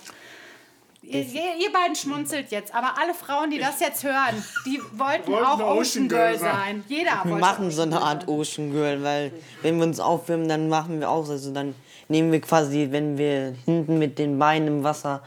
Ihr, 1.12 1.64
ihr, 1.66 1.72
beiden 1.72 1.94
schmunzelt 1.94 2.50
jetzt, 2.50 2.74
aber 2.74 2.94
alle 3.00 3.14
Frauen, 3.14 3.50
die 3.50 3.58
das 3.58 3.80
jetzt 3.80 4.02
hören, 4.04 4.42
die 4.66 4.80
wollten, 4.96 5.30
Wollten 5.30 5.44
auch 5.44 5.58
Ocean 5.58 5.78
Ocean 5.78 6.08
Girl 6.08 6.28
Girl 6.30 6.38
sein. 6.38 6.84
Jeder 6.88 7.10
Wir 7.22 7.32
wollte. 7.32 7.40
machen 7.40 7.70
so 7.70 7.82
eine 7.82 8.00
Art 8.00 8.28
Ocean 8.28 8.72
Girl, 8.72 9.02
weil 9.02 9.32
wenn 9.62 9.76
wir 9.76 9.84
uns 9.84 10.00
aufwärmen, 10.00 10.48
dann 10.48 10.68
machen 10.68 11.00
wir 11.00 11.10
auch, 11.10 11.28
also 11.28 11.52
dann 11.52 11.74
nehmen 12.08 12.32
wir 12.32 12.40
quasi, 12.40 12.88
wenn 12.90 13.18
wir 13.18 13.54
hinten 13.64 13.98
mit 13.98 14.18
den 14.18 14.38
Beinen 14.38 14.68
im 14.68 14.84
Wasser 14.84 15.22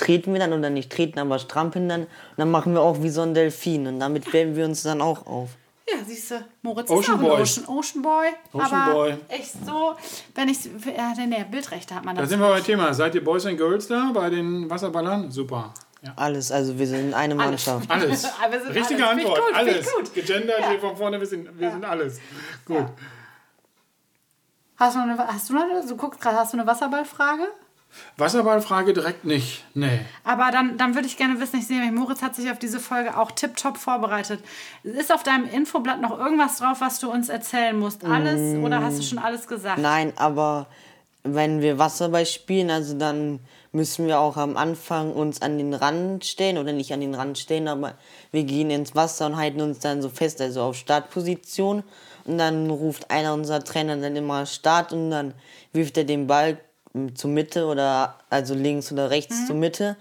treten 0.00 0.32
wir 0.32 0.40
dann 0.40 0.52
oder 0.52 0.70
nicht 0.70 0.90
treten, 0.90 1.18
aber 1.18 1.38
strampeln 1.38 1.88
dann, 1.88 2.02
und 2.02 2.08
dann 2.36 2.50
machen 2.50 2.72
wir 2.72 2.80
auch 2.80 3.02
wie 3.02 3.10
so 3.10 3.22
ein 3.22 3.34
Delfin 3.34 3.86
und 3.86 4.00
damit 4.00 4.32
wärmen 4.32 4.56
wir 4.56 4.64
uns 4.64 4.82
dann 4.82 5.00
auch 5.00 5.26
auf. 5.26 5.50
Ja, 5.92 6.04
siehst 6.06 6.30
du, 6.30 6.44
Moritz 6.62 6.90
Ocean 6.90 7.02
ist 7.02 7.10
auch 7.10 7.18
Boy. 7.18 7.36
ein 7.36 7.42
Ocean, 7.42 7.64
Ocean 7.68 8.02
Boy. 8.02 8.28
Ocean 8.52 8.72
aber 8.82 8.92
Boy. 8.94 9.16
echt 9.28 9.52
so, 9.66 9.94
wenn 10.34 10.48
ich, 10.48 10.64
ja, 10.64 11.14
nee, 11.26 11.44
Bildrechte 11.50 11.94
hat 11.94 12.04
man 12.04 12.14
Da 12.16 12.22
das. 12.22 12.30
sind 12.30 12.40
wir 12.40 12.48
bei 12.48 12.60
Thema. 12.60 12.92
Seid 12.94 13.14
ihr 13.14 13.24
Boys 13.24 13.46
and 13.46 13.56
Girls 13.58 13.88
da 13.88 14.10
bei 14.12 14.30
den 14.30 14.68
Wasserballern? 14.70 15.30
Super. 15.30 15.72
Ja. 16.02 16.12
Alles, 16.16 16.50
also 16.50 16.78
wir 16.78 16.86
sind 16.86 17.12
eine 17.12 17.34
Mannschaft. 17.34 17.90
Alles. 17.90 18.22
Sind 18.22 18.74
Richtige 18.74 19.06
alles. 19.06 19.22
Antwort. 19.24 19.38
gut, 19.48 19.54
alles. 19.54 19.92
gut. 19.94 20.14
Gegendert 20.14 20.68
hier 20.70 20.78
von 20.80 20.96
vorne. 20.96 21.20
Wir 21.20 21.26
sind, 21.26 21.58
wir 21.58 21.70
sind 21.70 21.84
alles. 21.84 22.18
Gut. 22.64 22.86
Hast 24.76 24.94
du 24.96 25.00
noch 25.00 25.08
eine, 25.08 25.26
hast 25.26 25.50
du 25.50 25.54
noch 25.54 25.62
eine, 25.62 25.86
du 25.86 25.96
guckst 25.96 26.20
gerade, 26.20 26.36
hast 26.38 26.54
du 26.54 26.58
eine 26.58 26.66
Wasserballfrage? 26.66 27.48
Wasserballfrage 28.16 28.92
direkt 28.92 29.24
nicht. 29.24 29.64
Nee. 29.74 30.00
Aber 30.24 30.50
dann, 30.50 30.76
dann 30.76 30.94
würde 30.94 31.06
ich 31.06 31.16
gerne 31.16 31.40
wissen, 31.40 31.58
ich 31.58 31.66
sehe, 31.66 31.80
Moritz 31.92 32.22
hat 32.22 32.34
sich 32.36 32.50
auf 32.50 32.58
diese 32.58 32.80
Folge 32.80 33.16
auch 33.16 33.30
tipptopp 33.30 33.78
vorbereitet. 33.78 34.40
Ist 34.82 35.12
auf 35.12 35.22
deinem 35.22 35.48
Infoblatt 35.48 36.00
noch 36.00 36.18
irgendwas 36.18 36.58
drauf, 36.58 36.80
was 36.80 37.00
du 37.00 37.10
uns 37.10 37.28
erzählen 37.28 37.78
musst? 37.78 38.04
Alles 38.04 38.58
oder 38.64 38.82
hast 38.82 38.98
du 38.98 39.02
schon 39.02 39.18
alles 39.18 39.46
gesagt? 39.46 39.78
Nein, 39.78 40.12
aber 40.16 40.66
wenn 41.22 41.60
wir 41.60 41.78
Wasserball 41.78 42.26
spielen, 42.26 42.70
also 42.70 42.96
dann 42.96 43.40
müssen 43.72 44.06
wir 44.06 44.18
auch 44.18 44.36
am 44.36 44.56
Anfang 44.56 45.12
uns 45.12 45.42
an 45.42 45.58
den 45.58 45.74
Rand 45.74 46.24
stellen 46.24 46.58
oder 46.58 46.72
nicht 46.72 46.92
an 46.92 47.00
den 47.00 47.14
Rand 47.14 47.38
stellen, 47.38 47.68
aber 47.68 47.94
wir 48.32 48.44
gehen 48.44 48.70
ins 48.70 48.94
Wasser 48.96 49.26
und 49.26 49.36
halten 49.36 49.60
uns 49.60 49.78
dann 49.78 50.02
so 50.02 50.08
fest, 50.08 50.40
also 50.40 50.62
auf 50.62 50.76
Startposition. 50.76 51.82
Und 52.24 52.38
dann 52.38 52.68
ruft 52.68 53.10
einer 53.10 53.32
unserer 53.32 53.64
Trainer 53.64 53.96
dann 53.96 54.16
immer 54.16 54.44
Start 54.46 54.92
und 54.92 55.10
dann 55.10 55.34
wirft 55.72 55.96
er 55.96 56.04
den 56.04 56.26
Ball 56.26 56.58
zur 57.14 57.30
Mitte 57.30 57.66
oder 57.66 58.16
also 58.30 58.54
links 58.54 58.90
oder 58.92 59.10
rechts 59.10 59.46
zur 59.46 59.56
Mitte. 59.56 59.96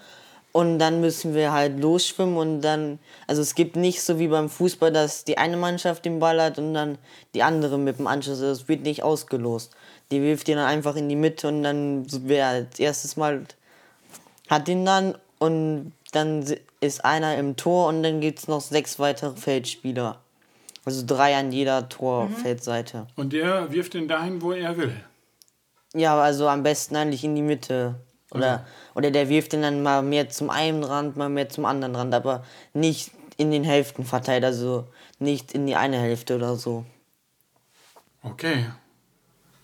Und 0.52 0.80
dann 0.80 1.00
müssen 1.00 1.36
wir 1.36 1.52
halt 1.52 1.80
losschwimmen 1.80 2.36
und 2.36 2.62
dann, 2.62 2.98
also 3.28 3.42
es 3.42 3.54
gibt 3.54 3.76
nicht 3.76 4.02
so 4.02 4.18
wie 4.18 4.28
beim 4.28 4.50
Fußball, 4.50 4.92
dass 4.92 5.24
die 5.24 5.38
eine 5.38 5.58
Mannschaft 5.58 6.06
den 6.06 6.20
Ball 6.20 6.42
hat 6.42 6.58
und 6.58 6.74
dann 6.74 6.98
die 7.36 7.44
andere 7.44 7.78
mit 7.78 8.00
dem 8.00 8.08
Anschluss. 8.08 8.40
Das 8.40 8.68
wird 8.68 8.82
nicht 8.82 9.04
ausgelost. 9.04 9.76
Die 10.12 10.22
wirft 10.24 10.48
ihn 10.50 10.56
dann 10.56 10.66
einfach 10.66 10.96
in 10.96 11.08
die 11.08 11.16
Mitte 11.16 11.48
und 11.48 11.62
dann 11.62 12.08
wer 12.24 12.48
als 12.48 12.80
erstes 12.80 13.16
Mal 13.16 13.46
hat 14.50 14.68
ihn 14.68 14.86
dann 14.86 15.16
und 15.38 15.94
dann 16.14 16.44
ist 16.82 17.06
einer 17.06 17.38
im 17.38 17.56
Tor 17.56 17.88
und 17.88 18.02
dann 18.02 18.20
gibt 18.20 18.40
es 18.40 18.48
noch 18.48 18.62
sechs 18.62 18.98
weitere 18.98 19.36
Feldspieler. 19.36 20.18
Also 20.84 21.04
drei 21.06 21.36
an 21.36 21.52
jeder 21.52 21.88
Torfeldseite. 21.88 23.06
Und 23.16 23.34
der 23.34 23.72
wirft 23.72 23.94
ihn 23.94 24.08
dahin, 24.08 24.42
wo 24.42 24.54
er 24.54 24.76
will. 24.78 24.94
Ja, 25.94 26.20
also 26.20 26.48
am 26.48 26.64
besten 26.64 26.96
eigentlich 26.96 27.24
in 27.24 27.36
die 27.36 27.42
Mitte. 27.42 27.96
Oder, 28.32 28.66
oder 28.94 29.10
der 29.10 29.28
wirft 29.28 29.54
ihn 29.54 29.64
dann 29.64 29.82
mal 29.82 30.04
mehr 30.04 30.30
zum 30.30 30.52
einen 30.52 30.84
Rand, 30.84 31.18
mal 31.18 31.30
mehr 31.30 31.50
zum 31.50 31.66
anderen 31.66 31.96
Rand, 31.96 32.14
aber 32.14 32.44
nicht 32.74 33.12
in 33.38 33.50
den 33.50 33.64
Hälften 33.64 34.06
verteilt, 34.06 34.44
also 34.44 34.88
nicht 35.18 35.54
in 35.54 35.66
die 35.66 35.76
eine 35.76 35.98
Hälfte 35.98 36.36
oder 36.36 36.56
so. 36.56 36.86
Okay. 38.22 38.66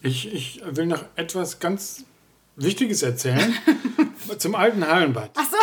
Ich, 0.02 0.34
ich 0.34 0.62
will 0.66 0.86
noch 0.86 1.04
etwas 1.16 1.60
ganz 1.60 2.06
Wichtiges 2.56 3.04
erzählen. 3.04 3.54
Zum 4.38 4.56
alten 4.56 4.88
Hallenbad. 4.88 5.32
Ach 5.36 5.50
so. 5.50 5.58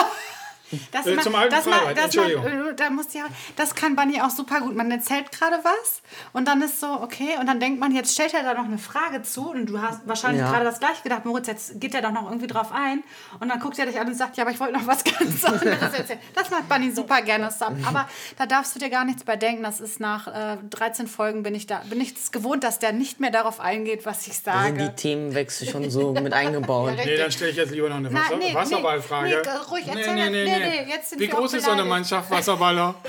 Das, 0.91 1.07
Äh, 1.07 1.15
ma- 1.15 1.23
zum 1.23 1.35
alten 1.35 1.55
das, 1.55 1.67
ma- 1.67 1.73
Freibad, 1.77 1.97
das, 1.97 2.05
Entschuldigung. 2.05 2.45
ma- 2.45 2.71
äh, 2.71 2.75
da 2.75 2.91
muss 2.91 3.13
ja, 3.15 3.25
das 3.57 3.75
kann 3.75 3.97
Bunny 3.97 4.21
auch 4.21 4.31
super 4.31 4.61
gut. 4.61 4.75
Man 4.75 4.91
erzählt 4.91 5.31
gerade 5.33 5.57
was 5.63 6.03
und 6.33 6.49
dann 6.49 6.63
ist 6.63 6.81
so, 6.81 6.87
okay, 6.87 7.31
und 7.41 7.47
dann 7.47 7.61
denkt 7.61 7.81
man, 7.81 7.93
jetzt 7.95 8.13
stellt 8.15 8.35
er 8.35 8.43
da 8.43 8.55
noch 8.55 8.65
eine 8.65 8.79
Frage 8.79 9.23
zu 9.23 9.51
und 9.51 9.67
du 9.67 9.81
hast 9.81 10.01
wahrscheinlich 10.07 10.41
Ja. 10.41 10.51
gerade 10.51 10.65
das 10.65 10.79
gleiche 10.81 11.03
gedacht, 11.03 11.25
Moritz, 11.25 11.47
jetzt 11.47 11.81
geht 11.81 11.95
er 11.95 12.03
doch 12.03 12.13
noch 12.13 12.25
irgendwie 12.29 12.47
drauf 12.47 12.73
ein 12.73 13.03
und 13.41 13.49
dann 13.49 13.61
guckt 13.61 13.79
er 13.79 13.87
dich 13.87 13.99
an 13.99 14.07
und 14.07 14.15
sagt, 14.17 14.37
ja, 14.37 14.45
aber 14.45 14.51
ich 14.53 14.61
wollte 14.61 14.73
noch 14.75 14.87
was 14.87 15.05
ganz 15.19 15.45
anderes 15.45 15.93
erzählen. 15.95 16.19
Das 16.35 16.51
macht 16.51 16.69
Bunny 16.69 16.91
super 16.91 17.23
gerne, 17.23 17.51
Sub. 17.51 17.73
Aber 17.87 18.09
da 18.39 18.47
darfst 18.47 18.75
du 18.75 18.79
dir 18.79 18.91
gar 18.91 19.05
nichts 19.05 19.25
bei 19.25 19.37
denken. 19.37 19.63
Das 19.63 19.81
ist 19.81 20.01
nach 20.01 20.27
äh, 20.29 20.57
13 20.71 21.07
Folgen 21.07 21.43
bin 21.43 21.55
ich 21.55 21.67
da, 21.67 21.83
bin 21.89 22.01
ich 22.01 22.15
es 22.17 22.33
gewohnt, 22.33 22.65
dass 22.65 22.79
der 22.79 22.93
nicht 22.93 23.21
mehr 23.21 23.31
darauf 23.31 23.61
eingeht, 23.61 24.07
was 24.07 24.27
ich 24.27 24.43
Da 24.43 24.63
sind 24.65 24.79
sage. 24.79 24.89
die 24.91 24.95
Themenwechsel 24.97 25.69
schon 25.69 25.91
so 25.91 26.13
mit 26.13 26.33
eingebaut. 26.33 26.95
Nee, 26.97 27.17
dann 27.17 27.31
stelle 27.33 27.51
ich 27.51 27.57
jetzt 27.57 27.71
lieber 27.73 27.89
noch 27.89 27.97
eine 27.97 28.13
Wasser 28.13 28.37
nee, 28.37 28.49
nee, 28.49 28.55
Wasserballfrage. 28.55 29.29
nee, 29.45 29.51
ruhig, 29.71 29.85
erzähl 29.87 30.05
das. 30.05 30.15
Nee, 30.15 30.31
nee, 30.31 30.45
jetzt 30.69 31.11
sind 31.11 31.21
Wie 31.21 31.29
groß 31.29 31.55
ist 31.55 31.65
so 31.65 31.71
eine. 31.71 31.85
Mannschaft 31.85 32.31
Wasserballer? 32.31 32.95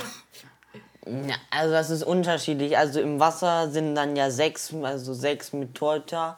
Ja, 1.05 1.35
also 1.51 1.73
das 1.73 1.89
ist 1.89 2.03
unterschiedlich. 2.03 2.77
Also 2.77 3.01
im 3.01 3.19
Wasser 3.19 3.69
sind 3.69 3.93
dann 3.93 4.15
ja 4.15 4.31
sechs, 4.31 4.73
also 4.83 5.13
sechs 5.13 5.51
mit 5.51 5.75
Torhüter. 5.75 6.37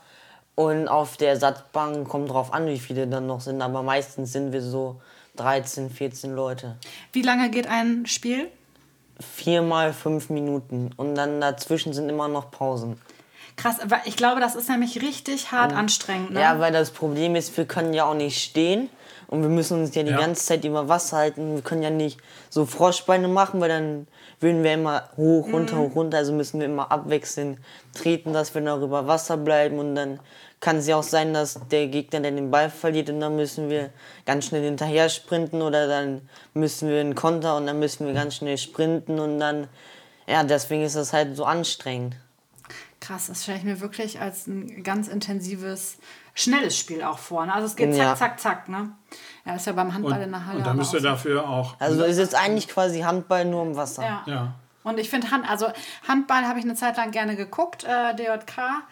Und 0.55 0.87
auf 0.87 1.17
der 1.17 1.37
Satzbank 1.37 2.07
kommt 2.07 2.31
drauf 2.31 2.53
an, 2.53 2.65
wie 2.65 2.79
viele 2.79 3.05
dann 3.07 3.27
noch 3.27 3.41
sind. 3.41 3.61
Aber 3.61 3.83
meistens 3.83 4.31
sind 4.31 4.53
wir 4.53 4.63
so 4.63 5.01
13, 5.35 5.89
14 5.89 6.33
Leute. 6.33 6.77
Wie 7.11 7.21
lange 7.21 7.49
geht 7.49 7.67
ein 7.67 8.05
Spiel? 8.05 8.49
Viermal 9.19 9.93
fünf 9.93 10.29
Minuten. 10.29 10.91
Und 10.97 11.15
dann 11.15 11.41
dazwischen 11.41 11.93
sind 11.93 12.09
immer 12.09 12.27
noch 12.27 12.51
Pausen. 12.51 12.99
Krass, 13.57 13.79
aber 13.79 14.01
ich 14.05 14.17
glaube, 14.17 14.41
das 14.41 14.55
ist 14.55 14.69
nämlich 14.69 15.01
richtig 15.01 15.51
hart 15.51 15.73
anstrengend. 15.73 16.31
Ne? 16.31 16.41
Ja, 16.41 16.59
weil 16.59 16.73
das 16.73 16.91
Problem 16.91 17.35
ist, 17.35 17.55
wir 17.55 17.65
können 17.65 17.93
ja 17.93 18.05
auch 18.05 18.15
nicht 18.15 18.43
stehen 18.43 18.89
und 19.27 19.41
wir 19.41 19.49
müssen 19.49 19.79
uns 19.81 19.95
ja 19.95 20.03
die 20.03 20.11
Ja. 20.11 20.19
ganze 20.19 20.45
Zeit 20.45 20.63
über 20.65 20.87
Wasser 20.87 21.17
halten. 21.17 21.55
Wir 21.55 21.61
können 21.61 21.83
ja 21.83 21.89
nicht 21.89 22.19
so 22.49 22.65
Froschbeine 22.65 23.27
machen, 23.27 23.59
weil 23.61 23.69
dann 23.69 24.07
würden 24.39 24.63
wir 24.63 24.73
immer 24.73 25.09
hoch, 25.17 25.51
runter, 25.51 25.77
hoch, 25.77 25.95
runter. 25.95 26.17
Also 26.17 26.33
müssen 26.33 26.59
wir 26.59 26.65
immer 26.67 26.91
abwechselnd 26.91 27.59
treten, 27.93 28.33
dass 28.33 28.53
wir 28.53 28.61
noch 28.61 28.81
über 28.81 29.07
Wasser 29.07 29.37
bleiben 29.37 29.79
und 29.79 29.95
dann 29.95 30.19
kann 30.59 30.77
es 30.77 30.87
ja 30.87 30.95
auch 30.95 31.03
sein, 31.03 31.33
dass 31.33 31.59
der 31.69 31.87
Gegner 31.87 32.21
dann 32.21 32.35
den 32.35 32.49
Ball 32.49 32.69
verliert 32.69 33.09
und 33.09 33.19
dann 33.19 33.35
müssen 33.35 33.69
wir 33.69 33.91
ganz 34.25 34.45
schnell 34.45 34.63
hinterher 34.63 35.09
sprinten 35.09 35.61
oder 35.61 35.87
dann 35.87 36.21
müssen 36.53 36.89
wir 36.89 36.99
einen 37.01 37.13
Konter 37.13 37.57
und 37.57 37.67
dann 37.67 37.77
müssen 37.79 38.07
wir 38.07 38.13
ganz 38.13 38.35
schnell 38.35 38.57
sprinten 38.57 39.19
und 39.19 39.39
dann, 39.39 39.67
ja, 40.27 40.43
deswegen 40.43 40.83
ist 40.83 40.95
das 40.95 41.13
halt 41.13 41.35
so 41.35 41.45
anstrengend. 41.45 42.15
Krass, 42.99 43.27
das 43.27 43.43
stelle 43.43 43.59
ich 43.59 43.63
mir 43.63 43.81
wirklich 43.81 44.19
als 44.19 44.47
ein 44.47 44.81
ganz 44.81 45.07
intensives, 45.07 45.97
schnelles 46.35 46.77
Spiel 46.77 47.01
auch 47.01 47.17
vor. 47.17 47.45
Ne? 47.45 47.53
Also 47.53 47.65
es 47.65 47.75
geht 47.75 47.93
zack, 47.95 48.03
Ja. 48.05 48.15
zack, 48.15 48.39
zack. 48.39 48.69
Ne? 48.69 48.91
Ja, 49.45 49.55
ist 49.55 49.65
ja 49.65 49.73
beim 49.73 49.93
Handball 49.93 50.21
in 50.21 50.31
der 50.31 50.45
Halle. 50.45 50.57
Und 50.57 50.63
dann 50.65 50.71
aber 50.71 50.77
müsst 50.79 50.91
auch 50.91 50.95
ihr 50.95 51.01
dafür 51.01 51.49
auch. 51.49 51.75
Also 51.79 52.03
ist 52.03 52.17
jetzt 52.17 52.35
eigentlich 52.35 52.67
quasi 52.67 52.99
Handball 53.01 53.45
nur 53.45 53.63
im 53.63 53.75
Wasser. 53.75 54.03
Ja. 54.03 54.23
Ja. 54.27 54.53
Und 54.83 54.99
ich 54.99 55.09
finde 55.09 55.31
Hand, 55.31 55.49
also 55.49 55.67
Handball 56.07 56.45
habe 56.47 56.59
ich 56.59 56.65
eine 56.65 56.75
Zeit 56.75 56.97
lang 56.97 57.09
gerne 57.09 57.35
geguckt, 57.35 57.83
äh, 57.85 58.13
DJK, 58.15 58.83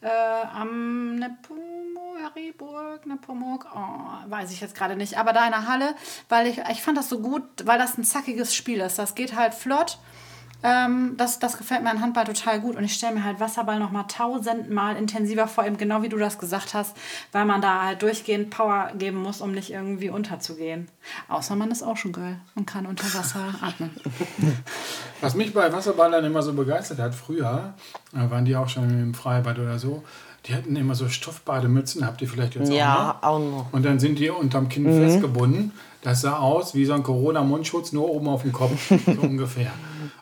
äh, 0.00 0.08
am 0.54 1.16
Nepomuk, 1.16 2.22
Hariburg, 2.24 3.04
Nepomuk, 3.06 3.66
oh, 3.74 4.30
weiß 4.30 4.50
ich 4.50 4.60
jetzt 4.62 4.74
gerade 4.74 4.96
nicht, 4.96 5.18
aber 5.18 5.34
da 5.34 5.44
in 5.44 5.50
der 5.50 5.66
Halle, 5.66 5.94
weil 6.30 6.46
ich, 6.46 6.58
ich 6.70 6.82
fand 6.82 6.96
das 6.96 7.08
so 7.10 7.18
gut, 7.18 7.42
weil 7.64 7.78
das 7.78 7.98
ein 7.98 8.04
zackiges 8.04 8.54
Spiel 8.54 8.80
ist. 8.80 8.98
Das 8.98 9.14
geht 9.14 9.36
halt 9.36 9.52
flott. 9.52 9.98
Ähm, 10.62 11.14
das, 11.16 11.38
das 11.38 11.58
gefällt 11.58 11.82
mir 11.82 11.90
an 11.90 12.00
Handball 12.00 12.24
total 12.24 12.60
gut 12.60 12.76
und 12.76 12.84
ich 12.84 12.94
stelle 12.94 13.14
mir 13.14 13.24
halt 13.24 13.40
Wasserball 13.40 13.78
noch 13.78 13.90
mal 13.90 14.04
tausendmal 14.04 14.96
intensiver 14.96 15.48
vor, 15.48 15.66
eben 15.66 15.76
genau 15.76 16.02
wie 16.02 16.08
du 16.08 16.16
das 16.18 16.38
gesagt 16.38 16.74
hast, 16.74 16.96
weil 17.32 17.44
man 17.44 17.60
da 17.60 17.82
halt 17.82 18.02
durchgehend 18.02 18.50
Power 18.50 18.90
geben 18.96 19.18
muss, 19.22 19.40
um 19.40 19.52
nicht 19.52 19.70
irgendwie 19.72 20.08
unterzugehen. 20.10 20.88
Außer 21.28 21.56
man 21.56 21.70
ist 21.70 21.82
auch 21.82 21.96
schon 21.96 22.12
geil 22.12 22.38
und 22.54 22.66
kann 22.66 22.86
unter 22.86 23.04
Wasser 23.14 23.40
atmen. 23.60 23.90
Was 25.20 25.34
mich 25.34 25.52
bei 25.54 25.72
Wasserballern 25.72 26.24
immer 26.24 26.42
so 26.42 26.52
begeistert 26.52 26.98
hat, 26.98 27.14
früher, 27.14 27.74
da 28.12 28.30
waren 28.30 28.44
die 28.44 28.56
auch 28.56 28.68
schon 28.68 28.88
im 28.90 29.14
Freibad 29.14 29.58
oder 29.58 29.78
so, 29.78 30.02
die 30.46 30.54
hatten 30.54 30.74
immer 30.74 30.94
so 30.94 31.08
Stoffbademützen, 31.08 32.04
habt 32.04 32.20
ihr 32.22 32.28
vielleicht 32.28 32.56
jetzt 32.56 32.70
auch 32.70 32.74
Ja, 32.74 33.18
noch? 33.20 33.28
auch 33.28 33.38
noch. 33.38 33.72
Und 33.72 33.84
dann 33.84 34.00
sind 34.00 34.18
die 34.18 34.28
unterm 34.30 34.68
Kinn 34.68 34.84
festgebunden. 34.92 35.72
Das 36.02 36.20
sah 36.22 36.38
aus 36.38 36.74
wie 36.74 36.84
so 36.84 36.92
ein 36.94 37.02
Corona-Mundschutz, 37.02 37.92
nur 37.92 38.10
oben 38.10 38.28
auf 38.28 38.42
dem 38.42 38.52
Kopf, 38.52 38.92
so 39.06 39.20
ungefähr. 39.22 39.70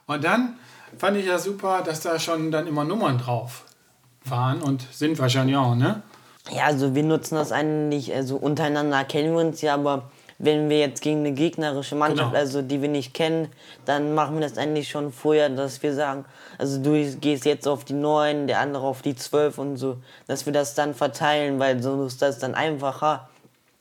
Und 0.06 0.22
dann 0.24 0.56
fand 0.98 1.16
ich 1.16 1.26
ja 1.26 1.38
super, 1.38 1.82
dass 1.84 2.00
da 2.00 2.18
schon 2.18 2.50
dann 2.50 2.66
immer 2.66 2.84
Nummern 2.84 3.18
drauf 3.18 3.64
waren 4.24 4.60
und 4.62 4.86
sind 4.92 5.18
wahrscheinlich 5.18 5.56
auch, 5.56 5.74
ne? 5.74 6.02
Ja, 6.50 6.64
also 6.64 6.94
wir 6.94 7.02
nutzen 7.02 7.36
das 7.36 7.52
eigentlich, 7.52 8.14
also 8.14 8.36
untereinander 8.36 9.04
kennen 9.04 9.32
wir 9.34 9.40
uns 9.40 9.60
ja, 9.62 9.74
aber 9.74 10.10
wenn 10.38 10.68
wir 10.70 10.78
jetzt 10.78 11.02
gegen 11.02 11.20
eine 11.20 11.32
gegnerische 11.32 11.94
Mannschaft, 11.94 12.30
Genau. 12.30 12.38
also 12.40 12.62
die 12.62 12.80
wir 12.82 12.88
nicht 12.88 13.12
kennen, 13.14 13.48
dann 13.84 14.14
machen 14.14 14.36
wir 14.36 14.40
das 14.42 14.58
eigentlich 14.58 14.88
schon 14.88 15.12
vorher, 15.12 15.48
dass 15.50 15.82
wir 15.82 15.94
sagen, 15.94 16.24
also 16.58 16.82
du 16.82 16.92
gehst 17.20 17.44
jetzt 17.44 17.68
auf 17.68 17.84
die 17.84 17.92
9, 17.92 18.46
der 18.46 18.60
andere 18.60 18.86
auf 18.86 19.02
die 19.02 19.14
12 19.14 19.58
und 19.58 19.76
so, 19.76 19.98
dass 20.26 20.44
wir 20.46 20.52
das 20.52 20.74
dann 20.74 20.94
verteilen, 20.94 21.58
weil 21.58 21.82
so 21.82 22.04
ist 22.04 22.20
das 22.22 22.38
dann 22.38 22.54
einfacher, 22.54 23.28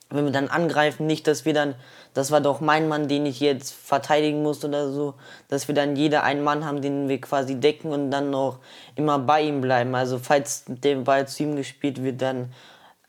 wenn 0.10 0.26
wir 0.26 0.32
dann 0.32 0.48
angreifen, 0.48 1.06
nicht, 1.06 1.28
dass 1.28 1.46
wir 1.46 1.54
dann, 1.54 1.76
das 2.14 2.32
war 2.32 2.42
doch 2.42 2.62
mein 2.62 2.88
Mann, 2.88 3.08
den 3.08 3.26
ich 3.26 3.40
jetzt 3.40 3.74
verteidigen 3.74 4.42
muss 4.42 4.66
oder 4.66 4.92
so, 4.92 5.14
dass 5.50 5.68
wir 5.68 5.76
dann 5.76 5.96
jeder 5.96 6.24
einen 6.24 6.44
Mann 6.44 6.66
haben, 6.66 6.82
den 6.82 7.08
wir 7.08 7.22
quasi 7.22 7.60
decken 7.60 7.92
und 7.92 8.10
dann 8.10 8.32
noch 8.32 8.60
immer 8.96 9.20
bei 9.20 9.42
ihm 9.42 9.62
bleiben. 9.62 9.94
Also 9.94 10.18
falls 10.18 10.64
der 10.68 10.96
Ball 10.98 11.28
zu 11.28 11.44
ihm 11.44 11.56
gespielt 11.56 12.04
wird, 12.04 12.22
dann 12.22 12.52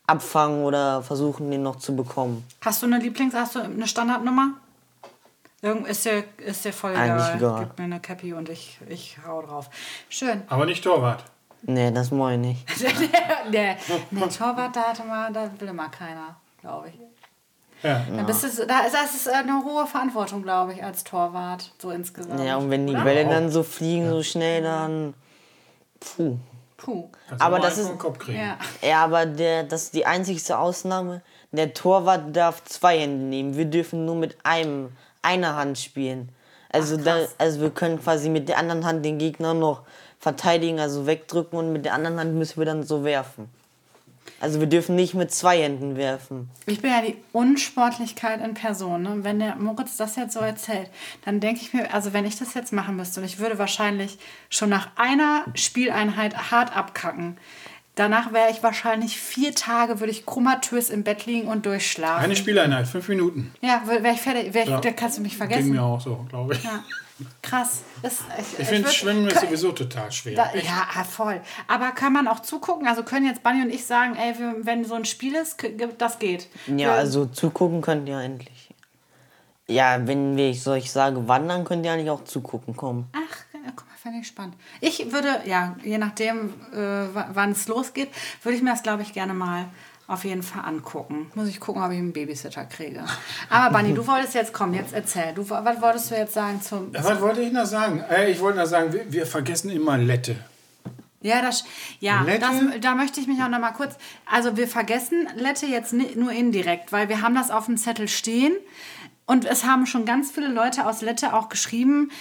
abfangen 0.05 0.63
oder 0.63 1.01
versuchen, 1.01 1.49
den 1.49 1.63
noch 1.63 1.77
zu 1.77 1.95
bekommen. 1.95 2.45
Hast 2.61 2.83
du 2.83 2.85
eine 2.85 2.99
Lieblings-, 2.99 3.33
hast 3.33 3.55
du 3.55 3.59
eine 3.61 3.87
Standardnummer? 3.87 4.53
Irgend 5.63 5.87
ist 5.87 6.05
dir, 6.05 6.23
ist 6.37 6.65
dir 6.65 6.73
voll 6.73 6.95
Eigentlich 6.95 7.35
egal. 7.35 7.37
egal. 7.37 7.59
Gib 7.65 7.79
mir 7.79 7.85
eine 7.85 7.99
Cappy 7.99 8.33
und 8.33 8.49
ich, 8.49 8.79
ich 8.89 9.17
hau 9.25 9.41
drauf. 9.43 9.69
Schön. 10.09 10.41
Aber 10.47 10.65
nicht 10.65 10.83
Torwart. 10.83 11.23
Nee, 11.63 11.91
das 11.91 12.09
moin 12.09 12.41
nicht. 12.41 12.65
der, 13.51 13.51
der 13.51 13.77
Torwart, 14.29 14.75
da 14.75 14.81
hatte 14.89 15.03
mal, 15.03 15.31
da 15.31 15.49
will 15.59 15.67
immer 15.67 15.89
keiner, 15.89 16.35
glaube 16.61 16.89
ich. 16.89 16.95
Ja. 17.83 18.05
Da 18.15 18.23
bist 18.23 18.43
du, 18.43 18.49
so- 18.49 18.65
da, 18.65 18.81
das 18.83 19.15
ist 19.15 19.27
eine 19.27 19.63
hohe 19.63 19.87
Verantwortung, 19.87 20.43
glaube 20.43 20.73
ich, 20.73 20.83
als 20.83 21.03
Torwart, 21.03 21.71
so 21.79 21.89
insgesamt. 21.89 22.39
Ja, 22.43 22.57
und 22.57 22.69
wenn 22.69 22.85
die? 22.85 22.93
Bälle 22.93 23.25
dann 23.25 23.49
so 23.49 23.63
fliegen, 23.63 24.07
so 24.09 24.21
schnell, 24.21 24.61
dann. 24.61 25.15
Puh. 25.99 26.37
Puh. 26.77 27.09
Also 27.29 27.43
Aber 27.45 27.57
mal 27.57 27.63
das 27.63 27.77
ist- 27.77 27.85
vor 27.87 27.95
den 27.95 27.99
Kopf 27.99 28.19
kriegen. 28.19 28.39
Ja. 28.39 28.57
Ja, 28.81 29.03
aber 29.03 29.25
der, 29.25 29.63
das 29.63 29.83
ist 29.83 29.93
die 29.95 30.05
einzigste 30.05 30.57
Ausnahme. 30.59 31.21
Der 31.51 31.73
Torwart 31.73 32.35
darf 32.35 32.63
zwei 32.65 32.99
Hände 32.99 33.25
nehmen. 33.25 33.55
Wir 33.57 33.65
dürfen 33.65 34.05
nur 34.05 34.15
mit 34.15 34.37
einem, 34.43 34.89
einer 35.21 35.55
Hand 35.55 35.77
spielen. 35.79 36.29
Also, 36.71 36.97
Ach, 36.99 37.03
da, 37.03 37.17
also 37.37 37.61
wir 37.61 37.69
können 37.71 37.99
quasi 38.01 38.29
mit 38.29 38.47
der 38.47 38.57
anderen 38.57 38.85
Hand 38.85 39.03
den 39.03 39.17
Gegner 39.17 39.53
noch 39.53 39.81
verteidigen, 40.19 40.79
also 40.79 41.05
wegdrücken 41.07 41.57
und 41.59 41.73
mit 41.73 41.83
der 41.85 41.93
anderen 41.93 42.19
Hand 42.19 42.35
müssen 42.35 42.57
wir 42.59 42.65
dann 42.65 42.83
so 42.83 43.03
werfen. 43.03 43.49
Also 44.41 44.59
wir 44.59 44.67
dürfen 44.67 44.95
nicht 44.95 45.13
mit 45.13 45.31
zwei 45.31 45.61
Händen 45.61 45.95
werfen. 45.97 46.49
Ich 46.65 46.81
bin 46.81 46.91
ja 46.91 47.01
die 47.01 47.15
Unsportlichkeit 47.31 48.41
in 48.43 48.53
Person. 48.55 49.03
Ne? 49.03 49.11
Und 49.11 49.23
Wenn 49.23 49.39
der 49.39 49.55
Moritz 49.55 49.97
das 49.97 50.15
jetzt 50.15 50.33
so 50.33 50.39
erzählt, 50.39 50.89
dann 51.25 51.39
denke 51.39 51.61
ich 51.61 51.73
mir, 51.73 51.93
also 51.93 52.11
wenn 52.13 52.25
ich 52.25 52.37
das 52.39 52.53
jetzt 52.55 52.73
machen 52.73 52.95
müsste 52.95 53.19
und 53.21 53.25
ich 53.25 53.39
würde 53.39 53.59
wahrscheinlich 53.59 54.17
schon 54.49 54.69
nach 54.69 54.89
einer 54.95 55.45
Spieleinheit 55.53 56.51
hart 56.51 56.75
abkacken, 56.75 57.37
danach 57.95 58.33
wäre 58.33 58.49
ich 58.49 58.63
wahrscheinlich 58.63 59.19
vier 59.19 59.53
Tage, 59.53 59.99
würde 59.99 60.11
ich 60.11 60.25
komatös 60.25 60.89
im 60.89 61.03
Bett 61.03 61.25
liegen 61.27 61.47
und 61.47 61.65
durchschlafen. 61.67 62.23
Eine 62.23 62.35
Spieleinheit, 62.35 62.87
fünf 62.87 63.07
Minuten. 63.09 63.53
ja, 63.61 63.83
wäre 63.85 64.13
ich 64.13 64.21
fertig, 64.21 64.53
wär 64.53 64.63
ich, 64.63 64.69
Ja. 64.69 64.81
da 64.81 64.91
kannst 64.91 65.17
du 65.17 65.21
mich 65.21 65.33
Ging 65.33 65.37
vergessen. 65.37 65.71
mir 65.71 65.83
auch 65.83 66.01
so, 66.01 66.25
glaube 66.29 66.55
ich. 66.55 66.63
Ja. 66.63 66.83
Krass. 67.41 67.81
Das, 68.01 68.19
ich 68.37 68.59
Ich 68.59 68.67
finde 68.67 68.89
Schwimmen 68.91 69.27
ist 69.27 69.39
sowieso 69.41 69.71
total 69.71 70.11
schwer. 70.11 70.35
da, 70.35 70.53
ja, 70.55 70.87
ah, 70.95 71.03
voll. 71.03 71.41
Aber 71.67 71.91
kann 71.91 72.13
man 72.13 72.27
auch 72.27 72.39
zugucken? 72.41 72.87
Also 72.87 73.03
können 73.03 73.25
jetzt 73.25 73.43
Bunny 73.43 73.61
und 73.61 73.69
ich 73.69 73.85
sagen, 73.85 74.15
ey, 74.15 74.35
wenn 74.63 74.85
so 74.85 74.95
ein 74.95 75.05
Spiel 75.05 75.35
ist, 75.35 75.57
das 75.97 76.19
geht. 76.19 76.47
Ja, 76.67 76.75
Wir- 76.75 76.91
also 76.93 77.25
zugucken 77.25 77.81
könnt 77.81 78.07
ihr 78.09 78.19
endlich. 78.19 78.69
Ja, 79.67 80.05
wenn 80.05 80.35
wir, 80.35 80.49
ich 80.49 80.63
soll 80.63 80.77
ich 80.77 80.91
sage, 80.91 81.27
wandern, 81.27 81.63
könnt 81.63 81.85
ihr 81.85 81.93
eigentlich 81.93 82.09
auch 82.09 82.25
zugucken 82.25 82.75
kommen. 82.75 83.07
Ach, 83.13 83.37
guck 83.75 83.87
mal, 83.87 83.95
fände 83.95 84.19
ich 84.19 84.27
spannend. 84.27 84.55
Ich 84.81 85.11
würde, 85.13 85.41
ja, 85.45 85.75
je 85.83 85.97
nachdem, 85.97 86.53
äh, 86.73 87.07
wann 87.33 87.51
es 87.51 87.67
losgeht, 87.69 88.09
würde 88.43 88.57
ich 88.57 88.63
mir 88.63 88.71
das, 88.71 88.83
glaube 88.83 89.03
ich, 89.03 89.13
gerne 89.13 89.33
mal 89.33 89.65
auf 90.07 90.25
jeden 90.25 90.43
Fall 90.43 90.65
angucken. 90.65 91.31
Muss 91.35 91.47
ich 91.47 91.59
gucken, 91.59 91.81
ob 91.81 91.91
ich 91.91 91.97
einen 91.97 92.13
Babysitter 92.13 92.65
kriege. 92.65 93.03
Aber 93.49 93.77
Bunny, 93.77 93.93
du 93.93 94.05
wolltest 94.05 94.33
jetzt 94.35 94.53
kommen, 94.53 94.73
jetzt 94.73 94.93
erzähl. 94.93 95.33
Du, 95.33 95.49
was 95.49 95.81
wolltest 95.81 96.11
du 96.11 96.15
jetzt 96.15 96.33
sagen 96.33 96.61
zum... 96.61 96.91
Ja, 96.93 97.03
was 97.03 97.21
wollte 97.21 97.41
ich 97.41 97.53
noch 97.53 97.65
sagen? 97.65 98.03
Äh, 98.09 98.31
ich 98.31 98.39
wollte 98.39 98.59
noch 98.59 98.65
sagen, 98.65 98.91
wir, 98.91 99.11
wir 99.11 99.25
vergessen 99.25 99.69
immer 99.69 99.97
Lette. 99.97 100.35
Ja, 101.21 101.41
das, 101.41 101.63
ja 101.99 102.23
Lette? 102.23 102.39
das, 102.39 102.81
da 102.81 102.95
möchte 102.95 103.19
ich 103.19 103.27
mich 103.27 103.41
auch 103.43 103.47
noch 103.47 103.59
mal 103.59 103.71
kurz. 103.71 103.95
Also, 104.25 104.57
wir 104.57 104.67
vergessen 104.67 105.27
Lette 105.35 105.67
jetzt 105.67 105.93
nur 105.93 106.31
indirekt, 106.31 106.91
weil 106.91 107.09
wir 107.09 107.21
haben 107.21 107.35
das 107.35 107.51
auf 107.51 107.67
dem 107.67 107.77
Zettel 107.77 108.07
stehen 108.07 108.53
und 109.27 109.45
es 109.45 109.63
haben 109.63 109.85
schon 109.85 110.05
ganz 110.05 110.31
viele 110.31 110.47
Leute 110.47 110.85
aus 110.85 111.01
Lette 111.01 111.33
auch 111.33 111.47
geschrieben. 111.47 112.11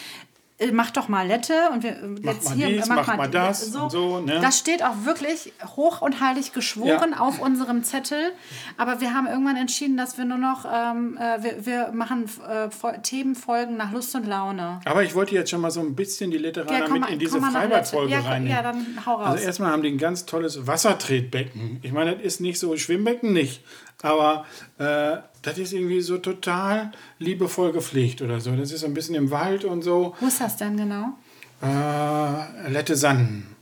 Äh, 0.61 0.71
Mach 0.73 0.91
doch 0.91 1.09
mal 1.09 1.27
Lette 1.27 1.55
und 1.73 1.83
wir 1.83 1.91
äh, 1.93 1.97
jetzt 2.23 2.45
mal 2.45 2.55
hier 2.55 2.69
dies, 2.69 2.87
mach 2.89 3.17
mal 3.17 3.29
das 3.29 3.67
so, 3.73 3.89
so, 3.89 4.21
ne? 4.21 4.39
Das 4.41 4.59
steht 4.59 4.83
auch 4.85 5.05
wirklich 5.05 5.53
hoch 5.77 6.01
und 6.03 6.21
heilig 6.21 6.53
geschworen 6.53 7.13
Ja. 7.13 7.21
auf 7.21 7.41
unserem 7.41 7.83
Zettel. 7.83 8.33
Aber 8.77 9.01
wir 9.01 9.15
haben 9.15 9.27
irgendwann 9.27 9.57
entschieden, 9.57 9.97
dass 9.97 10.19
wir 10.19 10.25
nur 10.25 10.39
noch 10.39 10.65
ähm, 10.65 11.19
äh, 11.19 11.43
wir, 11.43 11.67
wir 11.67 11.93
machen 11.93 12.25
äh, 12.49 12.71
Fol- 12.71 13.01
Themenfolgen 13.03 13.77
nach 13.77 13.91
Lust 13.93 14.15
und 14.15 14.27
Laune. 14.27 14.81
Aber 14.85 15.03
ich 15.03 15.15
wollte 15.15 15.35
jetzt 15.35 15.51
schon 15.51 15.61
mal 15.61 15.71
so 15.71 15.81
ein 15.81 15.95
bisschen 15.97 16.31
die 16.31 16.39
Literatur 16.39 16.77
Ja, 16.79 16.89
mit 16.89 17.09
in 17.11 17.19
diese 17.19 17.41
Freibadfolge. 17.41 18.13
Ja, 18.13 18.21
reinnehmen. 18.21 18.57
ja, 18.57 18.63
dann 18.63 18.87
hau 19.07 19.15
raus. 19.17 19.27
Also 19.33 19.45
erstmal 19.45 19.73
haben 19.73 19.83
die 19.83 19.91
ein 19.91 19.99
ganz 19.99 20.27
tolles 20.27 20.67
Wassertretbecken. 20.67 21.81
Ich 21.83 21.93
meine, 21.93 22.15
das 22.17 22.23
ist 22.25 22.41
nicht 22.41 22.59
so 22.59 22.77
Schwimmbecken 22.77 23.33
nicht, 23.33 23.63
aber 24.03 24.47
äh, 24.79 25.19
das 25.43 25.59
ist 25.59 25.73
irgendwie 25.73 26.01
so 26.01 26.19
total 26.19 26.93
liebevoll 27.19 27.73
gepflegt 27.73 28.23
oder 28.23 28.41
so. 28.41 28.55
Das 28.57 28.73
ist 28.73 28.81
so 28.81 28.87
ein 28.87 28.95
bisschen 28.95 29.15
im 29.15 29.31
Wald 29.31 29.65
und 29.65 29.83
so. 29.83 30.15
Wo 30.21 30.27
ist 30.27 30.41
das 30.41 30.57
denn 30.57 30.77
genau? 30.77 31.15
Äh, 31.63 32.69
Lette 32.71 32.97
Sanden. 32.97 33.55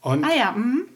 Und 0.00 0.24
Ah 0.24 0.34
ja, 0.36 0.52
mhm. 0.52 0.86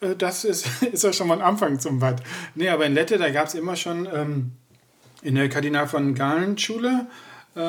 äh, 0.00 0.14
das 0.16 0.44
ist, 0.44 0.82
ist 0.92 1.04
ja 1.04 1.12
schon 1.12 1.28
mal 1.28 1.34
ein 1.38 1.42
Anfang 1.44 1.78
zum 1.78 1.98
Bad. 2.00 2.22
Nee, 2.54 2.68
aber 2.68 2.86
in 2.86 2.94
Lette, 2.94 3.18
da 3.18 3.30
gab 3.30 3.46
es 3.46 3.54
immer 3.54 3.76
schon 3.76 4.08
ähm, 4.12 4.52
in 5.22 5.34
der 5.36 5.48
Kardinal 5.48 5.86
von 5.86 6.14
Galen 6.14 6.58
Schule 6.58 7.06
äh, 7.54 7.60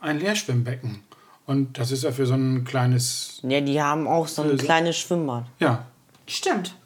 ein 0.00 0.18
Leerschwimmbecken. 0.18 1.02
Und 1.46 1.78
das 1.78 1.90
ist 1.90 2.04
ja 2.04 2.12
für 2.12 2.26
so 2.26 2.34
ein 2.34 2.64
kleines, 2.64 3.40
Ja, 3.42 3.60
die 3.60 3.80
haben 3.82 4.06
auch 4.06 4.28
so 4.28 4.42
ein 4.42 4.56
kleines 4.56 4.98
Schwimmbad. 4.98 5.44
ja, 5.58 5.86
Stimmt. 6.26 6.76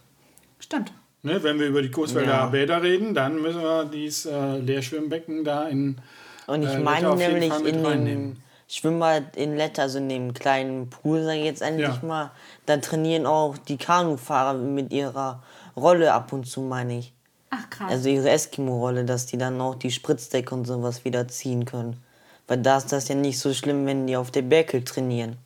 Stimmt. 0.58 0.92
Ne, 1.24 1.42
wenn 1.42 1.58
wir 1.58 1.68
über 1.68 1.80
die 1.80 1.90
Coesfelder 1.90 2.28
Ja. 2.30 2.46
Bäder 2.46 2.82
reden, 2.82 3.14
dann 3.14 3.40
müssen 3.40 3.62
wir 3.62 3.86
dieses 3.86 4.26
äh, 4.26 4.58
Leerschwimmbecken 4.58 5.42
da 5.42 5.64
in. 5.68 5.96
Und 6.46 6.62
ich 6.62 6.68
Äh, 6.68 6.78
meine 6.80 6.96
Lette 7.08 7.10
auf 7.14 7.20
jeden 7.20 7.32
nämlich 7.32 7.50
Fall 7.52 7.62
mit 7.62 7.74
in 7.76 8.04
dem. 8.04 8.36
Schwimmbad 8.68 9.36
in 9.36 9.56
Lette, 9.56 9.82
also 9.82 9.98
in 9.98 10.08
dem 10.10 10.34
kleinen 10.34 10.90
Pool, 10.90 11.22
sag 11.24 11.36
ich 11.36 11.44
jetzt 11.44 11.62
endlich 11.62 11.88
Ja. 12.02 12.06
mal, 12.06 12.30
da 12.66 12.76
trainieren 12.76 13.24
auch 13.26 13.56
die 13.56 13.78
Kanufahrer 13.78 14.54
mit 14.54 14.92
ihrer 14.92 15.42
Rolle 15.76 16.12
ab 16.12 16.32
und 16.32 16.46
zu, 16.46 16.60
meine 16.60 16.98
ich. 16.98 17.12
Ach 17.50 17.70
krass. 17.70 17.90
Also 17.90 18.08
ihre 18.10 18.28
Eskimo-Rolle, 18.30 19.04
dass 19.04 19.26
die 19.26 19.38
dann 19.38 19.60
auch 19.60 19.76
die 19.76 19.90
Spritzdecke 19.90 20.54
und 20.54 20.66
sowas 20.66 21.04
wieder 21.06 21.26
ziehen 21.28 21.64
können. 21.64 22.02
Weil 22.48 22.58
da 22.58 22.76
ist 22.76 22.92
das 22.92 23.08
ja 23.08 23.14
nicht 23.14 23.38
so 23.38 23.54
schlimm, 23.54 23.86
wenn 23.86 24.06
die 24.06 24.16
auf 24.16 24.30
der 24.30 24.42
Berkel 24.42 24.84
trainieren. 24.84 25.36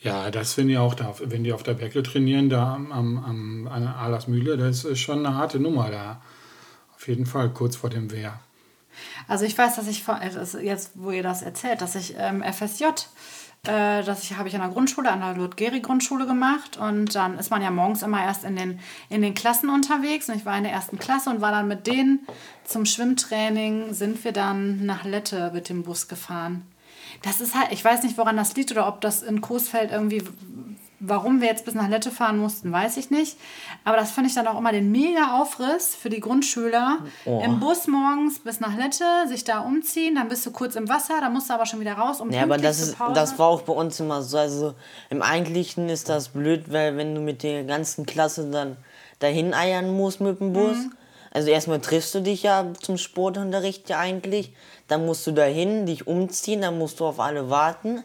Ja, 0.00 0.30
das 0.30 0.54
finde 0.54 0.74
ich 0.74 0.78
auch 0.78 0.94
da. 0.94 1.14
Wenn 1.20 1.42
die 1.44 1.52
auf 1.52 1.62
der 1.64 1.74
Berkel 1.74 2.02
trainieren, 2.02 2.48
da 2.48 2.74
am, 2.74 2.92
am, 2.92 3.68
an 3.68 3.82
der 3.82 3.96
Aalersmühle, 3.96 4.56
das 4.56 4.84
ist 4.84 5.00
schon 5.00 5.24
eine 5.26 5.34
harte 5.36 5.58
Nummer 5.58 5.90
da. 5.90 6.20
Auf 6.94 7.08
jeden 7.08 7.26
Fall 7.26 7.50
kurz 7.50 7.76
vor 7.76 7.90
dem 7.90 8.10
Wehr. 8.12 8.38
Also 9.26 9.44
ich 9.44 9.56
weiß, 9.56 9.76
dass 9.76 9.88
ich 9.88 10.04
das- 10.04 10.56
jetzt, 10.60 10.92
wo 10.94 11.10
ihr 11.10 11.22
das 11.22 11.42
erzählt, 11.42 11.80
dass 11.80 11.94
ich 11.94 12.14
ähm, 12.16 12.42
FSJ, 12.42 12.84
äh, 13.66 14.02
das 14.04 14.22
ich, 14.22 14.36
habe 14.36 14.48
ich 14.48 14.54
an 14.54 14.60
der 14.60 14.70
Grundschule, 14.70 15.10
an 15.10 15.20
der 15.20 15.34
Ludgeri-Grundschule 15.34 16.26
gemacht 16.26 16.76
und 16.76 17.14
dann 17.14 17.38
ist 17.38 17.50
man 17.50 17.62
ja 17.62 17.70
morgens 17.70 18.02
immer 18.02 18.22
erst 18.22 18.44
in 18.44 18.54
den, 18.56 18.80
in 19.08 19.22
den 19.22 19.34
Klassen 19.34 19.68
unterwegs 19.68 20.28
und 20.28 20.36
ich 20.36 20.46
war 20.46 20.56
in 20.56 20.64
der 20.64 20.72
ersten 20.72 20.98
Klasse 20.98 21.30
und 21.30 21.40
war 21.40 21.50
dann 21.52 21.68
mit 21.68 21.86
denen 21.86 22.20
zum 22.64 22.86
Schwimmtraining, 22.86 23.92
sind 23.94 24.22
wir 24.24 24.32
dann 24.32 24.84
nach 24.86 25.04
Lette 25.04 25.50
mit 25.52 25.68
dem 25.68 25.82
Bus 25.82 26.06
gefahren. 26.08 26.62
Das 27.22 27.40
ist 27.40 27.54
halt, 27.54 27.72
ich 27.72 27.84
weiß 27.84 28.02
nicht, 28.02 28.18
woran 28.18 28.36
das 28.36 28.54
liegt 28.54 28.70
oder 28.70 28.88
ob 28.88 29.00
das 29.00 29.22
in 29.22 29.40
Coesfeld 29.40 29.90
irgendwie, 29.90 30.22
warum 31.00 31.40
wir 31.40 31.48
jetzt 31.48 31.64
bis 31.64 31.74
nach 31.74 31.88
Lette 31.88 32.10
fahren 32.10 32.38
mussten, 32.38 32.72
weiß 32.72 32.96
ich 32.96 33.10
nicht. 33.10 33.36
Aber 33.84 33.96
das 33.96 34.10
fand 34.10 34.26
ich 34.26 34.34
dann 34.34 34.46
auch 34.46 34.58
immer 34.58 34.72
den 34.72 34.90
mega 34.90 35.40
Aufriss 35.40 35.94
für 35.94 36.10
die 36.10 36.20
Grundschüler. 36.20 36.98
Oh. 37.24 37.40
Im 37.44 37.60
Bus 37.60 37.86
morgens 37.86 38.38
bis 38.40 38.60
nach 38.60 38.76
Lette, 38.76 39.04
sich 39.26 39.44
da 39.44 39.60
umziehen, 39.60 40.14
dann 40.16 40.28
bist 40.28 40.44
du 40.46 40.50
kurz 40.50 40.76
im 40.76 40.88
Wasser, 40.88 41.20
dann 41.20 41.32
musst 41.32 41.50
du 41.50 41.54
aber 41.54 41.66
schon 41.66 41.80
wieder 41.80 41.94
raus. 41.94 42.20
Um 42.20 42.30
Ja, 42.30 42.42
aber 42.42 42.58
das, 42.58 42.80
ist, 42.80 42.96
das 43.14 43.38
war 43.38 43.48
auch 43.48 43.62
bei 43.62 43.72
uns 43.72 43.98
immer 44.00 44.22
so. 44.22 44.38
Also 44.38 44.74
im 45.10 45.22
Eigentlichen 45.22 45.88
ist 45.88 46.08
das 46.08 46.28
blöd, 46.28 46.72
weil 46.72 46.96
wenn 46.96 47.14
du 47.14 47.20
mit 47.20 47.42
der 47.42 47.64
ganzen 47.64 48.06
Klasse 48.06 48.50
dann 48.50 48.76
dahin 49.18 49.54
eiern 49.54 49.90
musst 49.96 50.20
mit 50.20 50.40
dem 50.40 50.52
Bus. 50.52 50.76
Mhm. 50.76 50.92
Also 51.38 51.50
erstmal 51.50 51.80
triffst 51.80 52.16
du 52.16 52.20
dich 52.20 52.42
ja 52.42 52.66
zum 52.82 52.98
Sportunterricht 52.98 53.88
ja 53.88 54.00
eigentlich. 54.00 54.52
Dann 54.88 55.06
musst 55.06 55.24
du 55.24 55.30
dahin, 55.30 55.86
dich 55.86 56.08
umziehen, 56.08 56.62
dann 56.62 56.78
musst 56.78 56.98
du 56.98 57.06
auf 57.06 57.20
alle 57.20 57.48
warten. 57.48 58.02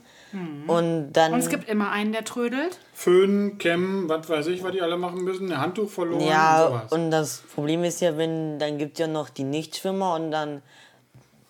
Und 0.67 1.13
dann. 1.13 1.31
Mhm. 1.31 1.33
Und 1.33 1.39
es 1.39 1.49
gibt 1.49 1.67
immer 1.67 1.89
einen, 1.89 2.11
der 2.11 2.23
trödelt. 2.25 2.77
Föhn, 2.93 3.57
Kämmen, 3.57 4.07
was 4.07 4.29
weiß 4.29 4.45
ich, 4.47 4.61
was 4.63 4.71
die 4.71 4.81
alle 4.83 4.97
machen 4.97 5.23
müssen, 5.23 5.51
ein 5.51 5.59
Handtuch 5.59 5.89
verloren 5.89 6.21
und 6.21 6.27
Ja, 6.27 6.67
sowas. 6.67 6.91
und 6.91 7.09
das 7.09 7.37
Problem 7.55 7.83
ist 7.83 8.01
ja, 8.01 8.17
wenn, 8.17 8.59
dann 8.59 8.77
gibt 8.77 8.99
ja 8.99 9.07
noch 9.07 9.29
die 9.29 9.45
Nichtschwimmer 9.45 10.13
und 10.13 10.29
dann 10.29 10.61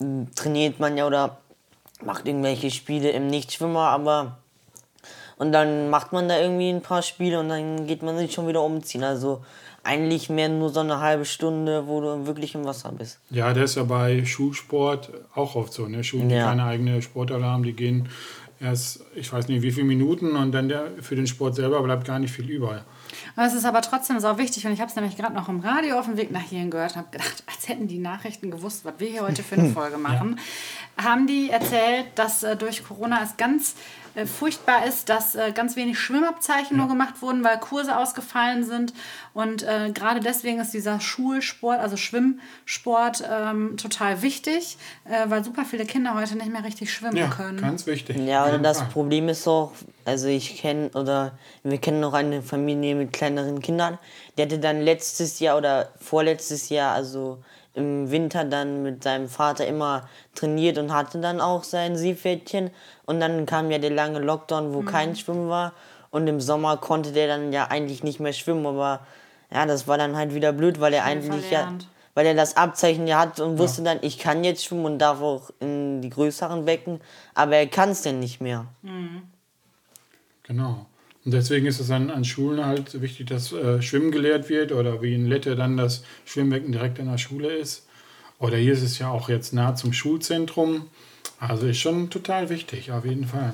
m, 0.00 0.28
trainiert 0.34 0.80
man 0.80 0.96
ja 0.96 1.06
oder 1.06 1.38
macht 2.02 2.26
irgendwelche 2.26 2.70
Spiele 2.70 3.10
im 3.10 3.26
Nichtschwimmer, 3.26 3.88
aber 3.90 4.38
und 5.36 5.52
dann 5.52 5.90
macht 5.90 6.12
man 6.12 6.28
da 6.28 6.38
irgendwie 6.38 6.70
ein 6.70 6.80
paar 6.80 7.02
Spiele 7.02 7.40
und 7.40 7.50
dann 7.50 7.86
geht 7.86 8.02
man 8.02 8.16
sich 8.16 8.32
schon 8.32 8.46
wieder 8.48 8.62
umziehen. 8.62 9.02
Also 9.04 9.44
eigentlich 9.84 10.30
mehr 10.30 10.48
nur 10.48 10.70
so 10.70 10.80
eine 10.80 11.00
halbe 11.00 11.24
Stunde, 11.24 11.86
wo 11.86 12.00
du 12.00 12.26
wirklich 12.26 12.54
im 12.54 12.64
Wasser 12.64 12.90
bist. 12.92 13.18
Ja, 13.30 13.52
das 13.52 13.70
ist 13.70 13.76
ja 13.76 13.84
bei 13.84 14.24
Schulsport 14.24 15.10
auch 15.34 15.54
oft 15.54 15.72
so. 15.72 15.86
Ne? 15.86 16.02
Schulen, 16.02 16.28
die 16.28 16.34
Ja. 16.34 16.46
keine 16.46 16.64
eigene 16.64 17.02
Sporthalle 17.02 17.44
haben, 17.44 17.62
die 17.62 17.74
gehen 17.74 18.08
erst, 18.60 19.00
ich 19.14 19.30
weiß 19.32 19.48
nicht 19.48 19.62
wie 19.62 19.72
viele 19.72 19.86
Minuten 19.86 20.36
und 20.36 20.52
dann 20.52 20.68
der, 20.68 20.86
für 21.00 21.16
den 21.16 21.26
Sport 21.26 21.54
selber 21.56 21.82
bleibt 21.82 22.06
gar 22.06 22.18
nicht 22.18 22.32
viel 22.32 22.48
über. 22.48 22.84
Und 23.36 23.42
es 23.44 23.52
ist 23.54 23.64
aber 23.64 23.82
trotzdem 23.82 24.18
so 24.20 24.38
wichtig 24.38 24.66
und 24.66 24.72
ich 24.72 24.80
habe 24.80 24.88
es 24.88 24.96
nämlich 24.96 25.16
gerade 25.16 25.34
noch 25.34 25.48
im 25.48 25.60
Radio 25.60 25.98
auf 25.98 26.06
dem 26.06 26.16
Weg 26.16 26.30
nach 26.30 26.40
hierhin 26.42 26.70
gehört 26.70 26.92
und 26.92 26.98
habe 26.98 27.08
gedacht, 27.10 27.42
als 27.46 27.68
hätten 27.68 27.86
die 27.86 27.98
Nachrichten 27.98 28.50
gewusst, 28.50 28.84
was 28.84 28.94
wir 28.98 29.08
hier 29.08 29.22
heute 29.22 29.42
für 29.42 29.56
eine 29.56 29.70
Folge 29.70 29.98
machen. 29.98 30.38
Haben 31.02 31.26
die 31.26 31.50
erzählt, 31.50 32.06
dass 32.14 32.42
äh, 32.42 32.56
durch 32.56 32.84
Corona 32.86 33.20
es 33.22 33.36
ganz 33.36 33.74
äh, 34.14 34.26
furchtbar 34.26 34.86
ist, 34.86 35.08
dass 35.08 35.34
äh, 35.34 35.50
ganz 35.52 35.74
wenig 35.74 35.98
Schwimmabzeichen 35.98 36.76
nur 36.76 36.86
gemacht 36.86 37.20
wurden, 37.20 37.42
weil 37.42 37.58
Kurse 37.58 37.96
ausgefallen 37.98 38.62
sind. 38.64 38.94
Und 39.32 39.64
äh, 39.64 39.90
gerade 39.92 40.20
deswegen 40.20 40.60
ist 40.60 40.72
dieser 40.72 41.00
Schulsport, 41.00 41.80
also 41.80 41.96
Schwimmsport, 41.96 43.24
ähm, 43.28 43.76
total 43.76 44.22
wichtig, 44.22 44.78
äh, 45.04 45.28
weil 45.28 45.42
super 45.42 45.64
viele 45.64 45.84
Kinder 45.84 46.14
heute 46.14 46.36
nicht 46.36 46.52
mehr 46.52 46.62
richtig 46.62 46.92
schwimmen 46.92 47.16
Ja, 47.16 47.26
können. 47.26 47.60
ganz 47.60 47.86
wichtig. 47.86 48.16
Ja, 48.18 48.44
und 48.44 48.62
das. 48.62 48.84
Problem 48.92 49.28
ist 49.28 49.48
auch, 49.48 49.72
also 50.04 50.28
ich 50.28 50.58
kenne 50.58 50.90
oder 50.94 51.32
wir 51.64 51.78
kennen 51.78 51.98
noch 52.00 52.12
eine 52.12 52.42
Familie 52.42 52.94
mit 52.94 53.12
kleineren 53.12 53.60
Kindern, 53.60 53.98
die 54.36 54.42
hatte 54.42 54.58
dann 54.60 54.80
letztes 54.82 55.40
Jahr 55.40 55.56
oder 55.56 55.90
vorletztes 56.00 56.68
Jahr, 56.68 56.94
also 56.94 57.42
im 57.74 58.10
Winter 58.10 58.44
dann 58.44 58.82
mit 58.82 59.02
seinem 59.02 59.28
Vater 59.28 59.66
immer 59.66 60.08
trainiert 60.34 60.78
und 60.78 60.92
hatte 60.92 61.20
dann 61.20 61.40
auch 61.40 61.64
sein 61.64 61.96
Seepferdchen 61.96 62.70
und 63.06 63.20
dann 63.20 63.46
kam 63.46 63.70
ja 63.70 63.78
der 63.78 63.90
lange 63.90 64.18
Lockdown, 64.20 64.70
Mhm. 64.70 64.74
wo 64.74 64.82
kein 64.82 65.16
Schwimmen 65.16 65.48
war 65.48 65.72
und 66.10 66.26
im 66.28 66.40
Sommer 66.40 66.76
konnte 66.76 67.12
der 67.12 67.26
dann 67.26 67.52
ja 67.52 67.66
eigentlich 67.68 68.02
nicht 68.04 68.20
mehr 68.20 68.32
schwimmen, 68.32 68.64
aber 68.66 69.00
ja, 69.52 69.66
das 69.66 69.86
war 69.88 69.98
dann 69.98 70.16
halt 70.16 70.34
wieder 70.34 70.52
blöd, 70.52 70.80
weil 70.80 70.92
er 70.94 71.04
eigentlich 71.04 71.50
ja 71.50 71.58
verlernt. 71.60 71.88
weil 72.14 72.26
er 72.26 72.34
das 72.34 72.56
Abzeichen 72.56 73.06
ja 73.08 73.18
hat 73.18 73.40
und 73.40 73.58
wusste 73.58 73.82
dann, 73.82 73.98
ich 74.02 74.18
kann 74.18 74.44
jetzt 74.44 74.64
schwimmen 74.64 74.84
und 74.84 74.98
darf 75.00 75.20
auch 75.20 75.50
in 75.60 76.00
die 76.00 76.10
größeren 76.10 76.64
Becken, 76.64 77.00
aber 77.34 77.56
er 77.56 77.66
kann 77.66 77.90
es 77.90 78.02
denn 78.02 78.20
nicht 78.20 78.40
mehr. 78.40 78.66
Genau. 80.44 80.86
Und 81.24 81.32
deswegen 81.32 81.66
ist 81.66 81.80
es 81.80 81.90
an, 81.90 82.10
an 82.10 82.24
Schulen 82.24 82.64
halt 82.64 83.00
wichtig, 83.00 83.28
dass 83.28 83.52
äh, 83.52 83.80
Schwimmen 83.80 84.10
gelehrt 84.10 84.48
wird 84.48 84.72
oder 84.72 85.00
wie 85.00 85.14
in 85.14 85.26
Lette 85.26 85.56
dann 85.56 85.76
das 85.76 86.04
Schwimmbecken 86.26 86.72
direkt 86.72 87.00
an 87.00 87.10
der 87.10 87.18
Schule 87.18 87.48
ist. 87.48 87.86
Oder 88.38 88.56
hier 88.58 88.74
ist 88.74 88.82
es 88.82 88.98
ja 88.98 89.08
auch 89.10 89.28
jetzt 89.28 89.54
nah 89.54 89.74
zum 89.74 89.92
Schulzentrum. 89.92 90.88
Also 91.40 91.66
ist 91.66 91.78
schon 91.78 92.10
total 92.10 92.50
wichtig, 92.50 92.92
auf 92.92 93.04
jeden 93.04 93.26
Fall. 93.26 93.52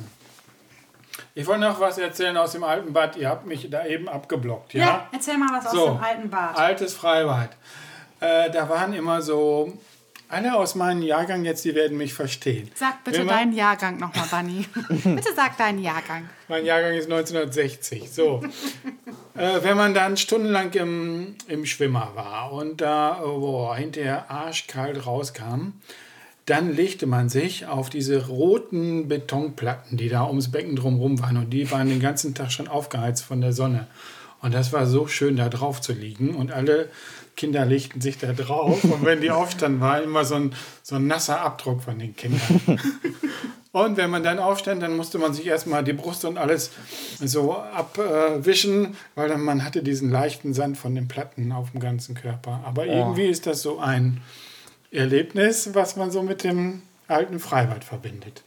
Ich 1.34 1.46
wollte 1.46 1.60
noch 1.62 1.80
was 1.80 1.98
erzählen 1.98 2.36
aus 2.36 2.52
dem 2.52 2.64
alten 2.64 2.92
Bad. 2.92 3.16
Ihr 3.16 3.28
habt 3.28 3.46
mich 3.46 3.68
da 3.70 3.86
eben 3.86 4.08
abgeblockt, 4.08 4.74
ja? 4.74 4.80
Ja, 4.84 5.08
erzähl 5.12 5.38
mal 5.38 5.48
was 5.52 5.66
aus 5.66 5.72
So, 5.72 5.86
dem 5.86 5.98
alten 5.98 6.30
Bad. 6.30 6.56
Altes 6.56 6.94
Freibad. 6.94 7.50
Äh, 8.20 8.50
da 8.50 8.68
waren 8.68 8.92
immer 8.92 9.22
so, 9.22 9.72
alle 10.30 10.56
aus 10.56 10.74
meinem 10.74 11.02
Jahrgang 11.02 11.44
jetzt, 11.44 11.64
die 11.64 11.74
werden 11.74 11.96
mich 11.96 12.14
verstehen. 12.14 12.70
Sag 12.74 13.04
bitte 13.04 13.24
man- 13.24 13.28
deinen 13.28 13.52
Jahrgang 13.52 13.98
nochmal, 13.98 14.26
Bunny. 14.30 14.66
bitte 14.88 15.34
sag 15.34 15.56
deinen 15.58 15.82
Jahrgang. 15.82 16.28
Mein 16.48 16.64
Jahrgang 16.64 16.94
ist 16.94 17.04
1960. 17.04 18.10
So. 18.10 18.42
äh, 19.36 19.62
wenn 19.62 19.76
man 19.76 19.94
dann 19.94 20.16
stundenlang 20.16 20.72
im, 20.72 21.34
im 21.48 21.66
Schwimmer 21.66 22.12
war 22.14 22.52
und 22.52 22.80
da 22.80 23.22
oh, 23.22 23.74
hinterher 23.74 24.30
arschkalt 24.30 25.06
rauskam, 25.06 25.72
dann 26.46 26.74
legte 26.74 27.06
man 27.06 27.28
sich 27.28 27.66
auf 27.66 27.90
diese 27.90 28.26
roten 28.26 29.08
Betonplatten, 29.08 29.96
die 29.96 30.08
da 30.08 30.26
ums 30.26 30.50
Becken 30.50 30.74
drumherum 30.74 31.20
waren. 31.20 31.36
Und 31.36 31.50
die 31.50 31.70
waren 31.70 31.88
den 31.88 32.00
ganzen 32.00 32.34
Tag 32.34 32.50
schon 32.50 32.66
aufgeheizt 32.68 33.24
von 33.24 33.40
der 33.40 33.52
Sonne. 33.52 33.86
Und 34.42 34.54
das 34.54 34.72
war 34.72 34.86
so 34.86 35.06
schön, 35.06 35.36
da 35.36 35.48
drauf 35.48 35.80
zu 35.80 35.92
liegen. 35.92 36.34
Und 36.34 36.50
alle 36.50 36.88
Kinder 37.36 37.64
legten 37.64 38.00
sich 38.00 38.18
da 38.18 38.32
drauf. 38.32 38.84
Und 38.84 39.04
wenn 39.04 39.20
die 39.20 39.30
aufstanden, 39.30 39.80
war 39.80 40.02
immer 40.02 40.24
so 40.24 40.36
ein, 40.36 40.54
so 40.82 40.96
ein 40.96 41.06
nasser 41.06 41.40
Abdruck 41.40 41.82
von 41.82 41.98
den 41.98 42.14
Kindern. 42.16 42.40
Und 43.72 43.96
wenn 43.96 44.10
man 44.10 44.24
dann 44.24 44.40
aufstand, 44.40 44.82
dann 44.82 44.96
musste 44.96 45.18
man 45.18 45.32
sich 45.32 45.46
erstmal 45.46 45.84
die 45.84 45.92
Brust 45.92 46.24
und 46.24 46.38
alles 46.38 46.72
so 47.20 47.54
abwischen, 47.54 48.96
weil 49.14 49.28
dann 49.28 49.42
man 49.42 49.64
hatte 49.64 49.84
diesen 49.84 50.10
leichten 50.10 50.54
Sand 50.54 50.76
von 50.76 50.96
den 50.96 51.06
Platten 51.06 51.52
auf 51.52 51.70
dem 51.70 51.78
ganzen 51.78 52.16
Körper. 52.16 52.62
Aber 52.64 52.86
irgendwie 52.86 53.26
ist 53.26 53.46
das 53.46 53.62
so 53.62 53.78
ein 53.78 54.22
Erlebnis, 54.90 55.70
was 55.72 55.94
man 55.94 56.10
so 56.10 56.24
mit 56.24 56.42
dem 56.42 56.82
alten 57.06 57.38
Freibad 57.38 57.84
verbindet. 57.84 58.42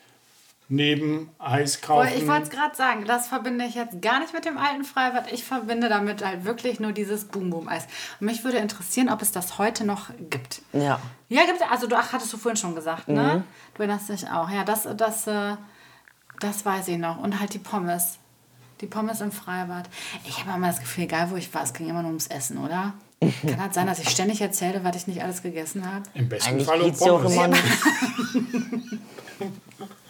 Neben 0.70 1.30
Eis 1.39 1.82
kaufen. 1.82 2.09
ich 2.16 2.26
wollte 2.26 2.43
es 2.43 2.49
gerade 2.49 2.76
sagen, 2.76 3.05
das 3.05 3.28
verbinde 3.28 3.66
ich 3.66 3.76
jetzt 3.76 4.01
gar 4.01 4.20
nicht 4.20 4.34
mit 4.34 4.45
dem 4.45 4.57
alten 4.57 4.84
Freibad. 4.84 5.32
Ich 5.32 5.43
verbinde 5.43 5.89
damit 5.89 6.24
halt 6.26 6.45
wirklich 6.45 6.80
nur 6.80 6.93
dieses 6.93 7.26
Boom-Boom-Eis. 7.26 7.88
Und 8.20 8.28
mich 8.28 8.43
würde 8.43 8.57
interessieren, 8.57 9.09
ob 9.09 9.22
es 9.22 9.32
das 9.32 9.57
heute 9.57 9.86
noch 9.86 10.09
gibt. 10.30 10.61
Ja. 10.72 10.99
Ja, 11.28 11.45
gibt 11.45 11.59
es. 11.59 11.70
Also, 11.70 11.88
du, 11.88 11.97
ach, 11.97 12.14
hattest 12.14 12.32
du 12.32 12.38
vorhin 12.38 12.57
schon 12.57 12.76
gesagt, 12.76 13.07
ne? 13.07 13.43
Du 13.76 13.84
erinnerst 13.84 14.09
dich 14.09 14.28
auch. 14.30 14.49
Ja, 14.49 14.64
das, 14.64 14.88
das, 14.95 15.28
äh, 15.28 15.57
das 16.39 16.66
weiß 16.66 16.88
ich 16.88 16.97
noch. 16.97 17.20
Und 17.20 17.39
halt 17.39 17.53
die 17.53 17.59
Pommes. 17.59 18.18
Die 18.82 18.88
Pommes 18.88 19.22
im 19.22 19.32
Freibad. 19.32 19.89
Ich 20.26 20.39
habe 20.39 20.57
immer 20.57 20.68
das 20.68 20.80
Gefühl, 20.80 21.03
egal 21.03 21.30
wo 21.30 21.36
ich 21.36 21.53
war, 21.53 21.64
es 21.64 21.74
ging 21.74 21.89
immer 21.89 22.01
nur 22.01 22.09
ums 22.09 22.28
Essen, 22.28 22.57
oder? 22.57 22.93
Kann 23.41 23.61
halt 23.61 23.74
sein, 23.74 23.88
dass 23.88 23.99
ich 23.99 24.09
ständig 24.09 24.41
erzähle, 24.41 24.84
was 24.84 24.95
ich 24.95 25.07
nicht 25.07 25.24
alles 25.24 25.41
gegessen 25.41 25.86
habe. 25.86 26.03
Im 26.14 26.30
besten 26.30 26.49
Eigentlich 26.49 26.68
Fall 26.68 26.82
um 26.82 27.24
Pommes. 27.24 27.38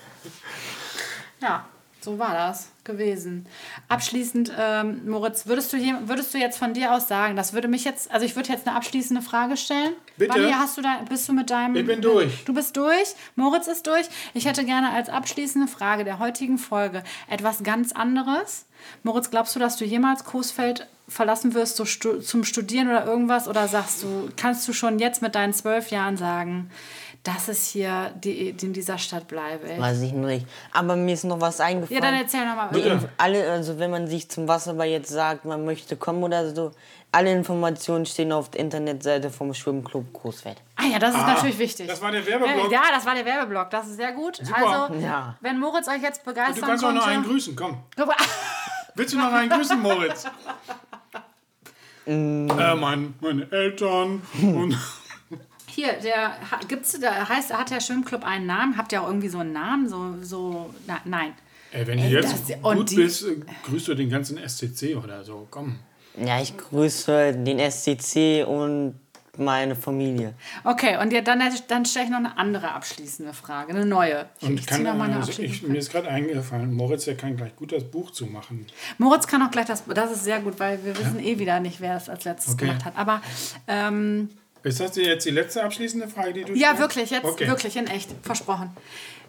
Ja, 1.43 1.65
so 1.99 2.19
war 2.19 2.33
das 2.33 2.69
gewesen. 2.85 3.45
Abschließend, 3.89 4.51
ähm, 4.57 5.09
Moritz, 5.09 5.45
würdest 5.45 5.73
du, 5.73 5.77
hier, 5.77 5.99
würdest 6.05 6.33
du 6.33 6.37
jetzt 6.37 6.57
von 6.57 6.73
dir 6.73 6.93
aus 6.93 7.07
sagen, 7.07 7.35
das 7.35 7.53
würde 7.53 7.67
mich 7.67 7.83
jetzt, 7.83 8.11
also 8.11 8.25
ich 8.25 8.35
würde 8.35 8.49
jetzt 8.49 8.65
eine 8.65 8.75
abschließende 8.77 9.21
Frage 9.21 9.57
stellen. 9.57 9.93
Bitte? 10.17 10.33
Wann 10.33 10.57
hast 10.57 10.77
du 10.77 10.81
da, 10.81 10.99
bist 11.07 11.27
du 11.27 11.33
mit 11.33 11.49
deinem... 11.49 11.75
Ich 11.75 11.85
bin 11.85 12.01
durch. 12.01 12.45
Du 12.45 12.53
bist 12.53 12.77
durch, 12.77 13.15
Moritz 13.35 13.67
ist 13.67 13.87
durch. 13.87 14.07
Ich 14.33 14.45
hätte 14.45 14.63
gerne 14.63 14.91
als 14.91 15.09
abschließende 15.09 15.67
Frage 15.67 16.05
der 16.05 16.19
heutigen 16.19 16.57
Folge 16.57 17.03
etwas 17.29 17.63
ganz 17.63 17.91
anderes. 17.91 18.65
Moritz, 19.03 19.29
glaubst 19.29 19.55
du, 19.55 19.59
dass 19.59 19.77
du 19.77 19.85
jemals 19.85 20.23
Coesfeld 20.23 20.87
verlassen 21.07 21.53
wirst 21.53 21.75
so 21.75 21.85
stu 21.85 22.19
zum 22.19 22.43
Studieren 22.43 22.87
oder 22.87 23.05
irgendwas? 23.05 23.47
Oder 23.47 23.67
sagst 23.67 24.03
du, 24.03 24.29
kannst 24.37 24.67
du 24.67 24.73
schon 24.73 24.99
jetzt 24.99 25.21
mit 25.21 25.35
deinen 25.35 25.53
zwölf 25.53 25.89
Jahren 25.89 26.17
sagen, 26.17 26.69
dass 27.23 27.47
es 27.47 27.67
hier 27.67 28.11
die, 28.21 28.49
in 28.49 28.73
dieser 28.73 28.97
Stadt 28.97 29.27
bleibe. 29.29 29.77
Weiß 29.79 30.01
ich 30.01 30.11
nicht. 30.11 30.45
Aber 30.73 30.95
mir 30.97 31.13
ist 31.13 31.23
noch 31.23 31.39
was 31.39 31.59
Ja, 31.59 31.65
eingefallen. 31.65 32.01
dann 32.01 32.13
erzähl 32.15 32.45
nochmal. 32.45 32.69
Die 32.73 32.81
Inf 32.81 33.07
alle, 33.17 33.49
also 33.49 33.79
wenn 33.79 33.91
man 33.91 34.07
sich 34.07 34.29
zum 34.29 34.47
Wasserball 34.47 34.87
jetzt 34.87 35.09
sagt, 35.09 35.45
man 35.45 35.63
möchte 35.63 35.95
kommen 35.95 36.21
oder 36.23 36.53
so, 36.53 36.71
alle 37.13 37.31
Informationen 37.31 38.05
stehen 38.05 38.31
auf 38.33 38.49
der 38.49 38.59
Internetseite 38.61 39.29
vom 39.29 39.53
Schwimmclub 39.53 40.11
Großfeld. 40.13 40.57
Ah 40.75 40.85
ja, 40.91 40.99
das 40.99 41.15
ist 41.15 41.25
natürlich 41.25 41.59
wichtig. 41.59 41.87
das 41.87 42.01
war 42.01 42.11
der 42.11 42.25
Werbeblock. 42.25 42.71
Ja, 42.71 42.81
das 42.91 43.05
war 43.05 43.15
der 43.15 43.23
Werbeblock. 43.25 43.69
Das 43.69 43.87
ist 43.87 43.95
sehr 43.97 44.11
gut. 44.11 44.41
Also, 44.51 44.95
Ja. 44.95 45.37
wenn 45.39 45.59
Moritz 45.59 45.87
euch 45.87 46.01
jetzt 46.01 46.25
begeistern 46.25 46.55
Du 46.55 46.61
kannst 46.61 46.83
auch 46.83 46.87
konnte... 46.89 47.01
noch 47.01 47.07
einen 47.07 47.23
grüßen, 47.23 47.55
komm. 47.55 47.77
Willst 48.95 49.13
du 49.13 49.17
noch 49.17 49.31
einen 49.31 49.49
grüßen, 49.49 49.79
Moritz? 49.81 50.25
Mm. 52.05 52.49
äh, 52.49 52.75
mein, 52.75 53.13
meine 53.21 53.49
Eltern 53.49 54.21
und 54.41 54.77
Hier, 55.75 55.93
der 55.93 56.35
gibt's 56.67 56.97
da 56.99 57.27
heißt 57.27 57.53
hat 57.53 57.71
der 57.71 57.79
Schwimmclub 57.81 58.23
einen 58.23 58.45
Namen? 58.45 58.77
Habt 58.77 58.91
ihr 58.91 59.01
auch 59.01 59.07
irgendwie 59.07 59.29
so 59.29 59.39
einen 59.39 59.53
Namen? 59.53 59.87
So 59.89 60.15
so 60.21 60.73
na, 60.87 60.99
nein. 61.05 61.33
Ey, 61.71 61.87
wenn 61.87 61.97
du 61.97 62.03
Ey, 62.03 62.11
jetzt 62.11 62.49
das- 62.49 62.61
gut 62.61 62.91
die- 62.91 62.95
bist, 62.97 63.23
äh, 63.25 63.37
grüßt 63.65 63.87
du 63.87 63.95
den 63.95 64.09
ganzen 64.09 64.37
SCC 64.37 64.95
oder 64.95 65.23
so. 65.23 65.47
Komm. 65.49 65.79
Ja, 66.23 66.39
ich 66.39 66.55
grüße 66.55 67.33
den 67.33 67.57
SCC 67.57 68.43
und 68.43 68.99
meine 69.35 69.75
Familie. 69.75 70.35
Okay, 70.63 70.97
und 71.01 71.11
ja, 71.11 71.21
dann 71.21 71.41
dann 71.67 71.85
stelle 71.85 72.05
ich 72.05 72.11
noch 72.11 72.19
eine 72.19 72.37
andere 72.37 72.71
abschließende 72.71 73.33
Frage, 73.33 73.73
eine 73.73 73.83
neue. 73.87 74.27
Ich, 74.39 74.47
Und 74.47 74.59
ich 74.59 74.67
kann, 74.67 74.83
noch 74.83 74.95
mal 74.95 75.05
eine 75.05 75.15
also 75.15 75.41
ich, 75.41 75.63
mir 75.63 75.79
ist 75.79 75.91
gerade 75.91 76.07
eingefallen, 76.07 76.71
Moritz, 76.71 77.05
der 77.05 77.17
kann 77.17 77.35
gleich 77.35 77.55
gut 77.55 77.71
das 77.71 77.83
Buch 77.83 78.11
zumachen. 78.11 78.67
Moritz 78.99 79.25
kann 79.25 79.41
auch 79.41 79.49
gleich 79.49 79.65
das. 79.65 79.83
Das 79.87 80.11
ist 80.11 80.23
sehr 80.23 80.39
gut, 80.39 80.59
weil 80.59 80.85
wir 80.85 80.95
wissen 80.99 81.17
eh 81.19 81.39
wieder 81.39 81.59
nicht, 81.59 81.81
wer 81.81 81.97
es 81.97 82.09
als 82.09 82.25
letztes 82.25 82.53
Okay. 82.53 82.67
gemacht 82.67 82.85
hat. 82.85 82.93
Aber 82.95 83.23
ähm, 83.67 84.29
Ist 84.63 84.79
das 84.79 84.95
jetzt 84.95 85.25
die 85.25 85.31
letzte 85.31 85.63
abschließende 85.63 86.07
Frage, 86.07 86.33
die 86.33 86.43
du 86.45 86.53
ja, 86.53 86.67
stellst? 86.69 86.79
wirklich, 86.81 87.09
jetzt 87.09 87.25
Okay. 87.25 87.47
wirklich 87.47 87.75
in 87.75 87.87
echt, 87.87 88.09
versprochen. 88.21 88.75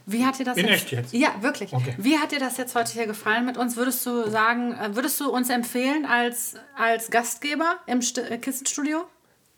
Wie 0.07 0.25
hat 0.25 0.39
dir 0.39 0.45
das 0.45 0.57
In 0.57 0.67
jetzt, 0.67 0.75
echt 0.75 0.93
jetzt? 0.93 1.13
Ja, 1.15 1.35
wirklich. 1.41 1.73
Okay. 1.73 1.95
Wie 1.97 2.19
hat 2.19 2.31
dir 2.31 2.39
das 2.39 2.57
jetzt 2.57 2.75
heute 2.75 2.93
hier 2.93 3.07
gefallen 3.07 3.47
mit 3.47 3.57
uns? 3.57 3.77
Würdest 3.77 4.05
du 4.05 4.29
sagen, 4.29 4.75
äh, 4.75 4.95
würdest 4.95 5.19
du 5.21 5.31
uns 5.31 5.49
empfehlen 5.49 6.05
als, 6.05 6.55
als 6.77 7.11
Gastgeber 7.11 7.77
im 7.87 8.03
St 8.03 8.19
äh, 8.19 8.39
Kissenstudio? 8.39 9.05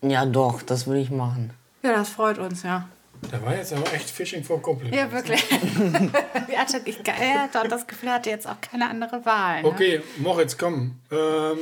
Ja, 0.01 0.25
doch, 0.25 0.61
das 0.61 0.87
will 0.87 0.97
ich 0.97 1.11
machen. 1.11 1.51
Ja, 1.83 1.93
das 1.93 2.09
freut 2.09 2.37
uns, 2.37 2.63
ja. 2.63 2.87
Da 3.31 3.43
war 3.43 3.55
jetzt 3.55 3.73
aber 3.73 3.91
echt 3.93 4.09
Fishing 4.09 4.43
for 4.43 4.61
Compliments. 4.61 4.97
Ja, 4.97 5.11
wirklich. 5.11 5.43
ich, 6.47 6.57
hatte 6.57 7.69
das 7.69 7.87
Gefühl, 7.87 8.11
hatte 8.11 8.29
jetzt 8.29 8.47
auch 8.47 8.61
keine 8.61 8.89
andere 8.89 9.25
Wahl. 9.25 9.63
Ne? 9.63 9.67
Okay, 9.67 10.01
Moritz, 10.17 10.57
komm. 10.57 10.99
Ähm, 11.11 11.59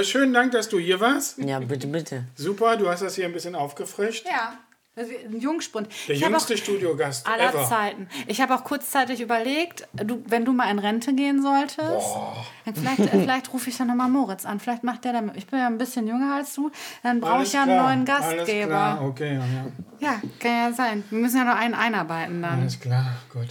äh, 0.00 0.04
schönen 0.04 0.32
Dank, 0.32 0.52
dass 0.52 0.68
du 0.68 0.78
hier 0.78 1.00
warst. 1.00 1.38
Ja, 1.38 1.58
bitte, 1.60 1.86
bitte. 1.86 2.24
Super, 2.34 2.76
du 2.76 2.88
hast 2.88 3.02
das 3.02 3.14
hier 3.14 3.26
ein 3.26 3.32
bisschen 3.32 3.54
aufgefrischt. 3.54 4.26
Ja, 4.26 4.54
ein 4.98 5.40
Jungspund. 5.40 5.88
Der 6.08 6.14
Ich 6.14 6.22
jüngste 6.22 6.54
auch- 6.54 6.58
Studiogast 6.58 7.26
aller 7.26 7.50
ever. 7.50 7.68
Zeiten. 7.68 8.08
Ich 8.26 8.40
habe 8.40 8.54
auch 8.54 8.64
kurzzeitig 8.64 9.20
überlegt, 9.20 9.86
du, 9.92 10.22
wenn 10.26 10.46
du 10.46 10.52
mal 10.54 10.70
in 10.70 10.78
Rente 10.78 11.12
gehen 11.14 11.42
solltest, 11.42 12.16
dann 12.64 12.74
vielleicht, 12.74 13.00
äh, 13.00 13.08
vielleicht 13.20 13.52
rufe 13.52 13.68
ich 13.68 13.76
dann 13.76 13.88
nochmal 13.88 14.08
Moritz 14.08 14.46
an. 14.46 14.58
Vielleicht 14.58 14.84
macht 14.84 15.04
der 15.04 15.12
damit. 15.12 15.36
Ich 15.36 15.46
bin 15.46 15.58
ja 15.58 15.66
ein 15.66 15.76
bisschen 15.76 16.06
jünger 16.08 16.36
als 16.36 16.54
du. 16.54 16.70
Dann 17.02 17.20
brauche 17.20 17.34
Alles 17.34 17.48
ich 17.48 17.54
ja 17.54 17.62
einen 17.64 17.72
klar, 17.72 17.94
neuen 17.94 18.08
Alles 18.08 18.36
Gastgeber. 18.38 18.66
klar, 18.68 19.02
okay, 19.04 19.34
ja, 19.34 19.40
ja. 19.40 19.66
Ja, 20.00 20.22
kann 20.40 20.50
ja 20.50 20.72
sein. 20.72 21.04
Wir 21.10 21.18
müssen 21.18 21.36
ja 21.36 21.44
noch 21.44 21.56
einen 21.56 21.74
einarbeiten 21.74 22.40
dann. 22.40 22.60
Alles 22.60 22.80
klar, 22.80 23.16
gut. 23.32 23.48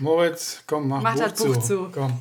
Moritz, 0.00 0.62
komm, 0.66 0.88
mach, 0.88 1.02
Mach 1.02 1.14
Buch, 1.14 1.22
das 1.22 1.34
Buch 1.44 1.56
zu. 1.58 1.60
zu. 1.60 1.90
Komm. 1.92 2.12